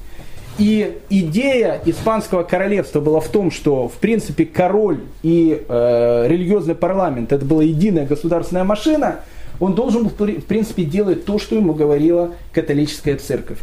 и 0.56 0.98
идея 1.10 1.80
испанского 1.84 2.44
королевства 2.44 3.00
была 3.00 3.18
в 3.18 3.28
том, 3.28 3.50
что, 3.50 3.88
в 3.88 3.94
принципе, 3.94 4.44
король 4.44 5.00
и 5.24 5.64
э, 5.68 6.26
религиозный 6.28 6.76
парламент 6.76 7.32
это 7.32 7.44
была 7.44 7.64
единая 7.64 8.06
государственная 8.06 8.62
машина, 8.62 9.20
он 9.58 9.74
должен 9.74 10.04
был, 10.04 10.10
в 10.10 10.44
принципе, 10.44 10.84
делать 10.84 11.24
то, 11.24 11.40
что 11.40 11.56
ему 11.56 11.74
говорила 11.74 12.34
католическая 12.52 13.16
церковь. 13.16 13.58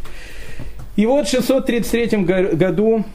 И 0.97 1.05
вот 1.05 1.27
в 1.27 1.31
633 1.31 2.17
году 2.55 3.05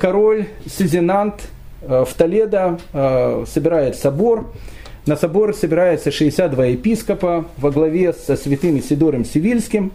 король 0.00 0.46
Сизинант 0.66 1.42
Э, 1.42 1.59
в 1.82 2.08
Толедо 2.16 2.78
э, 2.92 3.44
собирает 3.46 3.96
собор. 3.96 4.52
На 5.06 5.16
собор 5.16 5.54
собирается 5.54 6.10
62 6.10 6.66
епископа 6.66 7.46
во 7.56 7.70
главе 7.70 8.12
со 8.12 8.36
святым 8.36 8.78
Исидором 8.78 9.24
Сивильским. 9.24 9.92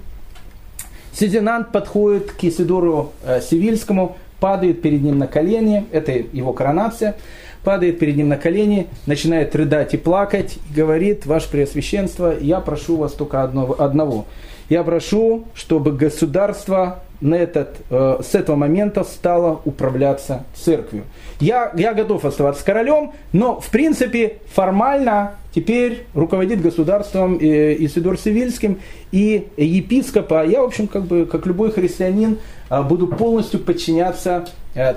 Сидинант 1.14 1.72
подходит 1.72 2.32
к 2.32 2.44
Исидору 2.44 3.14
э, 3.24 3.40
Сивильскому, 3.42 4.18
падает 4.40 4.82
перед 4.82 5.02
ним 5.02 5.18
на 5.18 5.28
колени, 5.28 5.86
это 5.92 6.12
его 6.12 6.54
коронация, 6.54 7.16
падает 7.64 8.00
перед 8.00 8.18
ним 8.18 8.30
на 8.30 8.38
колени, 8.38 8.88
начинает 9.06 9.56
рыдать 9.56 9.94
и 9.94 9.98
плакать, 9.98 10.58
и 10.70 10.74
говорит, 10.74 11.26
Ваше 11.26 11.50
Преосвященство, 11.50 12.38
я 12.38 12.60
прошу 12.60 12.98
вас 12.98 13.14
только 13.14 13.44
одного, 13.44 13.82
одного. 13.82 14.26
Я 14.70 14.84
прошу, 14.84 15.46
чтобы 15.54 15.92
государство 15.92 17.00
на 17.22 17.36
этот, 17.36 17.78
э, 17.90 18.18
с 18.24 18.36
этого 18.36 18.56
момента 18.56 19.04
стало 19.04 19.62
управляться 19.66 20.46
церковью. 20.54 21.06
Я, 21.40 21.72
я 21.76 21.94
готов 21.94 22.26
оставаться 22.26 22.64
королем, 22.66 23.14
но 23.34 23.60
в 23.60 23.70
принципе 23.70 24.38
формально 24.54 25.36
теперь 25.54 26.06
руководит 26.14 26.62
государством 26.62 27.38
э, 27.40 27.76
Исидор 27.80 28.18
Сивильским 28.18 28.80
и 29.12 29.48
епископа. 29.58 30.46
Я, 30.46 30.62
в 30.62 30.66
общем, 30.66 30.88
как 30.88 31.04
бы, 31.04 31.26
как 31.26 31.46
любой 31.46 31.72
христианин, 31.72 32.40
э, 32.70 32.82
буду 32.84 33.08
полностью 33.08 33.60
подчиняться 33.60 34.46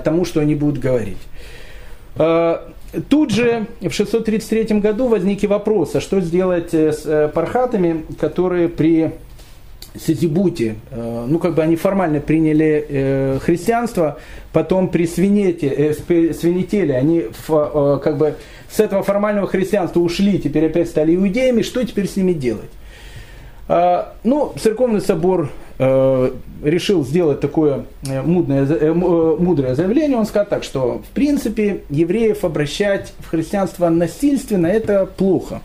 тому, 0.03 0.25
что 0.25 0.41
они 0.41 0.55
будут 0.55 0.79
говорить. 0.79 1.17
Тут 3.07 3.31
же 3.31 3.67
в 3.79 3.91
633 3.91 4.79
году 4.79 5.07
возник 5.07 5.41
и 5.45 5.47
вопрос, 5.47 5.95
а 5.95 6.01
что 6.01 6.19
сделать 6.19 6.73
с 6.73 7.31
пархатами, 7.33 8.03
которые 8.19 8.67
при 8.67 9.13
Сизибуте, 9.97 10.75
э, 10.91 11.25
ну 11.27 11.39
как 11.39 11.55
бы 11.55 11.63
они 11.63 11.75
формально 11.75 12.19
приняли 12.19 12.85
э, 12.87 13.39
христианство, 13.41 14.19
потом 14.53 14.89
при 14.89 15.07
свинете, 15.07 15.67
э, 15.67 15.93
свинетеле 16.33 16.95
они 16.95 17.25
как 17.47 18.17
бы 18.17 18.35
с 18.69 18.79
этого 18.79 19.01
формального 19.01 19.47
христианства 19.47 19.99
ушли, 19.99 20.37
теперь 20.37 20.67
опять 20.67 20.89
стали 20.89 21.15
иудеями, 21.15 21.63
что 21.63 21.83
теперь 21.83 22.07
с 22.07 22.15
ними 22.15 22.33
делать? 22.33 22.69
Ну, 23.67 24.53
церковный 24.59 25.01
собор 25.01 25.51
решил 25.77 27.05
сделать 27.05 27.39
такое 27.39 27.85
мудрое, 28.25 28.93
мудрое 28.93 29.75
заявление. 29.75 30.17
Он 30.17 30.25
сказал 30.25 30.47
так, 30.47 30.63
что 30.63 31.03
в 31.07 31.13
принципе 31.13 31.83
евреев 31.91 32.43
обращать 32.43 33.13
в 33.19 33.29
христианство 33.29 33.89
насильственно 33.89 34.65
это 34.67 35.05
плохо. 35.05 35.61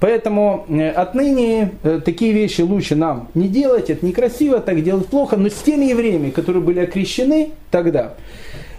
Поэтому 0.00 0.64
э, 0.68 0.90
отныне 0.90 1.72
э, 1.82 2.00
такие 2.02 2.32
вещи 2.32 2.62
лучше 2.62 2.96
нам 2.96 3.28
не 3.34 3.48
делать, 3.48 3.90
это 3.90 4.04
некрасиво, 4.04 4.60
так 4.60 4.82
делать 4.82 5.06
плохо, 5.06 5.36
но 5.36 5.50
с 5.50 5.54
теми 5.54 5.84
евреями, 5.84 6.30
которые 6.30 6.62
были 6.62 6.80
окрещены 6.80 7.50
тогда, 7.70 8.14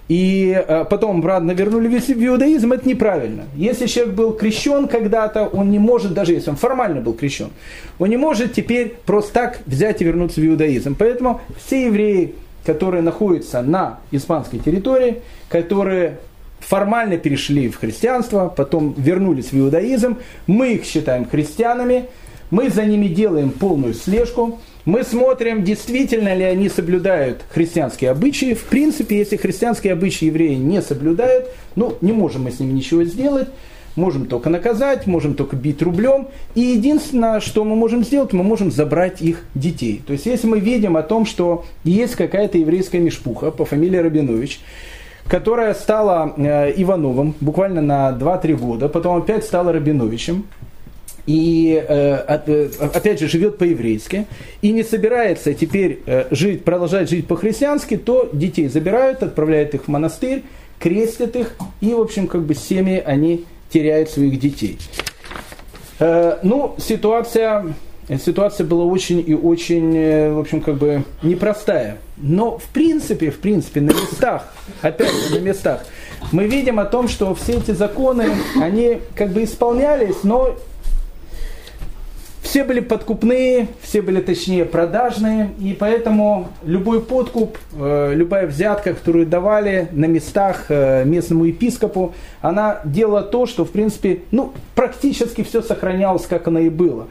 и 0.07 0.51
э, 0.67 0.84
потом 0.89 1.19
обратно 1.19 1.51
вернули 1.51 1.88
в 1.88 2.11
иудаизм, 2.11 2.74
это 2.74 2.89
неправильно. 2.89 3.43
Если 3.55 3.86
человек 3.86 4.15
был 4.15 4.34
крещен 4.34 4.88
когда-то, 4.88 5.45
он 5.45 5.69
не 5.69 5.80
может, 5.80 6.13
даже 6.13 6.34
если 6.34 6.49
он 6.49 6.57
формально 6.57 7.01
был 7.01 7.13
крещен, 7.13 7.51
он 7.99 8.09
не 8.09 8.17
может 8.17 8.53
теперь 8.53 8.95
просто 9.05 9.32
так 9.32 9.59
взять 9.67 10.01
и 10.01 10.03
вернуться 10.03 10.41
в 10.41 10.45
иудаизм. 10.45 10.95
Поэтому 10.97 11.39
все 11.63 11.86
евреи, 11.86 12.36
которые 12.65 13.03
находятся 13.03 13.61
на 13.61 13.99
испанской 14.11 14.59
территории, 14.59 15.22
которые 15.49 16.17
формально 16.72 17.17
перешли 17.17 17.67
в 17.67 17.78
христианство, 17.78 18.47
потом 18.47 18.95
вернулись 18.97 19.51
в 19.51 19.59
иудаизм, 19.59 20.19
мы 20.47 20.76
их 20.76 20.86
считаем 20.86 21.26
христианами, 21.26 22.05
мы 22.49 22.69
за 22.69 22.86
ними 22.86 23.07
делаем 23.07 23.49
полную 23.49 23.93
слежку, 23.93 24.57
мы 24.86 25.03
смотрим, 25.03 25.65
действительно 25.65 26.34
ли 26.34 26.45
они 26.45 26.69
соблюдают 26.69 27.43
христианские 27.53 28.09
обычаи. 28.09 28.53
В 28.53 28.63
принципе, 28.63 29.17
если 29.17 29.36
христианские 29.36 29.91
обычаи 29.91 30.26
евреи 30.28 30.55
не 30.55 30.82
соблюдают, 30.82 31.49
ну, 31.76 31.97
не 31.99 32.13
можем 32.13 32.43
мы 32.43 32.51
с 32.51 32.61
ними 32.61 32.72
ничего 32.72 33.03
сделать. 33.03 33.49
Можем 33.97 34.26
только 34.26 34.49
наказать, 34.49 35.05
можем 35.07 35.34
только 35.34 35.57
бить 35.57 35.82
рублем. 35.82 36.30
И 36.55 36.61
единственное, 36.61 37.41
что 37.41 37.65
мы 37.65 37.76
можем 37.76 38.05
сделать, 38.05 38.32
мы 38.32 38.43
можем 38.43 38.72
забрать 38.72 39.22
их 39.22 39.43
детей. 39.55 40.01
То 40.07 40.13
есть, 40.13 40.26
если 40.26 40.47
мы 40.47 40.61
видим 40.61 40.95
о 40.95 41.03
том, 41.03 41.26
что 41.26 41.65
есть 41.84 42.15
какая-то 42.15 42.57
еврейская 42.57 42.99
мешпуха 42.99 43.51
по 43.51 43.65
фамилии 43.65 43.97
Рабинович, 43.97 44.61
которая 45.28 45.74
стала 45.74 46.34
э, 46.38 46.74
Ивановым 46.78 47.36
буквально 47.39 47.82
на 47.82 48.11
2-3 48.11 48.55
года, 48.55 48.89
потом 48.89 49.17
опять 49.17 49.45
стала 49.45 49.72
Рабиновичем, 49.72 50.45
и 51.28 51.84
э, 51.88 52.39
э, 52.47 52.69
опять 52.80 53.19
же 53.19 53.28
живет 53.28 53.57
по-еврейски 53.57 54.26
и 54.61 54.72
не 54.72 54.84
собирается 54.84 55.53
теперь 55.53 56.01
жить, 56.32 56.63
продолжать 56.63 57.09
жить 57.09 57.28
по-христиански, 57.28 57.97
то 57.97 58.30
детей 58.34 58.67
забирают, 58.67 59.24
отправляют 59.24 59.74
их 59.74 59.84
в 59.84 59.88
монастырь, 59.88 60.43
крестят 60.80 61.36
их, 61.36 61.55
и, 61.80 61.93
в 61.93 62.01
общем, 62.01 62.28
как 62.28 62.41
бы 62.41 62.55
семьи 62.55 63.01
они 63.05 63.45
теряют 63.69 64.09
своих 64.09 64.39
детей. 64.39 64.80
Ну, 65.99 66.76
ситуация, 66.80 67.76
ситуация 68.18 68.66
была 68.66 68.86
очень 68.86 69.24
и 69.26 69.34
очень, 69.34 70.34
в 70.34 70.39
общем, 70.39 70.62
как 70.62 70.76
бы 70.76 71.03
непростая. 71.24 71.97
Но 72.18 72.57
в 72.57 72.66
принципе, 72.66 73.32
в 73.32 73.39
принципе, 73.39 73.82
на 73.82 73.91
местах, 73.91 74.53
опять 74.82 75.12
же, 75.12 75.36
на 75.36 75.39
местах, 75.39 75.86
мы 76.32 76.45
видим 76.45 76.80
о 76.80 76.86
том, 76.86 77.07
что 77.07 77.34
все 77.36 77.53
эти 77.53 77.72
законы, 77.72 78.30
они 78.62 78.99
как 79.16 79.32
бы 79.32 79.43
исполнялись, 79.43 80.24
но 80.24 80.55
все 82.41 82.64
были 82.64 82.80
подкупные, 82.80 83.68
все 83.82 84.01
были 84.01 84.20
точнее 84.20 84.66
продажные, 84.66 85.51
и 85.59 85.74
поэтому 85.74 86.49
любой 86.66 87.01
подкуп, 87.01 87.57
э, 87.74 88.14
любая 88.14 88.45
взятка, 88.47 88.93
которую 88.93 89.26
давали 89.26 89.88
на 89.91 90.05
местах 90.05 90.66
э, 90.70 91.05
местному 91.05 91.45
епископу, 91.45 92.14
она 92.41 92.82
делала 92.84 93.22
то, 93.22 93.45
что 93.45 93.64
в 93.64 93.72
принципе, 93.72 94.24
ну, 94.32 94.51
практически 94.76 95.43
все 95.43 95.62
сохранялось, 95.62 96.26
как 96.26 96.47
оно 96.47 96.59
и 96.59 96.70
было. 96.70 97.07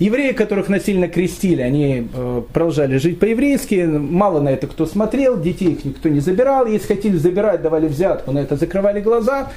Евреи, 0.00 0.32
которых 0.32 0.70
насильно 0.70 1.08
крестили, 1.08 1.60
они 1.60 2.08
э, 2.10 2.42
продолжали 2.54 2.96
жить 2.96 3.20
по-еврейски, 3.20 3.84
мало 3.84 4.40
на 4.40 4.48
это 4.48 4.66
кто 4.66 4.86
смотрел, 4.86 5.38
детей 5.38 5.72
их 5.72 5.84
никто 5.84 6.08
не 6.08 6.20
забирал, 6.20 6.64
если 6.64 6.94
хотели 6.94 7.16
забирать, 7.18 7.60
давали 7.60 7.86
взятку, 7.86 8.32
на 8.32 8.38
это 8.38 8.56
закрывали 8.56 9.00
глаза. 9.00 9.52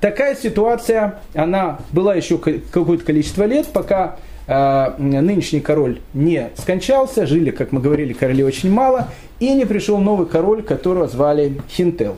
Такая 0.00 0.34
ситуация, 0.34 1.20
она 1.34 1.80
была 1.92 2.14
еще 2.14 2.38
какое-то 2.38 3.04
количество 3.04 3.44
лет, 3.44 3.66
пока 3.66 4.16
э, 4.46 4.94
нынешний 4.96 5.60
король 5.60 6.00
не 6.14 6.48
скончался, 6.56 7.26
жили, 7.26 7.50
как 7.50 7.70
мы 7.70 7.82
говорили, 7.82 8.14
короли 8.14 8.44
очень 8.44 8.72
мало, 8.72 9.08
и 9.40 9.52
не 9.52 9.66
пришел 9.66 9.98
новый 9.98 10.26
король, 10.26 10.62
которого 10.62 11.06
звали 11.06 11.60
Хинтел. 11.68 12.16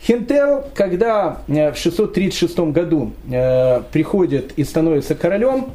Хинтел, 0.00 0.64
когда 0.72 1.38
э, 1.48 1.72
в 1.72 1.76
636 1.76 2.56
году 2.70 3.10
приходит 3.90 4.52
и 4.54 4.62
становится 4.62 5.16
королем, 5.16 5.72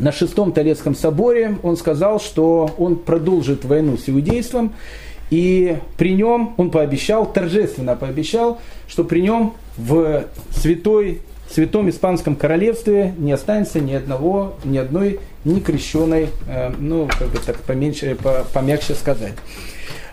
на 0.00 0.12
шестом 0.12 0.52
Толецком 0.52 0.94
соборе 0.94 1.58
он 1.62 1.76
сказал, 1.76 2.20
что 2.20 2.74
он 2.78 2.96
продолжит 2.96 3.64
войну 3.64 3.96
с 3.96 4.08
иудейством, 4.08 4.72
и 5.30 5.76
при 5.96 6.14
нем 6.14 6.54
он 6.56 6.70
пообещал, 6.70 7.30
торжественно 7.30 7.94
пообещал, 7.94 8.60
что 8.88 9.04
при 9.04 9.20
нем 9.20 9.54
в 9.76 10.24
святой, 10.50 11.20
святом 11.48 11.88
Испанском 11.88 12.34
королевстве 12.34 13.14
не 13.16 13.32
останется 13.32 13.80
ни 13.80 13.92
одного, 13.92 14.54
ни 14.64 14.78
одной 14.78 15.20
некрещенной, 15.44 16.28
э, 16.48 16.72
ну, 16.78 17.08
как 17.18 17.28
бы 17.28 17.38
так 17.38 17.58
поменьше, 17.58 18.16
помягче 18.52 18.94
сказать, 18.94 19.34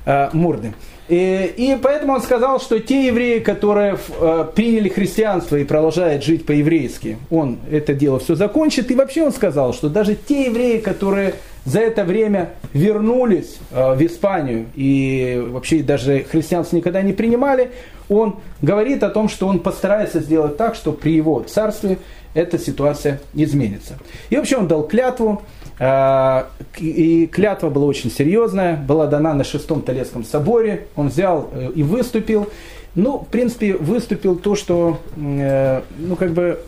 э, 0.06 0.30
морды. 0.34 0.74
И, 1.10 1.78
поэтому 1.82 2.14
он 2.14 2.22
сказал, 2.22 2.60
что 2.60 2.80
те 2.80 3.08
евреи, 3.08 3.40
которые 3.40 3.98
э, 4.20 4.46
приняли 4.54 4.90
христианство 4.90 5.56
и 5.56 5.64
продолжают 5.64 6.24
жить 6.24 6.46
по-еврейски, 6.46 7.18
он 7.30 7.60
это 7.72 7.94
дело 7.94 8.20
все 8.20 8.36
закончит. 8.36 8.92
И 8.92 8.96
вообще 8.96 9.24
он 9.24 9.32
сказал, 9.32 9.74
что 9.74 9.90
даже 9.90 10.16
те 10.16 10.46
евреи, 10.46 10.80
которые 10.80 11.36
за 11.64 11.80
это 11.80 12.04
время 12.04 12.52
вернулись 12.74 13.58
э, 13.72 13.94
в 13.96 14.06
Испанию 14.06 14.68
и 14.76 15.42
вообще 15.50 15.84
даже 15.84 16.24
христианство 16.24 16.76
никогда 16.76 17.02
не 17.02 17.14
принимали, 17.14 17.72
он 18.10 18.38
говорит 18.62 19.04
о 19.04 19.10
том, 19.10 19.30
что 19.30 19.48
он 19.48 19.60
постарается 19.60 20.20
сделать 20.20 20.58
так, 20.58 20.76
что 20.76 20.92
при 20.92 21.14
его 21.14 21.42
царстве 21.42 22.00
эта 22.34 22.60
ситуация 22.60 23.20
изменится. 23.34 23.98
И 24.30 24.38
вообще 24.38 24.58
он 24.58 24.68
дал 24.68 24.84
клятву, 24.84 25.42
и 25.80 27.30
клятва 27.32 27.70
была 27.70 27.86
очень 27.86 28.10
серьезная, 28.10 28.78
была 28.78 29.06
дана 29.06 29.34
на 29.34 29.44
шестом 29.44 29.82
Толецком 29.82 30.24
соборе. 30.24 30.88
Он 30.96 31.10
взял 31.10 31.50
э, 31.54 31.72
и 31.76 31.84
выступил. 31.84 32.50
Ну, 32.96 33.20
в 33.20 33.28
принципе, 33.28 33.76
выступил 33.76 34.38
то, 34.38 34.56
что, 34.56 35.00
э, 35.16 35.82
ну, 36.00 36.16
как 36.16 36.32
бы 36.32 36.60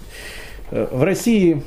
э, 0.69 0.87
в 0.91 1.03
России 1.03 1.63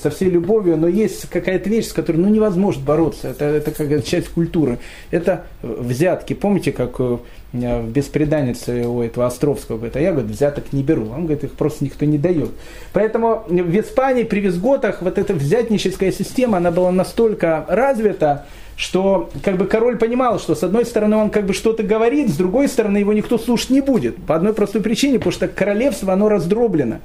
со 0.00 0.10
всей 0.10 0.30
любовью, 0.30 0.76
но 0.76 0.88
есть 0.88 1.28
какая-то 1.28 1.68
вещь, 1.68 1.88
с 1.88 1.92
которой 1.92 2.16
ну, 2.16 2.28
невозможно 2.28 2.82
бороться. 2.84 3.28
Это, 3.28 3.44
это 3.46 3.70
как 3.70 4.04
часть 4.04 4.28
культуры. 4.28 4.78
Это 5.10 5.46
взятки. 5.62 6.34
Помните, 6.34 6.72
как 6.72 6.98
в 6.98 7.20
беспреданнице 7.52 8.86
у 8.86 9.02
этого 9.02 9.26
Островского 9.26 9.76
говорит, 9.76 9.96
а 9.96 10.00
я, 10.00 10.12
говорит, 10.12 10.30
взяток 10.30 10.72
не 10.72 10.82
беру. 10.82 11.08
Он 11.10 11.24
говорит, 11.24 11.44
их 11.44 11.52
просто 11.52 11.84
никто 11.84 12.04
не 12.04 12.18
дает. 12.18 12.50
Поэтому 12.92 13.44
в 13.48 13.80
Испании 13.80 14.24
при 14.24 14.40
Визготах 14.40 15.02
вот 15.02 15.18
эта 15.18 15.34
взятническая 15.34 16.12
система, 16.12 16.58
она 16.58 16.70
была 16.70 16.92
настолько 16.92 17.64
развита, 17.68 18.46
что 18.76 19.30
как 19.42 19.56
бы 19.56 19.66
король 19.66 19.96
понимал, 19.96 20.38
что 20.38 20.54
с 20.54 20.62
одной 20.62 20.84
стороны 20.84 21.16
он 21.16 21.30
как 21.30 21.46
бы 21.46 21.52
что-то 21.52 21.82
говорит, 21.82 22.28
с 22.28 22.36
другой 22.36 22.68
стороны 22.68 22.98
его 22.98 23.12
никто 23.12 23.36
слушать 23.36 23.70
не 23.70 23.80
будет. 23.80 24.16
По 24.24 24.36
одной 24.36 24.52
простой 24.52 24.82
причине, 24.82 25.18
потому 25.18 25.32
что 25.32 25.48
королевство, 25.48 26.12
оно 26.12 26.28
раздроблено 26.28 26.98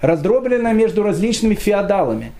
раздроблена 0.00 0.72
между 0.72 1.02
различными 1.02 1.54
феодалами. 1.54 2.32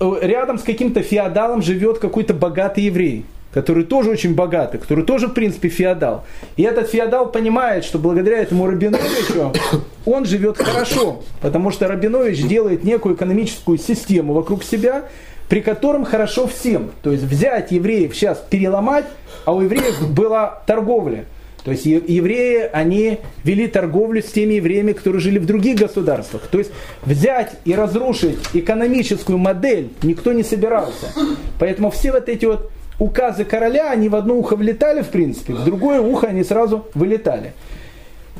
Рядом 0.00 0.58
с 0.58 0.62
каким-то 0.62 1.02
феодалом 1.02 1.62
живет 1.62 1.98
какой-то 1.98 2.34
богатый 2.34 2.84
еврей, 2.84 3.24
который 3.52 3.84
тоже 3.84 4.10
очень 4.10 4.34
богатый, 4.34 4.78
который 4.78 5.04
тоже, 5.04 5.28
в 5.28 5.34
принципе, 5.34 5.68
феодал. 5.68 6.24
И 6.56 6.62
этот 6.62 6.90
феодал 6.90 7.30
понимает, 7.30 7.84
что 7.84 7.98
благодаря 7.98 8.38
этому 8.38 8.66
Рабиновичу 8.66 9.52
он 10.06 10.24
живет 10.24 10.58
хорошо, 10.58 11.22
потому 11.40 11.70
что 11.70 11.86
Рабинович 11.86 12.44
делает 12.46 12.82
некую 12.82 13.14
экономическую 13.14 13.78
систему 13.78 14.32
вокруг 14.32 14.64
себя, 14.64 15.04
при 15.48 15.60
котором 15.60 16.04
хорошо 16.04 16.46
всем. 16.46 16.90
То 17.02 17.12
есть 17.12 17.24
взять 17.24 17.70
евреев 17.70 18.14
сейчас 18.14 18.38
переломать, 18.50 19.06
а 19.44 19.54
у 19.54 19.62
евреев 19.62 20.10
была 20.10 20.62
торговля– 20.66 21.24
то 21.64 21.72
есть 21.72 21.84
евреи, 21.86 22.68
они 22.72 23.18
вели 23.44 23.66
торговлю 23.66 24.22
с 24.22 24.26
теми 24.26 24.54
евреями, 24.54 24.92
которые 24.92 25.20
жили 25.20 25.38
в 25.38 25.46
других 25.46 25.78
государствах. 25.78 26.42
То 26.50 26.58
есть 26.58 26.70
взять 27.02 27.52
и 27.64 27.74
разрушить 27.74 28.38
экономическую 28.54 29.38
модель 29.38 29.90
никто 30.02 30.32
не 30.32 30.44
собирался. 30.44 31.12
Поэтому 31.58 31.90
все 31.90 32.12
вот 32.12 32.28
эти 32.28 32.44
вот 32.44 32.70
указы 32.98 33.44
короля, 33.44 33.90
они 33.90 34.08
в 34.08 34.16
одно 34.16 34.36
ухо 34.36 34.56
влетали, 34.56 35.02
в 35.02 35.08
принципе, 35.08 35.54
в 35.54 35.64
другое 35.64 36.00
ухо 36.00 36.28
они 36.28 36.44
сразу 36.44 36.86
вылетали. 36.94 37.52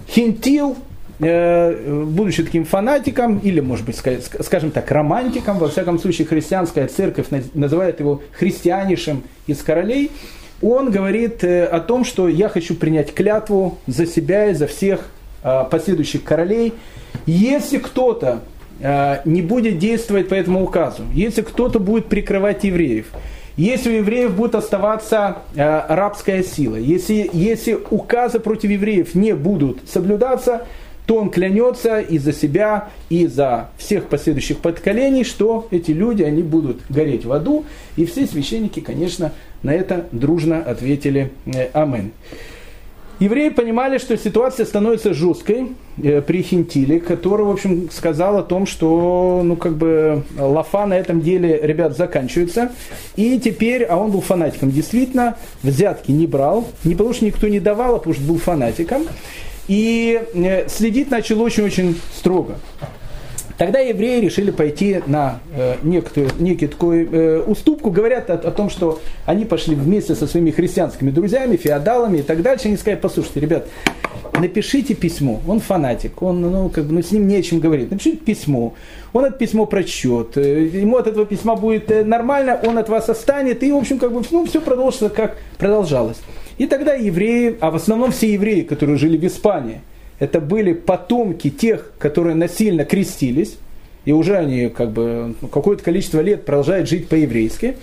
Хинтил, 0.08 0.76
э, 1.20 2.04
будучи 2.06 2.42
таким 2.42 2.64
фанатиком, 2.64 3.38
или, 3.38 3.60
может 3.60 3.84
быть, 3.84 3.96
скажем 3.96 4.70
так, 4.70 4.90
романтиком, 4.90 5.58
во 5.58 5.68
всяком 5.68 5.98
случае, 5.98 6.26
христианская 6.26 6.86
церковь 6.86 7.26
называет 7.54 8.00
его 8.00 8.22
христианишем 8.32 9.22
из 9.46 9.62
королей, 9.62 10.10
он 10.62 10.90
говорит 10.90 11.44
э, 11.44 11.64
о 11.64 11.80
том, 11.80 12.04
что 12.04 12.28
я 12.28 12.48
хочу 12.48 12.74
принять 12.74 13.14
клятву 13.14 13.78
за 13.86 14.06
себя 14.06 14.46
и 14.46 14.54
за 14.54 14.66
всех 14.66 15.08
э, 15.42 15.64
последующих 15.70 16.24
королей. 16.24 16.74
Если 17.26 17.78
кто-то 17.78 18.40
э, 18.80 19.20
не 19.24 19.42
будет 19.42 19.78
действовать 19.78 20.28
по 20.28 20.34
этому 20.34 20.62
указу, 20.62 21.02
если 21.12 21.42
кто-то 21.42 21.78
будет 21.78 22.06
прикрывать 22.06 22.64
евреев, 22.64 23.06
если 23.56 23.90
у 23.90 23.98
евреев 23.98 24.36
будет 24.36 24.54
оставаться 24.54 25.38
рабская 25.56 26.44
сила, 26.44 26.76
если, 26.76 27.28
если 27.32 27.76
указы 27.90 28.38
против 28.38 28.70
евреев 28.70 29.16
не 29.16 29.34
будут 29.34 29.80
соблюдаться, 29.90 30.64
то 31.08 31.16
он 31.16 31.30
клянется 31.30 32.00
и 32.00 32.18
за 32.18 32.34
себя, 32.34 32.90
и 33.08 33.26
за 33.26 33.70
всех 33.78 34.08
последующих 34.08 34.58
поколений, 34.58 35.24
что 35.24 35.66
эти 35.70 35.90
люди, 35.90 36.22
они 36.22 36.42
будут 36.42 36.82
гореть 36.90 37.24
в 37.24 37.32
аду. 37.32 37.64
И 37.96 38.04
все 38.04 38.26
священники, 38.26 38.80
конечно, 38.80 39.32
на 39.62 39.74
это 39.74 40.06
дружно 40.12 40.62
ответили 40.62 41.32
э, 41.46 41.68
«Амен». 41.72 42.12
Евреи 43.20 43.48
понимали, 43.48 43.98
что 43.98 44.16
ситуация 44.16 44.64
становится 44.64 45.12
жесткой 45.12 45.72
э, 46.00 46.22
при 46.22 46.40
Хинтиле, 46.40 47.00
который, 47.00 47.44
в 47.46 47.50
общем, 47.50 47.90
сказал 47.90 48.38
о 48.38 48.44
том, 48.44 48.64
что, 48.64 49.42
ну, 49.44 49.56
как 49.56 49.76
бы, 49.76 50.22
лафа 50.38 50.86
на 50.86 50.94
этом 50.94 51.20
деле, 51.20 51.58
ребят, 51.60 51.96
заканчивается. 51.96 52.70
И 53.16 53.40
теперь, 53.40 53.82
а 53.82 53.96
он 53.96 54.12
был 54.12 54.20
фанатиком, 54.20 54.70
действительно, 54.70 55.36
взятки 55.64 56.12
не 56.12 56.28
брал, 56.28 56.68
не 56.84 56.94
потому 56.94 57.12
что 57.12 57.24
никто 57.24 57.48
не 57.48 57.58
давал, 57.58 57.96
а 57.96 57.98
потому 57.98 58.14
что 58.14 58.22
был 58.22 58.38
фанатиком. 58.38 59.02
и 59.66 60.22
э, 60.34 60.68
следить 60.68 61.10
начал 61.10 61.42
очень-очень 61.42 62.00
строго. 62.16 62.58
Тогда 63.58 63.80
евреи 63.80 64.20
решили 64.20 64.52
пойти 64.52 65.02
на 65.08 65.40
э, 65.52 65.74
некую, 65.82 66.30
некий 66.38 66.68
такой 66.68 67.08
э, 67.10 67.42
уступку. 67.44 67.90
Говорят 67.90 68.30
о, 68.30 68.34
о 68.34 68.52
том, 68.52 68.70
что 68.70 69.00
они 69.26 69.44
пошли 69.44 69.74
вместе 69.74 70.14
со 70.14 70.28
своими 70.28 70.52
христианскими 70.52 71.10
друзьями, 71.10 71.56
феодалами 71.56 72.18
и 72.18 72.22
так 72.22 72.40
дальше. 72.42 72.68
Они 72.68 72.76
сказали, 72.76 73.00
послушайте, 73.00 73.40
ребят, 73.40 73.66
напишите 74.38 74.94
письмо. 74.94 75.40
Он 75.48 75.58
фанатик, 75.58 76.22
он, 76.22 76.40
ну, 76.40 76.68
как 76.68 76.84
бы, 76.84 76.94
ну, 76.94 77.02
с 77.02 77.10
ним 77.10 77.26
не 77.26 77.34
о 77.34 77.42
чем 77.42 77.58
говорить. 77.58 77.90
Напишите 77.90 78.18
письмо. 78.18 78.74
Он 79.12 79.24
это 79.24 79.36
письмо 79.36 79.66
прочтет. 79.66 80.36
Э, 80.36 80.64
ему 80.64 80.96
от 80.96 81.08
этого 81.08 81.26
письма 81.26 81.56
будет 81.56 81.90
э, 81.90 82.04
нормально, 82.04 82.60
он 82.64 82.78
от 82.78 82.88
вас 82.88 83.08
останет. 83.08 83.64
И, 83.64 83.72
в 83.72 83.76
общем, 83.76 83.98
как 83.98 84.12
бы, 84.12 84.22
ну, 84.30 84.46
все 84.46 84.60
продолжится, 84.60 85.08
как 85.08 85.36
продолжалось. 85.58 86.18
И 86.58 86.66
тогда 86.68 86.94
евреи, 86.94 87.56
а 87.58 87.72
в 87.72 87.74
основном 87.74 88.12
все 88.12 88.32
евреи, 88.32 88.62
которые 88.62 88.98
жили 88.98 89.16
в 89.16 89.26
Испании– 89.26 89.80
это 90.18 90.40
были 90.40 90.72
потомки 90.72 91.50
тех, 91.50 91.92
которые 91.98 92.34
насильно 92.34 92.84
крестились, 92.84 93.58
и 94.04 94.12
уже 94.12 94.36
они 94.36 94.68
как 94.68 94.90
бы 94.90 95.34
ну, 95.40 95.48
какое-то 95.48 95.82
количество 95.82 96.20
лет 96.20 96.44
продолжают 96.44 96.88
жить 96.88 97.08
по-еврейски, 97.08 97.76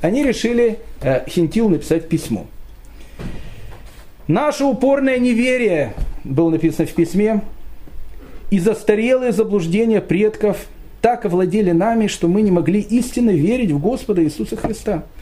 они 0.00 0.22
решили 0.22 0.78
э, 1.00 1.28
Хинтил 1.28 1.68
написать 1.68 2.08
письмо. 2.08 2.46
Наше 4.26 4.64
упорное 4.64 5.18
неверие, 5.18 5.94
было 6.24 6.50
написано 6.50 6.86
в 6.86 6.92
письме, 6.92 7.42
и 8.50 8.58
застарелые 8.58 9.32
заблуждения 9.32 10.00
предков 10.00 10.66
так 11.00 11.24
овладели 11.24 11.70
нами, 11.70 12.06
что 12.06 12.28
мы 12.28 12.42
не 12.42 12.50
могли 12.50 12.80
истинно 12.80 13.30
верить 13.30 13.70
в 13.70 13.78
Господа 13.78 14.22
Иисуса 14.22 14.56
Христа– 14.56 15.04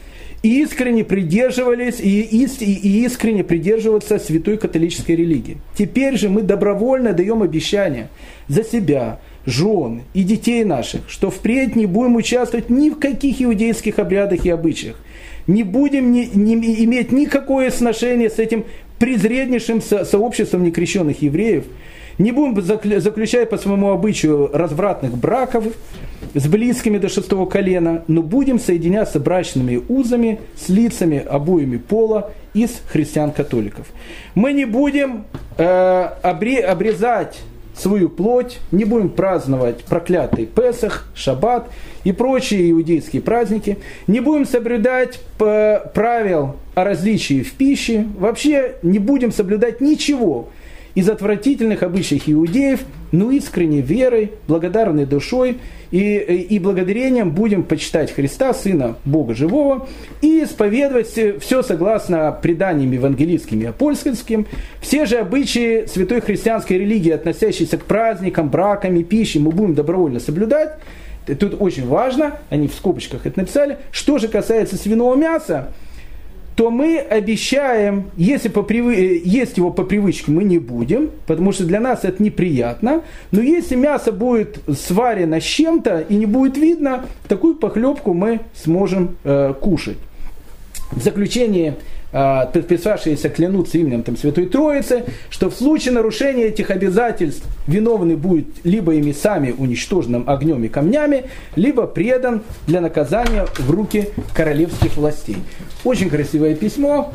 искренне 0.46 1.04
придерживались 1.04 2.00
и, 2.00 2.20
и 2.20 3.04
искренне 3.04 3.44
придерживаться 3.44 4.18
святой 4.18 4.58
католической 4.58 5.12
религии. 5.12 5.58
Теперь 5.76 6.16
же 6.16 6.28
мы 6.28 6.42
добровольно 6.42 7.12
даем 7.12 7.42
обещание 7.42 8.08
за 8.48 8.64
себя, 8.64 9.20
жен 9.46 10.02
и 10.12 10.22
детей 10.22 10.64
наших, 10.64 11.08
что 11.08 11.30
впредь 11.30 11.76
не 11.76 11.86
будем 11.86 12.16
участвовать 12.16 12.68
ни 12.68 12.90
в 12.90 12.98
каких 12.98 13.40
иудейских 13.40 13.98
обрядах 13.98 14.44
и 14.44 14.50
обычаях, 14.50 14.96
не 15.46 15.62
будем 15.62 16.12
не, 16.12 16.26
не 16.26 16.54
иметь 16.84 17.12
никакое 17.12 17.70
сношение 17.70 18.28
с 18.28 18.38
этим 18.38 18.64
презреннейшим 18.98 19.80
со, 19.80 20.04
сообществом 20.04 20.64
некрещенных 20.64 21.22
евреев, 21.22 21.64
не 22.18 22.32
будем 22.32 22.60
заключать 22.62 23.50
по 23.50 23.58
своему 23.58 23.90
обычаю 23.90 24.50
развратных 24.52 25.16
браков, 25.16 25.64
с 26.34 26.46
близкими 26.46 26.98
до 26.98 27.08
шестого 27.08 27.46
колена, 27.46 28.04
но 28.08 28.22
будем 28.22 28.58
соединяться 28.58 29.20
брачными 29.20 29.82
узами 29.88 30.40
с 30.56 30.68
лицами 30.68 31.18
обоими 31.18 31.76
пола 31.76 32.32
из 32.54 32.80
христиан-католиков. 32.88 33.86
Мы 34.34 34.52
не 34.52 34.64
будем 34.64 35.24
э, 35.58 36.08
обре, 36.22 36.60
обрезать 36.60 37.38
свою 37.76 38.08
плоть, 38.08 38.58
не 38.72 38.84
будем 38.84 39.10
праздновать 39.10 39.84
проклятый 39.84 40.46
Песах, 40.46 41.08
Шаббат 41.14 41.68
и 42.04 42.12
прочие 42.12 42.70
иудейские 42.70 43.20
праздники, 43.20 43.78
не 44.06 44.20
будем 44.20 44.46
соблюдать 44.46 45.20
правил 45.36 46.56
о 46.74 46.84
различии 46.84 47.42
в 47.42 47.52
пище, 47.52 48.06
вообще 48.18 48.76
не 48.82 48.98
будем 48.98 49.32
соблюдать 49.32 49.80
ничего 49.80 50.48
из 50.96 51.10
отвратительных 51.10 51.82
обычаев 51.82 52.22
иудеев, 52.26 52.80
но 53.12 53.30
искренней 53.30 53.82
верой, 53.82 54.32
благодарной 54.48 55.04
душой 55.04 55.58
и, 55.90 56.16
и 56.16 56.58
благодарением 56.58 57.30
будем 57.30 57.64
почитать 57.64 58.10
Христа, 58.10 58.54
Сына 58.54 58.96
Бога 59.04 59.34
Живого, 59.34 59.86
и 60.22 60.42
исповедовать 60.42 61.06
все 61.06 61.62
согласно 61.62 62.32
преданиям 62.32 62.90
евангелийским 62.90 63.60
и 63.60 63.66
апостольским, 63.66 64.46
все 64.80 65.04
же 65.04 65.18
обычаи 65.18 65.84
святой 65.86 66.22
христианской 66.22 66.78
религии, 66.78 67.12
относящиеся 67.12 67.76
к 67.76 67.84
праздникам, 67.84 68.48
бракам 68.48 68.96
и 68.96 69.04
пище, 69.04 69.38
мы 69.38 69.50
будем 69.52 69.74
добровольно 69.74 70.18
соблюдать. 70.18 70.78
Тут 71.26 71.60
очень 71.60 71.86
важно, 71.86 72.38
они 72.48 72.68
в 72.68 72.74
скобочках 72.74 73.26
это 73.26 73.40
написали, 73.40 73.78
что 73.90 74.16
же 74.16 74.28
касается 74.28 74.76
свиного 74.76 75.14
мяса, 75.14 75.72
то 76.56 76.70
мы 76.70 76.98
обещаем, 76.98 78.10
если 78.16 78.48
по 78.48 78.62
привы... 78.62 78.96
Э, 78.96 79.20
есть 79.22 79.58
его 79.58 79.70
по 79.70 79.84
привычке, 79.84 80.32
мы 80.32 80.42
не 80.42 80.58
будем, 80.58 81.10
потому 81.26 81.52
что 81.52 81.64
для 81.64 81.80
нас 81.80 82.00
это 82.04 82.22
неприятно. 82.22 83.02
Но 83.30 83.42
если 83.42 83.76
мясо 83.76 84.10
будет 84.10 84.58
сварено 84.74 85.38
с 85.38 85.44
чем-то 85.44 86.06
и 86.08 86.16
не 86.16 86.24
будет 86.24 86.56
видно, 86.56 87.04
такую 87.28 87.56
похлебку 87.56 88.14
мы 88.14 88.40
сможем 88.54 89.16
э, 89.22 89.52
кушать. 89.60 89.98
В 90.92 91.02
заключение 91.02 91.76
а, 92.12 92.46
подписавшиеся 92.46 93.28
клянутся 93.28 93.76
именем 93.78 94.02
там, 94.02 94.16
Святой 94.16 94.46
Троицы, 94.46 95.04
что 95.28 95.50
в 95.50 95.54
случае 95.54 95.92
нарушения 95.92 96.44
этих 96.44 96.70
обязательств 96.70 97.44
виновный 97.66 98.16
будет 98.16 98.46
либо 98.64 98.94
ими 98.94 99.12
сами 99.12 99.54
уничтоженным 99.56 100.24
огнем 100.28 100.62
и 100.64 100.68
камнями, 100.68 101.24
либо 101.54 101.86
предан 101.86 102.42
для 102.66 102.80
наказания 102.80 103.46
в 103.58 103.70
руки 103.70 104.08
королевских 104.34 104.96
властей. 104.96 105.36
Очень 105.84 106.10
красивое 106.10 106.54
письмо. 106.54 107.12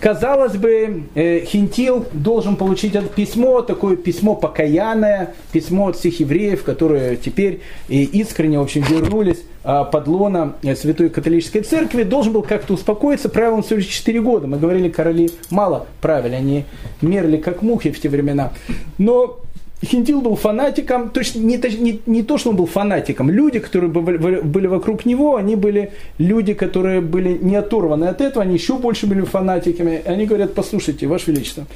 Казалось 0.00 0.56
бы, 0.56 1.04
э, 1.14 1.44
Хинтил 1.44 2.04
должен 2.12 2.56
получить 2.56 2.96
это 2.96 3.06
письмо, 3.06 3.62
такое 3.62 3.94
письмо 3.94 4.34
покаянное, 4.34 5.34
письмо 5.52 5.88
от 5.88 5.96
всех 5.96 6.18
евреев, 6.18 6.64
которые 6.64 7.16
теперь 7.16 7.60
искренне, 7.88 8.58
в 8.58 8.62
общем, 8.62 8.82
вернулись 8.82 9.42
а, 9.64 9.84
под 9.84 10.08
лона 10.08 10.54
э, 10.62 10.74
Святой 10.74 11.08
Католической 11.08 11.60
Церкви, 11.60 12.02
должен 12.02 12.32
был 12.32 12.42
как-то 12.42 12.74
успокоиться. 12.74 13.28
Правил 13.28 13.54
он 13.54 13.62
всего 13.62 13.76
лишь 13.76 13.86
4 13.86 14.20
года. 14.20 14.48
Мы 14.48 14.58
говорили, 14.58 14.88
короли 14.88 15.30
мало 15.50 15.86
правили, 16.00 16.34
они 16.34 16.64
мерли 17.00 17.36
как 17.36 17.62
мухи 17.62 17.92
в 17.92 18.00
те 18.00 18.08
времена. 18.08 18.52
Но 18.98 19.41
Хинтил 19.84 20.20
был 20.20 20.36
фанатиком, 20.36 21.10
то 21.10 21.20
есть 21.20 21.34
не, 21.34 21.56
не, 21.56 22.00
не 22.06 22.22
то, 22.22 22.38
что 22.38 22.50
он 22.50 22.56
был 22.56 22.66
фанатиком, 22.66 23.30
люди, 23.30 23.58
которые 23.58 23.90
были 23.90 24.66
вокруг 24.68 25.04
него, 25.04 25.36
они 25.36 25.56
были 25.56 25.92
люди, 26.18 26.54
которые 26.54 27.00
были 27.00 27.36
не 27.36 27.56
оторваны 27.56 28.04
от 28.04 28.20
этого, 28.20 28.44
они 28.44 28.54
еще 28.54 28.78
больше 28.78 29.06
были 29.06 29.22
фанатиками. 29.22 30.02
Они 30.06 30.26
говорят, 30.26 30.54
послушайте, 30.54 31.06
Ваше 31.08 31.32
Величество, 31.32 31.66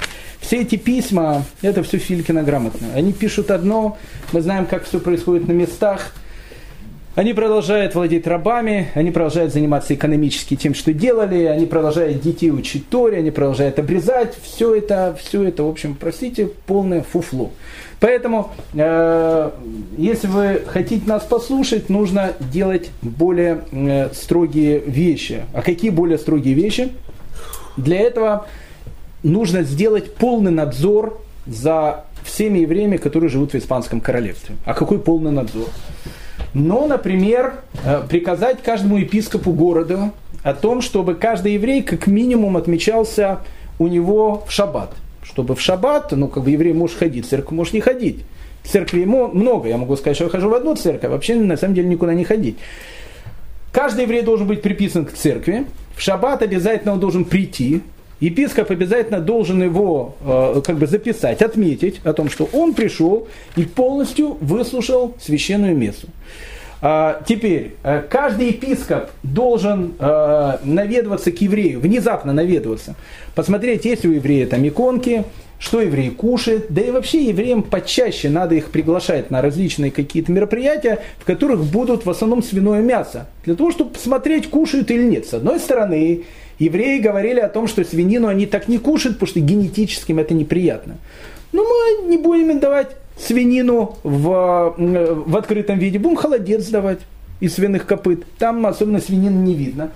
все 0.40 0.62
эти 0.62 0.76
письма, 0.76 1.42
это 1.62 1.82
все 1.82 1.98
Филькина 1.98 2.44
грамотно. 2.44 2.86
Они 2.94 3.12
пишут 3.12 3.50
одно, 3.50 3.98
мы 4.32 4.40
знаем, 4.40 4.66
как 4.66 4.84
все 4.84 5.00
происходит 5.00 5.48
на 5.48 5.52
местах, 5.52 6.12
они 7.16 7.32
продолжают 7.32 7.94
владеть 7.94 8.26
рабами, 8.26 8.88
они 8.94 9.10
продолжают 9.10 9.50
заниматься 9.50 9.94
экономически 9.94 10.54
тем, 10.54 10.74
что 10.74 10.92
делали, 10.92 11.44
они 11.44 11.64
продолжают 11.64 12.20
детей 12.20 12.50
учить 12.50 12.90
Торе, 12.90 13.16
они 13.16 13.30
продолжают 13.30 13.78
обрезать. 13.78 14.34
Все 14.42 14.74
это, 14.74 15.16
все 15.18 15.44
это, 15.44 15.62
в 15.62 15.68
общем, 15.70 15.96
простите, 15.98 16.50
полное 16.66 17.02
фуфло. 17.02 17.52
Поэтому, 18.00 18.52
э, 18.74 19.50
если 19.96 20.26
вы 20.26 20.60
хотите 20.66 21.08
нас 21.08 21.22
послушать, 21.22 21.88
нужно 21.88 22.34
делать 22.52 22.90
более 23.00 23.62
э, 23.72 24.10
строгие 24.12 24.80
вещи. 24.80 25.44
А 25.54 25.62
какие 25.62 25.88
более 25.88 26.18
строгие 26.18 26.52
вещи? 26.52 26.92
Для 27.78 27.98
этого 27.98 28.46
нужно 29.22 29.62
сделать 29.62 30.14
полный 30.16 30.52
надзор 30.52 31.18
за 31.46 32.04
всеми 32.24 32.58
евреями, 32.58 32.98
которые 32.98 33.30
живут 33.30 33.54
в 33.54 33.56
Испанском 33.56 34.02
королевстве. 34.02 34.56
А 34.66 34.74
какой 34.74 34.98
полный 34.98 35.30
надзор? 35.30 35.68
Ну, 36.58 36.86
например, 36.86 37.56
э, 37.84 38.02
приказать 38.08 38.62
каждому 38.62 38.96
епископу 38.96 39.52
города 39.52 40.10
о 40.42 40.54
том, 40.54 40.80
чтобы 40.80 41.14
каждый 41.14 41.54
еврей 41.54 41.82
как 41.82 42.06
минимум 42.06 42.56
отмечался 42.56 43.40
у 43.78 43.88
него 43.88 44.44
в 44.46 44.52
шаббат– 44.52 44.92
чтобы 45.26 45.54
в 45.54 45.60
шаббат, 45.60 46.12
ну, 46.12 46.28
как 46.28 46.44
бы 46.44 46.50
еврей 46.50 46.72
может 46.72 46.96
ходить, 46.96 47.26
церковь 47.26 47.50
может 47.50 47.74
не 47.74 47.80
ходить. 47.80 48.24
Церкви 48.64 49.00
ему 49.00 49.28
много, 49.28 49.68
я 49.68 49.76
могу 49.76 49.96
сказать, 49.96 50.16
что 50.16 50.24
я 50.24 50.30
хожу 50.30 50.48
в 50.48 50.54
одну 50.54 50.74
церковь, 50.76 51.04
а 51.04 51.08
вообще 51.10 51.34
на 51.34 51.56
самом 51.56 51.74
деле 51.74 51.88
никуда 51.88 52.14
не 52.14 52.24
ходить. 52.24 52.56
Каждый 53.72 54.02
еврей 54.02 54.22
должен 54.22 54.46
быть 54.46 54.62
приписан 54.62 55.04
к 55.04 55.12
церкви, 55.12 55.66
в 55.94 56.00
шаббат 56.00 56.42
обязательно 56.42 56.92
он 56.92 57.00
должен 57.00 57.24
прийти, 57.24 57.82
епископ 58.20 58.70
обязательно 58.70 59.20
должен 59.20 59.62
его 59.62 60.16
э, 60.20 60.62
как 60.64 60.76
бы 60.76 60.86
записать, 60.86 61.42
отметить 61.42 62.00
о 62.04 62.12
том, 62.12 62.30
что 62.30 62.48
он 62.52 62.74
пришел 62.74 63.28
и 63.56 63.64
полностью 63.64 64.36
выслушал 64.40 65.14
священную 65.20 65.76
мессу. 65.76 66.08
А, 66.82 67.22
теперь, 67.26 67.74
э, 67.82 68.02
каждый 68.08 68.48
епископ 68.48 69.10
должен 69.22 69.94
э, 69.98 70.58
наведываться 70.62 71.32
к 71.32 71.40
еврею, 71.40 71.80
внезапно 71.80 72.32
наведываться, 72.32 72.96
посмотреть, 73.34 73.84
есть 73.86 74.04
у 74.04 74.10
еврея 74.10 74.46
там 74.46 74.66
иконки, 74.66 75.24
что 75.58 75.80
еврей 75.80 76.10
кушает, 76.10 76.66
да 76.68 76.82
и 76.82 76.90
вообще 76.90 77.24
евреям 77.24 77.62
почаще 77.62 78.28
надо 78.28 78.54
их 78.54 78.70
приглашать 78.70 79.30
на 79.30 79.40
различные 79.40 79.90
какие-то 79.90 80.30
мероприятия, 80.30 81.02
в 81.18 81.24
которых 81.24 81.64
будут 81.64 82.04
в 82.04 82.10
основном 82.10 82.42
свиное 82.42 82.82
мясо, 82.82 83.26
для 83.44 83.54
того, 83.54 83.70
чтобы 83.70 83.90
посмотреть, 83.92 84.50
кушают 84.50 84.90
или 84.90 85.02
нет. 85.02 85.26
С 85.26 85.32
одной 85.32 85.58
стороны, 85.58 86.24
евреи 86.58 87.00
говорили 87.00 87.40
о 87.40 87.48
том, 87.48 87.66
что 87.66 87.84
свинину 87.84 88.28
они 88.28 88.46
так 88.46 88.68
не 88.68 88.78
кушают, 88.78 89.16
потому 89.16 89.28
что 89.28 89.40
генетически 89.40 90.12
это 90.18 90.34
неприятно. 90.34 90.96
Но 91.52 91.64
мы 91.64 92.08
не 92.08 92.18
будем 92.18 92.50
им 92.50 92.60
давать 92.60 92.88
свинину 93.18 93.96
в, 94.02 94.74
в 94.76 95.36
открытом 95.36 95.78
виде, 95.78 95.98
будем 95.98 96.16
холодец 96.16 96.68
давать 96.68 97.00
из 97.40 97.54
свиных 97.54 97.86
копыт. 97.86 98.24
Там 98.38 98.66
особенно 98.66 99.00
свинины 99.00 99.36
не 99.36 99.54
видно. 99.54 99.92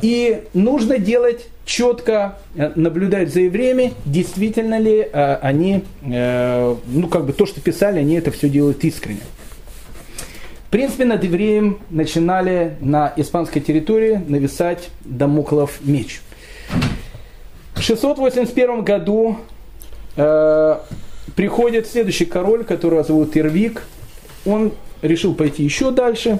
И 0.00 0.42
нужно 0.54 0.98
делать 0.98 1.46
четко, 1.64 2.38
э, 2.56 2.72
наблюдать 2.74 3.32
за 3.32 3.40
евреями, 3.40 3.92
действительно 4.04 4.78
ли 4.78 5.00
э, 5.00 5.34
они, 5.36 5.84
э, 6.02 6.74
ну 6.86 7.08
как 7.08 7.26
бы 7.26 7.32
то, 7.32 7.46
что 7.46 7.60
писали, 7.60 7.98
они 7.98 8.14
это 8.14 8.30
все 8.30 8.48
делают 8.48 8.82
искренне. 8.84 9.20
Принципе, 10.72 11.04
над 11.04 11.22
евреем 11.22 11.80
начинали 11.90 12.78
на 12.80 13.12
испанской 13.16 13.60
территории 13.60 14.22
нависать 14.26 14.88
Дамоклов 15.04 15.80
меч. 15.82 16.22
В 17.74 17.82
681 17.82 18.82
году 18.82 19.36
э, 20.16 20.78
приходит 21.36 21.88
следующий 21.88 22.24
король, 22.24 22.64
которого 22.64 23.04
зовут 23.04 23.36
Ирвик. 23.36 23.82
Он 24.46 24.72
решил 25.02 25.34
пойти 25.34 25.62
еще 25.62 25.90
дальше 25.90 26.38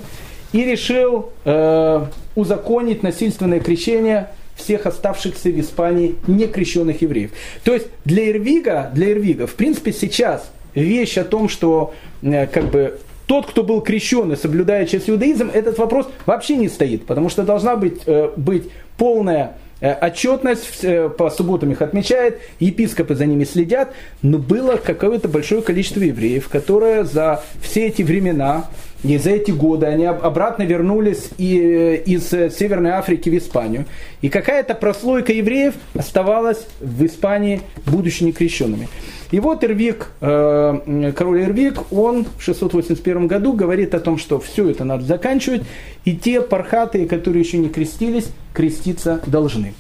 и 0.55 0.64
решил 0.64 1.28
э, 1.45 2.07
узаконить 2.35 3.03
насильственное 3.03 3.61
крещение 3.61 4.30
всех 4.57 4.87
оставшихся 4.87 5.51
в 5.51 5.61
Испании 5.61 6.14
некрещенных 6.26 7.03
евреев. 7.03 7.33
То 7.64 7.74
есть 7.74 7.89
для 8.07 8.30
Ирвига, 8.30 8.91
для 8.95 9.11
Ирвига, 9.11 9.47
в 9.47 9.57
принципе, 9.57 9.93
сейчас 9.93 10.51
вещь 10.74 11.18
о 11.18 11.24
том, 11.24 11.51
что 11.51 11.93
э, 12.22 12.47
как 12.47 12.70
бы 12.70 12.99
тот, 13.27 13.47
кто 13.47 13.62
был 13.62 13.81
крещен 13.81 14.33
и 14.33 14.37
соблюдает 14.37 14.91
часть 14.91 15.09
иудаизм, 15.09 15.51
этот 15.53 15.79
вопрос 15.79 16.09
вообще 16.27 16.57
не 16.57 16.68
стоит, 16.68 17.07
потому 17.07 17.29
что 17.29 17.43
должна 17.43 17.77
быть, 17.77 18.03
э, 18.07 18.31
быть 18.37 18.70
полная 18.97 19.57
э, 19.81 19.93
отчетность, 19.95 20.85
э, 20.85 21.09
по 21.09 21.31
субботам 21.31 21.70
их 21.73 21.83
отмечает, 21.83 22.41
епископы 22.61 23.14
за 23.14 23.27
ними 23.27 23.45
следят, 23.45 23.93
но 24.23 24.39
было 24.39 24.77
какое-то 24.77 25.29
большое 25.29 25.62
количество 25.62 26.01
евреев, 26.01 26.49
которые 26.49 27.05
за 27.05 27.43
все 27.62 27.89
эти 27.89 28.03
времена 28.03 28.68
и 29.03 29.18
за 29.18 29.31
эти 29.31 29.51
годы 29.51 29.87
они 29.87 30.05
обратно 30.05 30.62
вернулись 30.62 31.31
и, 31.37 32.01
из 32.07 32.29
Северной 32.29 32.93
Африки 32.93 33.29
в 33.29 33.37
Испанию. 33.37 33.87
И 34.20 34.29
какая-то 34.29 34.75
прослойка 34.75 35.33
евреев 35.33 35.75
оставалась 35.95 36.66
в 36.81 37.05
Испании, 37.05 37.62
будучи 37.85 38.23
некрещенными. 38.23 38.89
И 39.33 39.41
вот 39.41 39.64
Ирвик, 39.64 40.09
э, 40.20 41.12
король 41.16 41.43
Ирвик, 41.43 41.91
он 41.91 42.26
в 42.39 42.43
681 42.43 43.26
году 43.26 43.55
говорит 43.55 43.95
о 43.95 44.01
том, 44.01 44.18
что 44.18 44.39
все 44.39 44.68
это 44.68 44.85
надо 44.85 45.05
заканчивать, 45.05 45.62
и 46.05 46.14
те 46.14 46.43
пархаты, 46.43 47.07
которые 47.07 47.43
еще 47.43 47.57
не 47.57 47.70
крестились, 47.70 48.28
креститься 48.53 49.22
должны. 49.26 49.72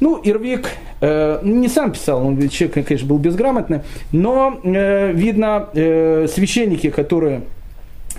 Ну, 0.00 0.20
Ирвик 0.24 0.66
э, 1.00 1.38
не 1.44 1.68
сам 1.68 1.92
писал, 1.92 2.26
он 2.26 2.48
человек, 2.48 2.86
конечно, 2.88 3.08
был 3.08 3.18
безграмотный, 3.18 3.82
но 4.10 4.60
э, 4.64 5.12
видно, 5.12 5.68
священники, 5.72 6.90
которые 6.90 7.42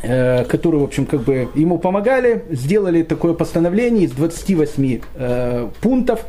которые, 0.01 0.81
в 0.81 0.83
общем, 0.83 1.05
как 1.05 1.21
бы 1.21 1.47
ему 1.55 1.77
помогали, 1.77 2.43
сделали 2.49 3.03
такое 3.03 3.33
постановление 3.33 4.03
из 4.03 4.11
28 4.11 4.99
э, 5.15 5.69
пунктов, 5.79 6.25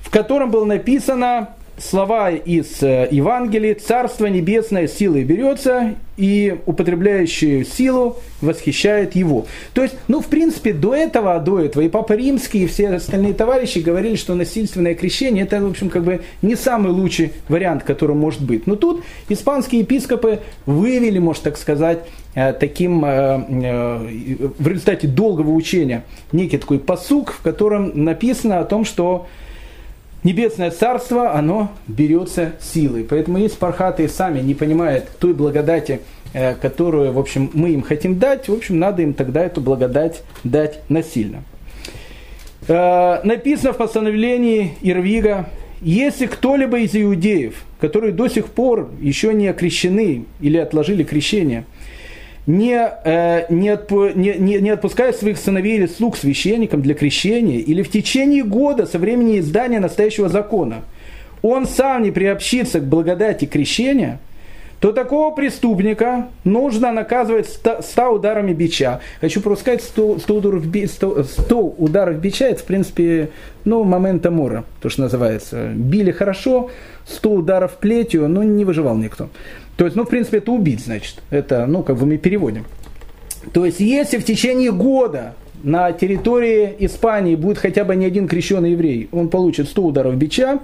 в 0.00 0.10
котором 0.10 0.50
было 0.50 0.64
написано 0.64 1.50
слова 1.80 2.30
из 2.30 2.82
э, 2.82 3.08
Евангелия 3.10 3.74
«Царство 3.74 4.26
небесное 4.26 4.88
силой 4.88 5.24
берется, 5.24 5.94
и 6.16 6.58
употребляющий 6.66 7.64
силу 7.64 8.16
восхищает 8.40 9.14
его». 9.14 9.46
То 9.74 9.82
есть, 9.82 9.94
ну, 10.08 10.20
в 10.20 10.26
принципе, 10.26 10.72
до 10.72 10.94
этого, 10.94 11.38
до 11.38 11.60
этого 11.60 11.82
и 11.82 11.88
Папа 11.88 12.12
Римский, 12.14 12.64
и 12.64 12.66
все 12.66 12.88
остальные 12.90 13.34
товарищи 13.34 13.78
говорили, 13.78 14.16
что 14.16 14.34
насильственное 14.34 14.94
крещение– 14.94 15.44
это, 15.44 15.60
в 15.60 15.70
общем, 15.70 15.88
как 15.88 16.04
бы 16.04 16.22
не 16.42 16.56
самый 16.56 16.92
лучший 16.92 17.32
вариант, 17.48 17.84
который 17.84 18.16
может 18.16 18.42
быть. 18.42 18.66
Но 18.66 18.76
тут 18.76 19.04
испанские 19.28 19.82
епископы 19.82 20.40
вывели, 20.66 21.18
можно 21.18 21.44
так 21.44 21.56
сказать, 21.56 22.00
э, 22.34 22.52
таким, 22.52 23.04
э, 23.04 24.48
в 24.58 24.68
результате 24.68 25.06
долгого 25.06 25.50
учения, 25.50 26.04
некий 26.32 26.58
такой 26.58 26.78
посук, 26.78 27.32
в 27.32 27.42
котором 27.42 28.04
написано 28.04 28.58
о 28.58 28.64
том, 28.64 28.84
что 28.84 29.26
Небесное 30.24 30.70
царство, 30.72 31.32
оно 31.32 31.70
берется 31.86 32.52
силой. 32.60 33.04
Поэтому 33.04 33.38
если 33.38 33.56
пархаты 33.56 34.08
сами 34.08 34.40
не 34.40 34.54
понимают 34.54 35.08
той 35.20 35.32
благодати, 35.32 36.00
э, 36.32 36.54
которую, 36.54 37.12
в 37.12 37.18
общем, 37.18 37.50
мы 37.54 37.70
им 37.70 37.82
хотим 37.82 38.18
дать, 38.18 38.48
в 38.48 38.52
общем, 38.52 38.78
надо 38.78 39.02
им 39.02 39.14
тогда 39.14 39.44
эту 39.44 39.60
благодать 39.60 40.22
дать 40.42 40.80
насильно. 40.88 41.44
Э, 42.66 43.20
написано 43.22 43.72
в 43.72 43.76
постановлении 43.76 44.74
Ирвига, 44.82 45.48
если 45.80 46.26
кто-либо 46.26 46.80
из 46.80 46.96
иудеев, 46.96 47.62
которые 47.80 48.12
до 48.12 48.26
сих 48.26 48.46
пор 48.46 48.90
еще 49.00 49.32
не 49.32 49.46
окрещены 49.46 50.24
или 50.40 50.56
отложили 50.56 51.04
крещение– 51.04 51.64
не, 52.48 52.90
э, 53.04 53.44
не, 53.50 53.68
отпу, 53.68 54.08
не, 54.14 54.34
не, 54.38 54.58
не 54.58 54.70
отпускает 54.70 55.16
своих 55.16 55.36
сыновей 55.36 55.76
или 55.76 55.86
слуг 55.86 56.16
священникам 56.16 56.80
для 56.80 56.94
крещения, 56.94 57.58
или 57.58 57.82
в 57.82 57.90
течение 57.90 58.42
года 58.42 58.86
со 58.86 58.98
времени 58.98 59.38
издания 59.38 59.80
настоящего 59.80 60.30
закона, 60.30 60.76
он 61.42 61.66
сам 61.66 62.04
не 62.04 62.10
приобщится 62.10 62.80
к 62.80 62.84
благодати 62.84 63.44
крещения, 63.44 64.18
то 64.80 64.92
такого 64.92 65.34
преступника 65.34 66.28
нужно 66.44 66.90
наказывать 66.90 67.48
100 67.48 68.08
ударами 68.08 68.54
бича. 68.54 69.00
Хочу 69.20 69.42
просто 69.42 69.64
сказать, 69.64 69.82
100, 69.82 70.20
100, 70.20 70.34
ударов, 70.34 70.64
100, 70.64 71.24
100 71.24 71.74
ударов 71.76 72.16
бича, 72.18 72.46
это, 72.46 72.62
в 72.62 72.64
принципе, 72.64 73.28
ну, 73.66 73.84
момента 73.84 74.30
мора, 74.30 74.64
то, 74.80 74.88
что 74.88 75.02
называется. 75.02 75.68
Били 75.74 76.12
хорошо, 76.12 76.70
100 77.06 77.30
ударов 77.30 77.76
плетью, 77.76 78.26
но 78.26 78.42
не 78.42 78.64
выживал 78.64 78.96
никто. 78.96 79.28
То 79.78 79.84
есть, 79.84 79.96
ну, 79.96 80.04
в 80.04 80.08
принципе, 80.08 80.38
это 80.38 80.50
убить, 80.50 80.80
значит. 80.80 81.22
Это, 81.30 81.64
ну, 81.66 81.84
как 81.84 81.96
бы 81.96 82.04
мы 82.04 82.18
переводим. 82.18 82.64
То 83.52 83.64
есть, 83.64 83.78
если 83.78 84.18
в 84.18 84.24
течение 84.24 84.72
года 84.72 85.34
на 85.62 85.92
территории 85.92 86.74
Испании 86.80 87.36
будет 87.36 87.58
хотя 87.58 87.84
бы 87.84 87.94
не 87.94 88.04
один 88.04 88.26
крещенный 88.26 88.72
еврей, 88.72 89.08
он 89.12 89.28
получит 89.28 89.68
100 89.68 89.82
ударов 89.82 90.16
бича, 90.16 90.58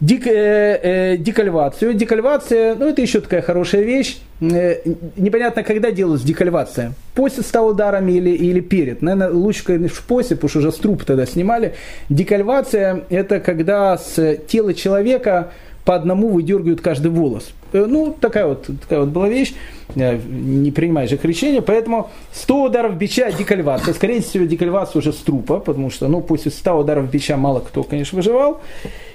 Дик, 0.00 0.26
э, 0.26 0.80
э, 0.82 1.16
декальвацию. 1.18 1.92
Декальвация, 1.92 2.74
ну 2.74 2.88
это 2.88 3.02
еще 3.02 3.20
такая 3.20 3.42
хорошая 3.42 3.82
вещь. 3.82 4.16
Э, 4.40 4.76
непонятно, 5.16 5.62
когда 5.62 5.90
делалась 5.90 6.22
декальвация. 6.22 6.94
После 7.14 7.42
100 7.42 7.66
ударами 7.66 8.12
или, 8.12 8.30
или 8.30 8.60
перед. 8.60 9.02
Наверное, 9.02 9.30
лучше, 9.30 9.62
конечно, 9.62 9.98
после, 10.08 10.36
потому 10.36 10.48
что 10.48 10.58
уже 10.60 10.72
с 10.72 10.76
труп 10.76 11.04
тогда 11.04 11.26
снимали. 11.26 11.74
Декальвация 12.08 13.02
это 13.10 13.40
когда 13.40 13.98
с 13.98 14.38
тела 14.48 14.72
человека 14.72 15.52
по 15.84 15.94
одному 15.94 16.28
выдергивают 16.28 16.80
каждый 16.80 17.10
волос. 17.10 17.52
Э, 17.72 17.86
ну, 17.88 18.14
такая 18.18 18.46
вот, 18.46 18.68
такая 18.80 19.00
вот 19.00 19.08
была 19.08 19.28
вещь, 19.28 19.54
э, 19.94 20.18
не 20.18 20.70
принимаешь 20.70 21.12
их 21.12 21.24
решения, 21.24 21.62
поэтому 21.62 22.10
100 22.32 22.62
ударов 22.64 22.96
бича 22.96 23.30
декальвация, 23.32 23.94
скорее 23.94 24.20
всего, 24.20 24.44
декальвация 24.44 25.00
уже 25.00 25.12
с 25.12 25.16
трупа, 25.16 25.58
потому 25.60 25.90
что, 25.90 26.08
ну, 26.08 26.20
после 26.20 26.50
100 26.50 26.78
ударов 26.78 27.10
бича 27.10 27.36
мало 27.36 27.60
кто, 27.60 27.82
конечно, 27.82 28.16
выживал. 28.16 28.60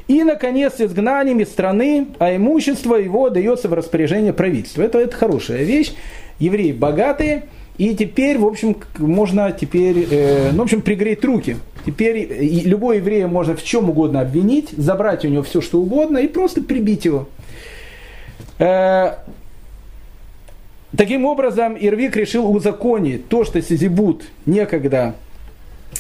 И, 0.08 0.24
наконец, 0.24 0.80
изгнанием 0.80 1.40
из 1.40 1.50
страны, 1.50 2.08
а 2.20 2.36
имущество 2.36 2.96
его 2.96 3.30
дается 3.30 3.68
в 3.70 3.74
распоряжение 3.74 4.34
правительства. 4.34 4.84
Это, 4.84 5.00
это 5.00 5.16
хорошая 5.16 5.64
вещь. 5.64 5.94
Евреи 6.38 6.74
богатые, 6.74 7.46
и 7.78 7.96
теперь, 7.96 8.38
в 8.38 8.46
общем, 8.46 8.78
можно 8.98 9.52
теперь, 9.52 10.08
э, 10.10 10.52
ну, 10.52 10.60
в 10.60 10.64
общем, 10.64 10.82
пригреть 10.82 11.24
руки. 11.26 11.58
Теперь 11.86 12.64
любой 12.66 12.98
еврея 12.98 13.28
можно 13.28 13.56
в 13.56 13.64
чем 13.64 13.92
угодно 13.92 14.22
обвинить, 14.22 14.72
забрать 14.72 15.24
у 15.24 15.28
него 15.28 15.44
все, 15.44 15.62
что 15.62 15.80
угодно, 15.80 16.18
и 16.18 16.28
просто 16.28 16.62
прибить 16.62 17.06
его. 17.06 17.28
Э, 18.58 19.18
таким 20.98 21.26
образом, 21.26 21.76
Ирвик 21.76 22.16
решил 22.16 22.50
узаконить 22.52 23.28
то, 23.28 23.46
что 23.46 23.62
Сизибут 23.62 24.24
некогда 24.48 25.14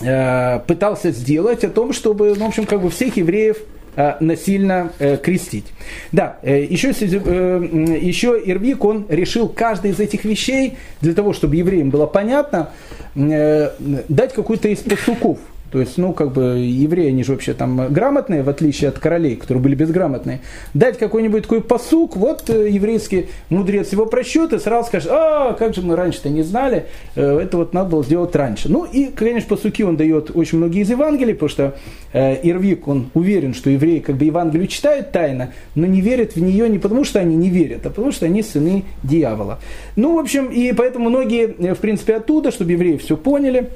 э, 0.01 0.59
пытался 0.65 1.11
сделать, 1.11 1.63
о 1.63 1.69
том, 1.69 1.93
чтобы, 1.93 2.33
ну, 2.35 2.45
в 2.45 2.47
общем, 2.47 2.65
как 2.65 2.81
бы 2.81 2.89
всех 2.89 3.17
евреев 3.17 3.57
э, 3.95 4.15
насильно 4.21 4.91
крестить. 5.21 5.67
Да, 6.11 6.37
еще, 6.41 6.89
еще 6.89 8.41
Ирвик, 8.43 8.83
он 8.83 9.05
решил 9.07 9.49
каждый 9.49 9.91
из 9.91 9.99
этих 9.99 10.25
вещей, 10.25 10.79
для 11.01 11.13
того, 11.13 11.33
чтобы 11.33 11.57
евреям 11.57 11.91
было 11.91 12.07
понятно, 12.07 12.71
дать 13.13 14.33
какой-то 14.33 14.69
из 14.69 14.79
пастуков– 14.79 15.37
то 15.75 15.81
есть, 15.81 15.97
ну, 15.97 16.13
как 16.13 16.31
бы, 16.31 16.59
евреи, 16.59 17.09
они 17.09 17.25
же 17.25 17.33
вообще 17.33 17.53
там 17.53 17.91
грамотные, 17.91 18.43
в 18.43 18.49
отличие 18.49 18.87
от 18.87 18.97
королей, 18.97 19.35
которые 19.35 19.61
были 19.61 19.75
безграмотные. 19.75 20.39
Дать 20.73 20.97
какой-нибудь 20.97 21.43
такой 21.43 21.59
посук, 21.59 22.15
вот 22.15 22.49
э, 22.49 22.69
еврейский 22.69 23.27
мудрец 23.49 23.91
его 23.91 24.05
просчет 24.05 24.53
и 24.53 24.59
сразу 24.59 24.87
скажет, 24.87 25.11
а, 25.11 25.51
как 25.51 25.75
же 25.75 25.81
мы 25.81 25.97
раньше-то 25.97 26.29
не 26.29 26.43
знали, 26.43 26.85
э, 27.17 27.39
это 27.39 27.57
вот 27.57 27.73
надо 27.73 27.89
было 27.89 28.05
сделать 28.05 28.33
раньше. 28.37 28.71
Ну, 28.71 28.85
и, 28.85 29.07
конечно, 29.07 29.49
посуки 29.49 29.83
он 29.83 29.97
дает 29.97 30.31
очень 30.33 30.59
многие 30.59 30.83
из 30.83 30.89
Евангелий, 30.89 31.33
потому 31.33 31.49
что 31.49 31.75
э, 32.13 32.37
Ирвик, 32.41 32.87
он 32.87 33.09
уверен, 33.13 33.53
что 33.53 33.69
евреи 33.69 33.99
как 33.99 34.15
бы 34.15 34.23
Евангелию 34.23 34.67
читают 34.67 35.11
тайно, 35.11 35.51
но 35.75 35.85
не 35.87 35.99
верят 35.99 36.37
в 36.37 36.41
нее 36.41 36.69
не 36.69 36.79
потому, 36.79 37.03
что 37.03 37.19
они 37.19 37.35
не 37.35 37.49
верят, 37.49 37.85
а 37.85 37.89
потому, 37.89 38.13
что 38.13 38.27
они 38.27 38.43
сыны 38.43 38.85
дьявола. 39.03 39.59
Ну, 39.97 40.15
в 40.15 40.19
общем, 40.19 40.45
и 40.45 40.71
поэтому 40.71 41.09
многие, 41.09 41.73
в 41.73 41.79
принципе, 41.79 42.15
оттуда, 42.15 42.51
чтобы 42.51 42.71
евреи 42.71 42.95
все 42.95 43.17
поняли, 43.17 43.71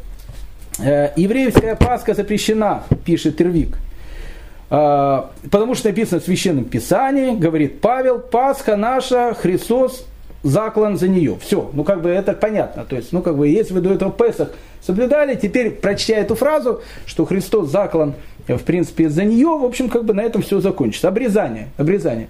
еврейская 0.78 1.76
Пасха 1.76 2.14
запрещена, 2.14 2.84
пишет 3.06 3.38
Тервик. 3.38 3.78
Э, 4.70 5.24
потому 5.50 5.76
что 5.76 5.90
написано 5.90 6.22
в 6.22 6.24
Священном 6.24 6.66
Писании, 6.66 7.36
говорит 7.36 7.82
Павел, 7.82 8.20
Пасха 8.20 8.76
наша, 8.76 9.34
Христос 9.34 10.06
заклан 10.44 10.98
за 10.98 11.08
нее. 11.08 11.38
Все, 11.42 11.70
ну 11.74 11.84
как 11.84 12.02
бы 12.02 12.10
это 12.10 12.34
понятно. 12.34 12.86
То 12.86 12.96
есть, 12.96 13.12
ну 13.12 13.22
как 13.22 13.38
бы, 13.38 13.48
если 13.48 13.74
вы 13.74 13.82
до 13.82 13.94
этого 13.94 14.12
Песах 14.12 14.52
соблюдали, 14.82 15.36
теперь, 15.36 15.72
прочтя 15.72 16.16
эту 16.16 16.36
фразу, 16.36 16.82
что 17.06 17.26
Христос 17.26 17.70
заклан, 17.70 18.14
в 18.48 18.64
принципе, 18.64 19.10
за 19.10 19.24
нее, 19.24 19.48
в 19.48 19.66
общем, 19.66 19.90
как 19.90 20.06
бы 20.06 20.14
на 20.14 20.22
этом 20.22 20.42
все 20.42 20.60
закончится. 20.60 21.08
Обрезание, 21.08 21.70
обрезание. 21.78 22.30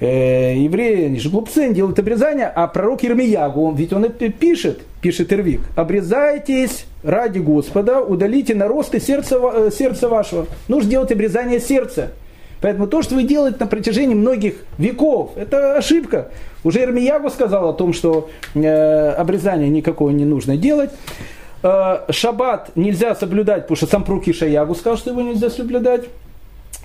Э, 0.00 0.54
евреи, 0.56 1.06
они 1.06 1.18
же 1.18 1.28
глупцы, 1.28 1.58
они 1.58 1.74
делают 1.74 1.98
обрезание, 1.98 2.46
а 2.46 2.68
пророк 2.68 3.02
Ермиягу, 3.02 3.72
ведь 3.72 3.92
он 3.92 4.04
это 4.04 4.28
пишет, 4.28 4.82
пишет 5.00 5.32
Ирвик, 5.32 5.60
обрезайтесь 5.74 6.86
ради 7.02 7.40
Господа, 7.40 8.00
удалите 8.00 8.54
наросты 8.54 9.00
сердца, 9.00 9.40
э, 9.40 9.70
сердца 9.76 10.08
вашего. 10.08 10.46
Нужно 10.68 10.90
делать 10.90 11.10
обрезание 11.10 11.58
сердца. 11.58 12.12
Поэтому 12.60 12.86
то, 12.86 13.02
что 13.02 13.14
вы 13.14 13.24
делаете 13.24 13.58
на 13.60 13.66
протяжении 13.66 14.14
многих 14.14 14.54
веков, 14.78 15.32
это 15.36 15.76
ошибка. 15.76 16.28
Уже 16.64 16.82
Ирмиягу 16.82 17.30
сказал 17.30 17.68
о 17.68 17.72
том, 17.72 17.92
что 17.92 18.30
э, 18.54 19.10
обрезание 19.10 19.68
никакого 19.68 20.10
не 20.10 20.24
нужно 20.24 20.56
делать. 20.56 20.90
Э, 21.62 22.00
шаббат 22.10 22.70
нельзя 22.76 23.14
соблюдать, 23.16 23.62
потому 23.62 23.76
что 23.76 23.86
сам 23.86 24.04
пророк 24.04 24.28
Ишаягу 24.28 24.74
сказал, 24.74 24.96
что 24.96 25.10
его 25.10 25.22
нельзя 25.22 25.50
соблюдать. 25.50 26.04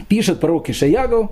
Пишет 0.07 0.39
пророк 0.39 0.69
Ишаягу, 0.69 1.31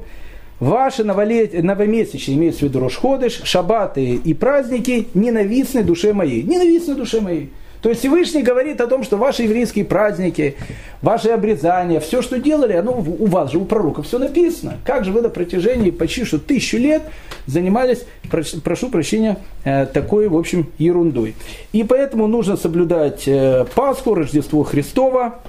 Ваши 0.61 1.03
новомесячные, 1.03 2.37
имеется 2.37 2.59
в 2.59 2.63
виду 2.63 2.81
Рошходыш, 2.81 3.41
шабаты 3.45 4.13
и 4.13 4.33
праздники 4.35 5.07
ненавистны 5.15 5.83
душе 5.83 6.13
моей. 6.13 6.43
Ненавистны 6.43 6.93
душе 6.93 7.19
моей. 7.19 7.49
То 7.81 7.89
есть 7.89 8.01
Всевышний 8.01 8.43
говорит 8.43 8.79
о 8.79 8.85
том, 8.85 9.03
что 9.03 9.17
ваши 9.17 9.41
еврейские 9.41 9.85
праздники, 9.85 10.55
ваши 11.01 11.29
обрезания, 11.29 11.99
все, 11.99 12.21
что 12.21 12.37
делали, 12.37 12.73
оно 12.73 12.91
у 12.91 13.25
вас 13.25 13.51
же, 13.51 13.57
у 13.57 13.65
пророка, 13.65 14.03
все 14.03 14.19
написано. 14.19 14.77
Как 14.85 15.03
же 15.03 15.11
вы 15.11 15.23
на 15.23 15.29
протяжении 15.29 15.89
почти 15.89 16.25
что 16.25 16.37
тысячу 16.37 16.77
лет 16.77 17.01
занимались, 17.47 18.05
прошу 18.29 18.89
прощения, 18.89 19.37
э, 19.63 19.87
такой, 19.87 20.27
в 20.27 20.37
общем, 20.37 20.69
ерундой. 20.77 21.33
И 21.73 21.83
поэтому 21.83 22.27
нужно 22.27 22.55
соблюдать 22.55 23.27
э, 23.27 23.65
Пасху, 23.73 24.13
Рождество 24.13 24.61
Христова, 24.61 25.39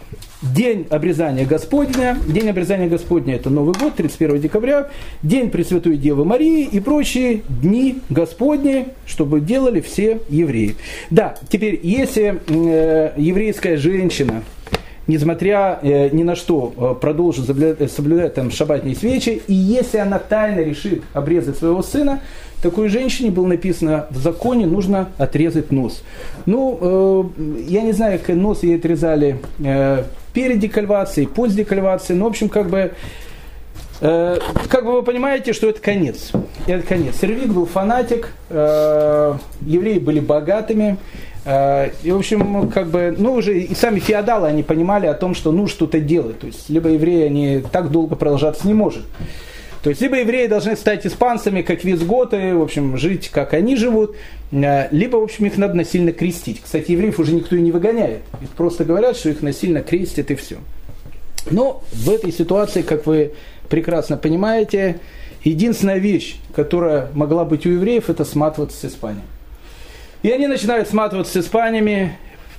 День 0.43 0.89
обрезания 0.91 1.47
Господня. 1.47 2.19
День 2.27 2.51
обрезания 2.51 2.89
Господня– 2.89 3.35
это 3.37 3.49
Новый 3.49 3.75
год, 3.79 3.95
31 3.95 4.41
декабря. 4.41 4.89
День 5.23 5.51
Пресвятой 5.51 5.97
Девы 5.97 6.25
Марии 6.25 6.65
и 6.65 6.81
прочие 6.81 7.43
дни 7.49 8.01
Господни, 8.11 8.89
чтобы 9.07 9.41
делали 9.41 9.81
все 9.81 10.21
евреи. 10.29 10.75
Да, 11.11 11.37
теперь, 11.49 11.79
если 11.85 12.41
э, 12.49 13.13
еврейская 13.17 13.77
женщина, 13.77 14.43
несмотря 15.07 15.79
э, 15.81 16.09
ни 16.11 16.25
на 16.25 16.35
что, 16.35 16.73
э, 16.77 17.01
продолжит 17.01 17.47
соблюдать, 17.47 17.93
соблюдать 17.93 18.35
там 18.35 18.51
шабатные 18.51 18.97
свечи, 18.97 19.43
и 19.47 19.55
если 19.55 19.99
она 19.99 20.19
тайно 20.19 20.59
решит 20.59 21.05
обрезать 21.13 21.57
своего 21.57 21.83
сына, 21.85 22.21
такой 22.63 22.89
женщине 22.89 23.31
было 23.31 23.47
написано 23.47 24.07
в 24.11 24.19
законе 24.19 24.67
нужно 24.67 25.09
отрезать 25.19 25.71
нос. 25.71 26.03
Ну, 26.47 26.79
э, 26.81 27.63
я 27.69 27.83
не 27.83 27.93
знаю, 27.93 28.19
как 28.19 28.35
нос 28.35 28.65
ей 28.65 28.75
отрезали 28.75 29.39
э, 29.65 30.03
перед 30.33 30.59
декольвацией, 30.59 31.27
после 31.27 31.65
декольвации, 31.65 32.15
но, 32.15 32.25
в 32.25 32.29
общем, 32.29 32.49
как 32.49 32.69
бы, 32.69 32.93
э, 34.01 34.39
как 34.69 34.85
бы 34.85 34.93
вы 34.93 35.03
понимаете, 35.03 35.53
что 35.53 35.69
это 35.69 35.81
конец. 35.81 36.33
Это 36.67 36.87
конец. 36.87 37.17
Сервик 37.21 37.49
был 37.49 37.67
фанатик, 37.67 38.33
э, 38.51 39.35
евреи 39.63 39.99
были 39.99 40.21
богатыми, 40.21 40.97
э, 41.45 41.91
и, 42.03 42.11
в 42.11 42.17
общем, 42.17 42.71
как 42.71 42.89
бы, 42.89 43.15
ну, 43.17 43.35
уже 43.35 43.59
и 43.59 43.75
сами 43.75 43.99
феодалы, 43.99 44.49
они 44.49 44.63
понимали 44.63 45.07
о 45.07 45.15
том, 45.15 45.35
что 45.35 45.53
ну 45.53 45.67
что-то 45.67 46.01
делать. 46.01 46.41
То 46.41 46.47
есть, 46.47 46.71
либо 46.71 46.89
евреи, 46.89 47.27
они 47.27 47.65
так 47.73 47.91
долго 47.91 48.17
продолжаться 48.17 48.67
не 48.67 48.75
может. 48.75 49.03
То 49.83 49.91
есть, 49.91 50.01
либо 50.01 50.21
евреи 50.21 50.47
должны 50.47 50.77
стать 50.77 51.05
испанцами, 51.07 51.63
как 51.63 51.83
визготы, 51.83 52.55
в 52.55 52.63
общем, 52.63 52.97
жить, 52.97 53.31
как 53.31 53.53
они 53.53 53.77
живут, 53.77 54.15
э, 54.53 54.89
либо, 54.93 55.17
в 55.17 55.25
общем, 55.25 55.47
их 55.47 55.57
надо 55.57 55.75
насильно 55.75 56.13
крестить. 56.13 56.61
Кстати, 56.63 56.93
евреев 56.93 57.19
уже 57.19 57.33
никто 57.35 57.57
и 57.57 57.61
не 57.61 57.73
выгоняет. 57.73 58.21
Их 58.41 58.51
просто 58.51 58.85
говорят, 58.85 59.17
что 59.17 59.31
их 59.31 59.43
насильно 59.43 59.83
крестят 59.83 60.31
и 60.31 60.37
все. 60.37 60.59
Но 61.51 61.83
в 61.93 62.09
этой 62.11 62.33
ситуации, 62.33 62.83
как 62.83 63.07
вы 63.07 63.33
прекрасно 63.69 64.17
понимаете, 64.17 65.01
единственная 65.43 65.99
вещь, 65.99 66.37
которая 66.55 67.09
могла 67.15 67.45
быть 67.45 67.67
у 67.67 67.71
евреев, 67.71 68.09
это 68.09 68.25
сматываться 68.25 68.79
с 68.79 68.93
Испанией. 68.93 69.25
И 70.23 70.31
они 70.31 70.47
начинают 70.47 70.89
сматываться 70.89 71.43
с 71.43 71.45
Испаниями, 71.45 72.17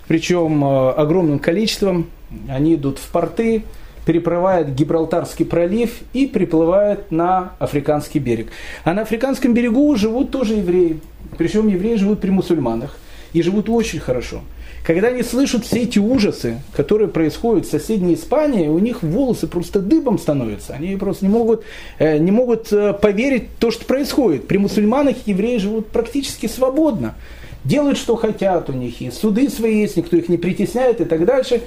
причем 0.10 0.62
э, 0.66 0.92
огромным 0.92 1.40
количеством. 1.40 2.10
Они 2.50 2.76
идут 2.76 3.00
в 3.00 3.08
порты, 3.10 3.64
переплывает 4.06 4.74
Гибралтарский 4.74 5.46
пролив 5.46 5.92
и 6.14 6.28
приплывает 6.28 7.12
на 7.12 7.54
Африканский 7.60 8.20
берег. 8.20 8.48
А 8.84 8.94
на 8.94 9.02
Африканском 9.02 9.54
берегу 9.54 9.96
живут 9.96 10.32
тоже 10.32 10.56
евреи. 10.56 11.00
Причем 11.38 11.68
евреи 11.68 11.96
живут 11.96 12.22
при 12.22 12.30
мусульманах. 12.30 12.98
И 13.34 13.42
живут 13.42 13.68
очень 13.70 14.00
хорошо. 14.00 14.42
Когда 14.86 15.08
они 15.08 15.24
слышат 15.24 15.66
все 15.66 15.84
эти 15.84 15.98
ужасы, 15.98 16.62
которые 16.76 17.08
происходят 17.08 17.66
в 17.66 17.72
соседней 17.72 18.16
Испании, 18.16 18.68
у 18.68 18.80
них 18.80 19.02
волосы 19.02 19.48
просто 19.48 19.80
дыбом 19.80 20.20
становятся. 20.20 20.74
Они 20.74 20.96
просто 20.98 21.26
не 21.26 21.32
могут, 21.32 21.64
э, 22.00 22.18
не 22.18 22.32
могут 22.32 22.72
э, 22.74 22.94
поверить 22.94 23.44
в 23.56 23.62
то, 23.62 23.72
что 23.72 23.86
происходит. 23.86 24.46
При 24.46 24.58
мусульманах 24.58 25.16
евреи 25.26 25.58
живут 25.58 25.88
практически 25.88 26.48
свободно. 26.48 27.16
Делают, 27.64 27.98
что 27.98 28.18
хотят 28.18 28.70
у 28.70 28.74
них. 28.74 29.02
И 29.02 29.10
суды 29.10 29.50
свои 29.50 29.80
есть, 29.80 29.96
никто 29.96 30.18
их 30.18 30.28
не 30.28 30.38
притесняет 30.38 31.00
и 31.00 31.06
так 31.06 31.24
дальше. 31.26 31.62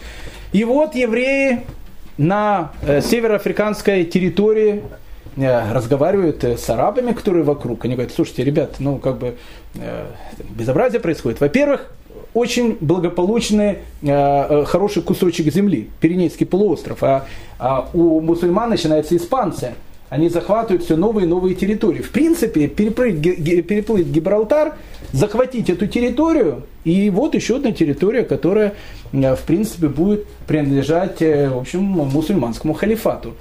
И 0.52 0.62
вот 0.64 0.94
евреи 0.94 1.60
на 2.18 2.72
э, 2.82 3.00
североафриканской 3.00 4.04
территории 4.04 4.82
э, 5.36 5.72
разговаривают 5.72 6.44
э, 6.44 6.56
с 6.56 6.68
арабами, 6.70 7.12
которые 7.12 7.44
вокруг. 7.44 7.84
Они 7.84 7.94
говорят, 7.94 8.12
слушайте, 8.14 8.44
ребят, 8.44 8.76
ну 8.78 8.98
как 8.98 9.18
бы 9.18 9.36
безобразие 10.50 11.00
происходит. 11.00 11.40
Во-первых, 11.40 11.92
очень 12.32 12.78
благополучный, 12.80 13.80
хороший 14.02 15.02
кусочек 15.02 15.52
земли, 15.52 15.90
Пиренейский 16.00 16.46
полуостров, 16.46 17.02
а, 17.02 17.26
а 17.58 17.88
у 17.92 18.20
мусульман 18.20 18.70
начинаются 18.70 19.16
испанцы. 19.16 19.74
Они 20.08 20.28
захватывают 20.28 20.84
все 20.84 20.96
новые 20.96 21.26
и 21.26 21.28
новые 21.28 21.54
территории. 21.54 22.00
В 22.00 22.10
принципе, 22.10 22.68
переплыть, 22.68 23.20
переплыть 23.66 24.06
Гибралтар, 24.06 24.74
захватить 25.12 25.68
эту 25.68 25.86
территорию, 25.86 26.62
и 26.84 27.10
вот 27.10 27.34
еще 27.34 27.56
одна 27.56 27.72
территория, 27.72 28.22
которая, 28.22 28.74
э, 29.12 29.34
в 29.34 29.42
принципе, 29.42 29.88
будет 29.88 30.26
принадлежать, 30.46 31.22
э, 31.22 31.48
в 31.48 31.58
общем, 31.58 31.82
мусульманскому 31.82 32.74
халифату. 32.74 33.34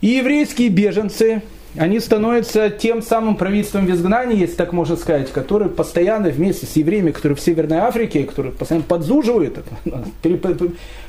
И 0.00 0.08
еврейские 0.08 0.68
беженцы, 0.68 1.42
они 1.76 1.98
становятся 1.98 2.70
тем 2.70 3.02
самым 3.02 3.36
правительством 3.36 3.86
в 3.86 3.90
изгнании, 3.90 4.38
если 4.38 4.54
так 4.54 4.72
можно 4.72 4.96
сказать, 4.96 5.32
которые 5.32 5.68
постоянно 5.68 6.28
вместе 6.28 6.66
с 6.66 6.76
евреями, 6.76 7.10
которые 7.10 7.36
в 7.36 7.40
Северной 7.40 7.78
Африке, 7.78 8.24
которые 8.24 8.52
постоянно 8.52 8.86
подзуживают, 8.86 9.58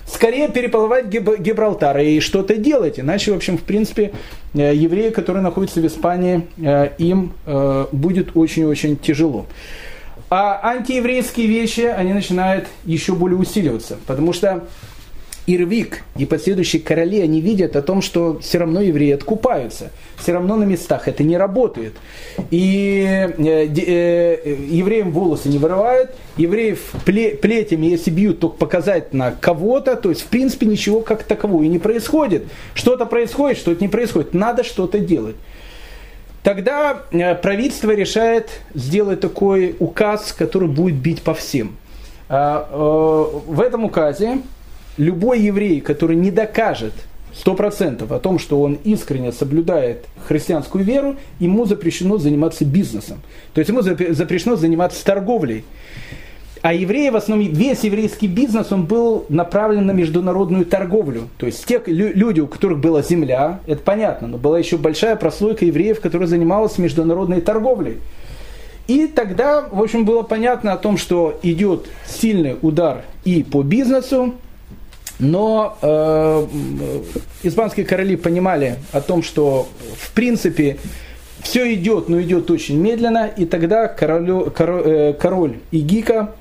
скорее 0.08 0.50
переплывать 0.50 1.08
Гибралтар 1.08 2.00
и 2.00 2.20
что-то 2.20 2.56
делать. 2.56 3.00
Иначе, 3.00 3.32
в 3.32 3.36
общем, 3.36 3.58
в 3.58 3.64
принципе, 3.64 4.14
э, 4.54 4.74
евреи, 4.74 5.12
которые 5.12 5.44
находятся 5.44 5.82
в 5.82 5.86
Испании, 5.86 6.48
э, 6.58 6.90
им 6.98 7.34
э, 7.46 7.86
будет 7.92 8.36
очень-очень 8.36 8.98
тяжело. 8.98 9.46
А 10.32 10.60
антиеврейские 10.64 11.46
вещи, 11.46 11.82
они 11.82 12.14
начинают 12.14 12.66
еще 12.86 13.14
более 13.14 13.38
усиливаться, 13.38 13.98
потому 14.08 14.34
что 14.34 14.64
Ирвик 15.48 16.04
и 16.18 16.26
последующие 16.26 16.82
короли, 16.82 17.22
они 17.22 17.40
видят 17.40 17.76
о 17.76 17.82
том, 17.82 18.02
что 18.02 18.40
все 18.40 18.58
равно 18.58 18.82
евреи 18.82 19.12
откупаются. 19.12 19.92
Все 20.18 20.34
равно 20.34 20.56
на 20.56 20.64
местах 20.64 21.08
это 21.08 21.24
не 21.24 21.38
работает. 21.38 21.94
И 22.50 23.06
э, 23.06 23.34
э, 23.38 24.56
евреям 24.70 25.12
волосы 25.12 25.50
не 25.50 25.60
вырывают, 25.60 26.16
евреев 26.38 26.94
пле, 27.06 27.32
плетями, 27.32 27.86
если 27.88 28.10
бьют, 28.10 28.40
только 28.40 28.58
показать 28.58 29.14
на 29.14 29.32
кого-то, 29.32 29.96
то 29.96 30.10
есть 30.10 30.22
в 30.22 30.28
принципе 30.28 30.66
ничего 30.66 31.02
как 31.02 31.24
такового 31.24 31.62
и 31.62 31.68
не 31.68 31.80
происходит. 31.80 32.46
Что-то 32.74 33.06
происходит, 33.06 33.60
что-то 33.60 33.82
не 33.82 33.90
происходит. 33.90 34.34
Надо 34.34 34.64
что-то 34.64 35.00
делать. 35.00 35.36
Тогда 36.42 37.04
э, 37.12 37.36
правительство 37.36 37.92
решает 37.92 38.50
сделать 38.74 39.20
такой 39.20 39.76
указ, 39.80 40.34
который 40.34 40.70
будет 40.70 40.96
бить 40.96 41.22
по 41.22 41.36
всем. 41.36 41.76
А, 42.30 42.68
э, 42.72 43.38
в 43.48 43.62
этом 43.62 43.84
указе 43.86 44.40
любой 44.98 45.42
еврей, 45.42 45.82
который 45.82 46.16
не 46.16 46.32
докажет 46.32 46.94
сто 47.34 47.54
процентов 47.54 48.12
о 48.12 48.20
том, 48.20 48.40
что 48.40 48.62
он 48.62 48.78
искренне 48.84 49.32
соблюдает 49.32 50.06
христианскую 50.28 50.84
веру, 50.84 51.16
ему 51.40 51.66
запрещено 51.66 52.18
заниматься 52.18 52.66
бизнесом. 52.66 53.22
То 53.54 53.60
есть 53.60 53.70
ему 53.70 53.82
запрещено 53.82 54.56
заниматься 54.56 55.04
торговлей. 55.04 55.66
А 56.62 56.74
евреи, 56.74 57.10
в 57.10 57.16
основном, 57.16 57.48
весь 57.48 57.84
еврейский 57.84 58.26
бизнес, 58.26 58.72
он 58.72 58.86
был 58.86 59.26
направлен 59.30 59.86
на 59.86 59.92
международную 59.92 60.66
торговлю. 60.66 61.30
То 61.38 61.46
есть 61.46 61.64
те 61.66 61.80
люди, 61.86 62.40
у 62.40 62.48
которых 62.48 62.80
была 62.80 63.04
земля, 63.04 63.60
это 63.68 63.84
понятно, 63.84 64.28
но 64.28 64.38
была 64.40 64.58
еще 64.58 64.78
большая 64.78 65.16
прослойка 65.16 65.66
евреев, 65.66 66.02
которая 66.02 66.28
занималась 66.28 66.80
международной 66.80 67.42
торговлей. 67.42 68.00
И 68.88 69.06
тогда, 69.08 69.68
в 69.72 69.80
общем, 69.80 70.06
было 70.06 70.24
понятно 70.24 70.74
о 70.74 70.78
том, 70.78 70.98
что 70.98 71.40
идет 71.44 71.86
сильный 72.08 72.56
удар 72.62 73.04
и 73.26 73.44
по 73.44 73.62
бизнесу, 73.62 74.34
но 75.20 75.78
э, 75.82 76.48
испанские 77.44 77.86
короли 77.86 78.16
понимали 78.16 78.78
о 78.92 79.02
том, 79.02 79.24
что 79.24 79.68
в 79.98 80.12
принципе 80.12 80.78
Все 81.46 81.76
идет, 81.76 82.10
но 82.10 82.20
идет 82.22 82.50
очень 82.50 82.78
медленно, 82.82 83.28
и 83.28 83.46
тогда 83.46 83.88
королю, 83.88 84.52
король, 84.52 84.84
э, 84.86 85.14
король 85.14 85.54
Игика 85.72 86.34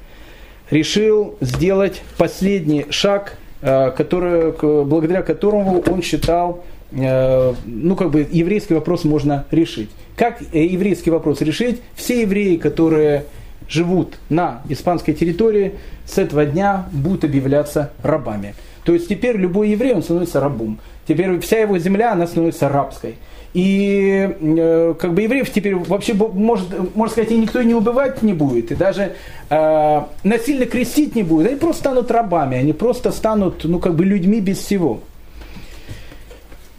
решил 0.71 1.37
сделать 1.43 2.03
последний 2.17 2.87
шаг, 2.89 3.37
э, 3.61 3.91
который, 3.91 4.53
благодаря 4.85 5.21
которому 5.21 5.85
он 5.87 6.01
считал, 6.01 6.65
э, 6.93 7.53
ну 7.67 7.97
как 7.97 8.11
бы 8.13 8.27
еврейский 8.31 8.73
вопрос 8.73 9.05
можно 9.05 9.45
решить. 9.51 9.91
Как 10.17 10.41
еврейский 10.55 11.11
вопрос 11.11 11.43
решить? 11.43 11.83
Все 11.95 12.23
евреи, 12.23 12.57
которые 12.57 13.25
живут 13.69 14.19
на 14.29 14.63
испанской 14.69 15.15
территории, 15.15 15.75
с 16.07 16.19
этого 16.19 16.45
дня 16.45 16.87
будут 16.93 17.25
объявляться 17.25 17.93
рабами. 18.03 18.55
То 18.85 18.93
есть 18.93 19.09
теперь 19.09 19.37
любой 19.37 19.71
еврей, 19.71 19.95
он 19.95 20.03
становится 20.03 20.41
рабом. 20.41 20.79
Теперь 21.07 21.39
вся 21.41 21.59
его 21.59 21.79
земля, 21.79 22.13
она 22.13 22.27
становится 22.27 22.69
рабской. 22.69 23.17
И 23.55 24.37
э, 24.41 24.95
как 24.99 25.15
бы 25.15 25.23
евреев 25.23 25.49
теперь 25.51 25.77
вообще, 25.77 26.13
может, 26.13 26.97
можно 26.97 27.13
сказать, 27.13 27.31
и 27.31 27.39
никто 27.39 27.63
не 27.63 27.75
убивать 27.75 28.21
не 28.23 28.33
будет, 28.33 28.73
и 28.73 28.75
даже 28.75 29.13
э, 29.49 30.03
насильно 30.25 30.67
крестить 30.67 31.15
не 31.15 31.23
будет. 31.23 31.47
Они 31.47 31.57
просто 31.57 31.83
станут 31.83 32.11
рабами, 32.11 32.57
они 32.57 32.73
просто 32.73 33.13
станут, 33.13 33.63
ну, 33.65 33.79
как 33.79 33.95
бы 33.95 34.05
людьми 34.05 34.41
без 34.41 34.59
всего. 34.59 35.01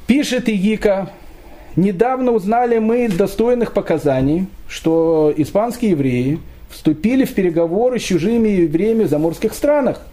Пишет 0.06 0.50
Игика, 0.50 1.10
недавно 1.78 2.32
узнали 2.32 2.78
мы 2.80 3.06
из 3.06 3.16
достойных 3.16 3.72
показаний, 3.72 4.48
что 4.68 5.34
испанские 5.36 5.92
евреи 5.92 6.40
вступили 6.70 7.26
в 7.26 7.34
переговоры 7.34 8.00
с 8.00 8.04
чужими 8.04 8.50
евреями 8.50 9.04
в 9.04 9.10
заморских 9.10 9.54
странах– 9.54 10.02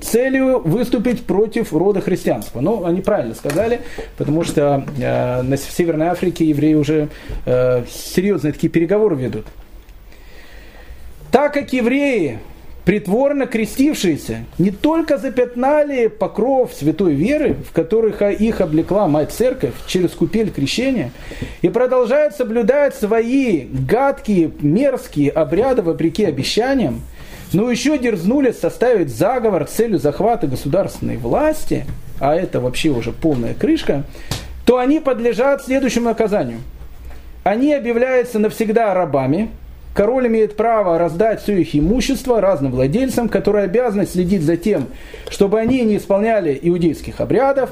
целью 0.00 0.60
выступить 0.60 1.24
против 1.24 1.72
рода 1.72 2.00
христианства. 2.00 2.60
Ну, 2.60 2.84
они 2.84 3.00
правильно 3.00 3.34
сказали, 3.34 3.80
потому 4.16 4.44
что 4.44 4.84
э, 4.98 5.42
на, 5.42 5.56
Северной 5.56 6.08
Африке 6.08 6.44
евреи 6.44 6.74
уже 6.74 7.08
э, 7.46 7.84
серьезные 7.88 8.52
такие 8.52 8.70
переговоры 8.70 9.16
ведут. 9.16 9.46
Так 11.30 11.54
как 11.54 11.72
евреи, 11.72 12.38
притворно 12.88 13.46
крестившиеся, 13.46 14.46
не 14.56 14.70
только 14.70 15.18
запятнали 15.18 16.06
покров 16.06 16.72
святой 16.72 17.12
веры, 17.12 17.54
в 17.68 17.74
которых 17.74 18.22
их 18.22 18.62
облекла 18.62 19.06
Мать 19.06 19.30
Церковь 19.30 19.74
через 19.86 20.12
купель 20.12 20.50
крещения, 20.50 21.10
и 21.60 21.68
продолжают 21.68 22.34
соблюдать 22.34 22.94
свои 22.94 23.66
гадкие, 23.66 24.52
мерзкие 24.60 25.28
обряды 25.32 25.82
вопреки 25.82 26.24
обещаниям, 26.24 27.02
но 27.52 27.70
еще 27.70 27.98
дерзнули 27.98 28.52
составить 28.52 29.14
заговор 29.14 29.68
с 29.68 29.72
целью 29.72 29.98
захвата 29.98 30.46
государственной 30.46 31.18
власти, 31.18 31.84
а 32.20 32.34
это 32.34 32.58
вообще 32.58 32.88
уже 32.88 33.12
полная 33.12 33.52
крышка, 33.52 34.04
то 34.64 34.78
они 34.78 34.98
подлежат 34.98 35.62
следующему 35.62 36.06
наказанию. 36.06 36.60
Они 37.44 37.74
объявляются 37.74 38.38
навсегда 38.38 38.94
рабами, 38.94 39.50
король 39.94 40.26
имеет 40.28 40.56
право 40.56 40.98
раздать 40.98 41.42
все 41.42 41.60
их 41.60 41.74
имущество 41.74 42.40
разным 42.40 42.72
владельцам, 42.72 43.28
которые 43.28 43.64
обязаны 43.64 44.06
следить 44.06 44.42
за 44.42 44.56
тем, 44.56 44.88
чтобы 45.28 45.60
они 45.60 45.82
не 45.82 45.96
исполняли 45.96 46.58
иудейских 46.60 47.20
обрядов, 47.20 47.70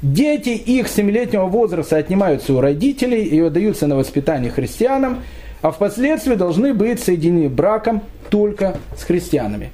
Дети 0.00 0.50
их 0.50 0.86
семилетнего 0.88 1.46
возраста 1.46 1.96
отнимаются 1.96 2.54
у 2.54 2.60
родителей 2.60 3.24
и 3.24 3.40
отдаются 3.40 3.88
на 3.88 3.96
воспитание 3.96 4.50
христианам, 4.50 5.24
а 5.60 5.72
впоследствии 5.72 6.36
должны 6.36 6.72
быть 6.72 7.02
соединены 7.02 7.48
браком 7.48 8.02
только 8.30 8.76
с 8.96 9.02
христианами. 9.02 9.72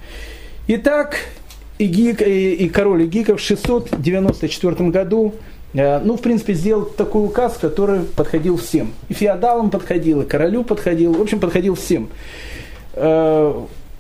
Итак, 0.66 1.16
и, 1.76 1.86
Гик, 1.86 2.22
и, 2.22 2.70
король 2.70 3.04
Игиков 3.04 3.38
в 3.38 3.44
694 3.44 4.88
году, 4.88 5.34
ну, 5.74 6.16
в 6.16 6.20
принципе, 6.20 6.54
сделал 6.54 6.84
такой 6.84 7.24
указ, 7.24 7.56
который 7.60 8.00
подходил 8.00 8.56
всем. 8.56 8.92
И 9.08 9.14
феодалам 9.14 9.70
подходил, 9.70 10.22
и 10.22 10.24
королю 10.24 10.62
подходил, 10.62 11.12
в 11.12 11.20
общем, 11.20 11.40
подходил 11.40 11.74
всем. 11.74 12.08
Э, 12.94 13.52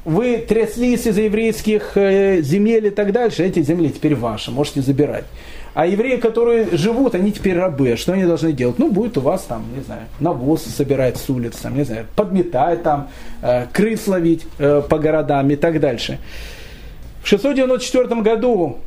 вы 0.04 0.38
тряслись 0.38 1.06
из 1.06 1.18
еврейских 1.18 1.96
э, 1.96 2.42
земель 2.42 2.86
и 2.86 2.90
так 2.90 3.12
дальше, 3.12 3.42
эти 3.42 3.62
земли 3.62 3.90
теперь 3.90 4.14
ваши, 4.14 4.50
можете 4.50 4.82
забирать. 4.82 5.24
А 5.72 5.86
евреи, 5.86 6.18
которые 6.18 6.68
живут, 6.76 7.16
они 7.16 7.32
теперь 7.32 7.58
рабы. 7.58 7.96
Что 7.96 8.12
они 8.12 8.24
должны 8.24 8.52
делать? 8.52 8.78
Ну, 8.78 8.92
будет 8.92 9.18
у 9.18 9.20
вас 9.20 9.42
там, 9.42 9.64
не 9.76 9.82
знаю, 9.82 10.02
навоз 10.20 10.62
собирать 10.62 11.16
с 11.16 11.28
улиц, 11.28 11.56
там, 11.56 11.76
не 11.76 11.84
знаю, 11.84 12.06
подметать 12.14 12.82
там, 12.82 13.08
э, 13.42 13.66
крыс 13.72 14.06
ловить 14.06 14.46
э, 14.58 14.82
по 14.88 14.98
городам 14.98 15.50
и 15.50 15.56
так 15.56 15.80
дальше. 15.80 16.18
В 17.22 17.28
694 17.28 18.22
году 18.22 18.78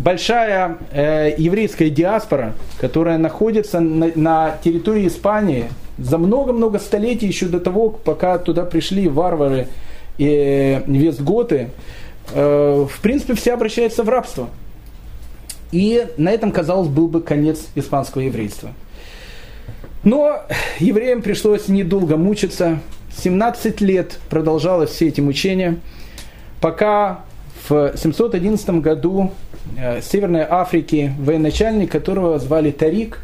большая 0.00 0.78
э, 0.92 1.34
еврейская 1.36 1.90
диаспора, 1.90 2.54
которая 2.80 3.18
находится 3.18 3.80
на, 3.80 4.10
на 4.14 4.56
территории 4.64 5.06
Испании 5.06 5.66
за 5.98 6.16
много-много 6.16 6.78
столетий 6.78 7.26
еще 7.26 7.46
до 7.46 7.60
того, 7.60 7.90
пока 7.90 8.38
туда 8.38 8.64
пришли 8.64 9.08
варвары 9.08 9.68
и 10.16 10.82
вестготы, 10.86 11.70
э, 12.32 12.86
в 12.90 13.00
принципе, 13.00 13.34
все 13.34 13.52
обращаются 13.52 14.02
в 14.02 14.08
рабство. 14.08 14.48
И 15.70 16.06
на 16.16 16.30
этом, 16.30 16.50
казалось, 16.50 16.88
был 16.88 17.06
бы 17.06 17.20
конец 17.20 17.66
испанского 17.74 18.22
еврейства. 18.22 18.70
Но 20.02 20.42
евреям 20.78 21.20
пришлось 21.20 21.68
недолго 21.68 22.16
мучиться. 22.16 22.80
17 23.18 23.80
лет 23.82 24.18
продолжалось 24.30 24.90
все 24.90 25.08
эти 25.08 25.20
мучения, 25.20 25.76
пока 26.60 27.20
в 27.68 27.92
711 27.96 28.70
году 28.80 29.32
Северной 30.02 30.46
Африки 30.48 31.12
военачальник, 31.18 31.90
которого 31.90 32.38
звали 32.38 32.70
Тарик, 32.70 33.20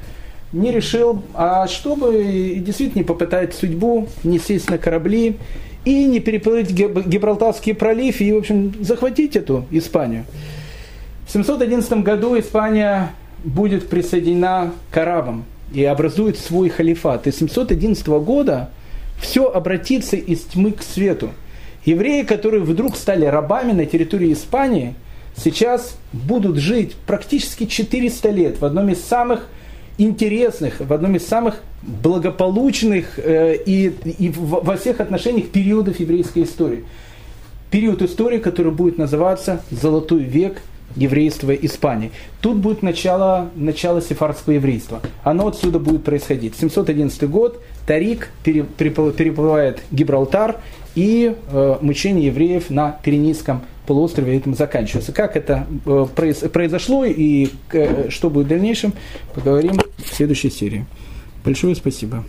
не 0.52 0.70
решил, 0.70 1.22
а 1.34 1.66
чтобы 1.66 2.56
действительно 2.58 3.00
не 3.00 3.04
попытать 3.04 3.54
судьбу, 3.54 4.08
не 4.24 4.38
сесть 4.38 4.70
на 4.70 4.78
корабли 4.78 5.36
и 5.84 6.04
не 6.04 6.20
переплыть 6.20 6.70
Гибралтарский 6.70 7.74
пролив 7.74 8.20
и, 8.20 8.32
в 8.32 8.38
общем, 8.38 8.74
захватить 8.80 9.36
эту 9.36 9.66
Испанию. 9.70 10.24
В 11.26 11.32
711 11.32 12.04
году 12.04 12.38
Испания 12.38 13.10
будет 13.44 13.88
присоединена 13.88 14.72
к 14.90 14.96
арабам 14.96 15.44
и 15.72 15.84
образует 15.84 16.38
свой 16.38 16.68
халифат. 16.68 17.26
И 17.26 17.32
с 17.32 17.38
711 17.38 18.06
года 18.06 18.70
все 19.20 19.46
обратится 19.46 20.16
из 20.16 20.42
тьмы 20.42 20.72
к 20.72 20.82
свету. 20.82 21.30
Евреи, 21.84 22.22
которые 22.22 22.62
вдруг 22.62 22.96
стали 22.96 23.24
рабами 23.24 23.72
на 23.72 23.86
территории 23.86 24.32
Испании, 24.32 24.94
сейчас 25.36 25.96
будут 26.12 26.56
жить 26.56 26.94
практически 27.06 27.66
400 27.66 28.30
лет 28.30 28.60
в 28.60 28.64
одном 28.64 28.88
из 28.88 29.02
самых 29.02 29.48
интересных, 29.98 30.80
в 30.80 30.92
одном 30.92 31.16
из 31.16 31.26
самых 31.26 31.56
благополучных 31.82 33.18
э, 33.18 33.56
и, 33.64 33.86
и 34.18 34.32
во 34.36 34.76
всех 34.76 35.00
отношениях 35.00 35.48
периодов 35.48 36.00
еврейской 36.00 36.42
истории. 36.42 36.84
Период 37.70 38.02
истории, 38.02 38.38
который 38.38 38.72
будет 38.72 38.98
называться 38.98 39.62
«Золотой 39.70 40.22
век 40.22 40.58
еврейства 40.94 41.52
Испании. 41.54 42.10
Тут 42.40 42.56
будет 42.56 42.82
начало, 42.82 43.50
начало 43.54 44.00
сефардского 44.00 44.54
еврейства. 44.54 45.00
Оно 45.22 45.48
отсюда 45.48 45.78
будет 45.78 46.04
происходить. 46.04 46.56
711 46.56 47.28
год, 47.28 47.60
Тарик 47.86 48.30
переплывает 48.44 49.82
Гибралтар, 49.90 50.56
и 50.94 51.36
э, 51.50 51.76
мучение 51.82 52.26
евреев 52.26 52.70
на 52.70 52.98
Пиренейском 53.02 53.62
полуострове 53.86 54.36
этим 54.36 54.54
заканчивается. 54.54 55.12
Как 55.12 55.36
это 55.36 55.66
э, 55.86 56.06
произошло 56.52 57.04
и 57.04 57.48
э, 57.72 58.10
что 58.10 58.30
будет 58.30 58.46
в 58.46 58.48
дальнейшем, 58.48 58.92
поговорим 59.34 59.78
в 59.98 60.14
следующей 60.14 60.50
серии. 60.50 60.86
Большое 61.44 61.74
спасибо. 61.74 62.24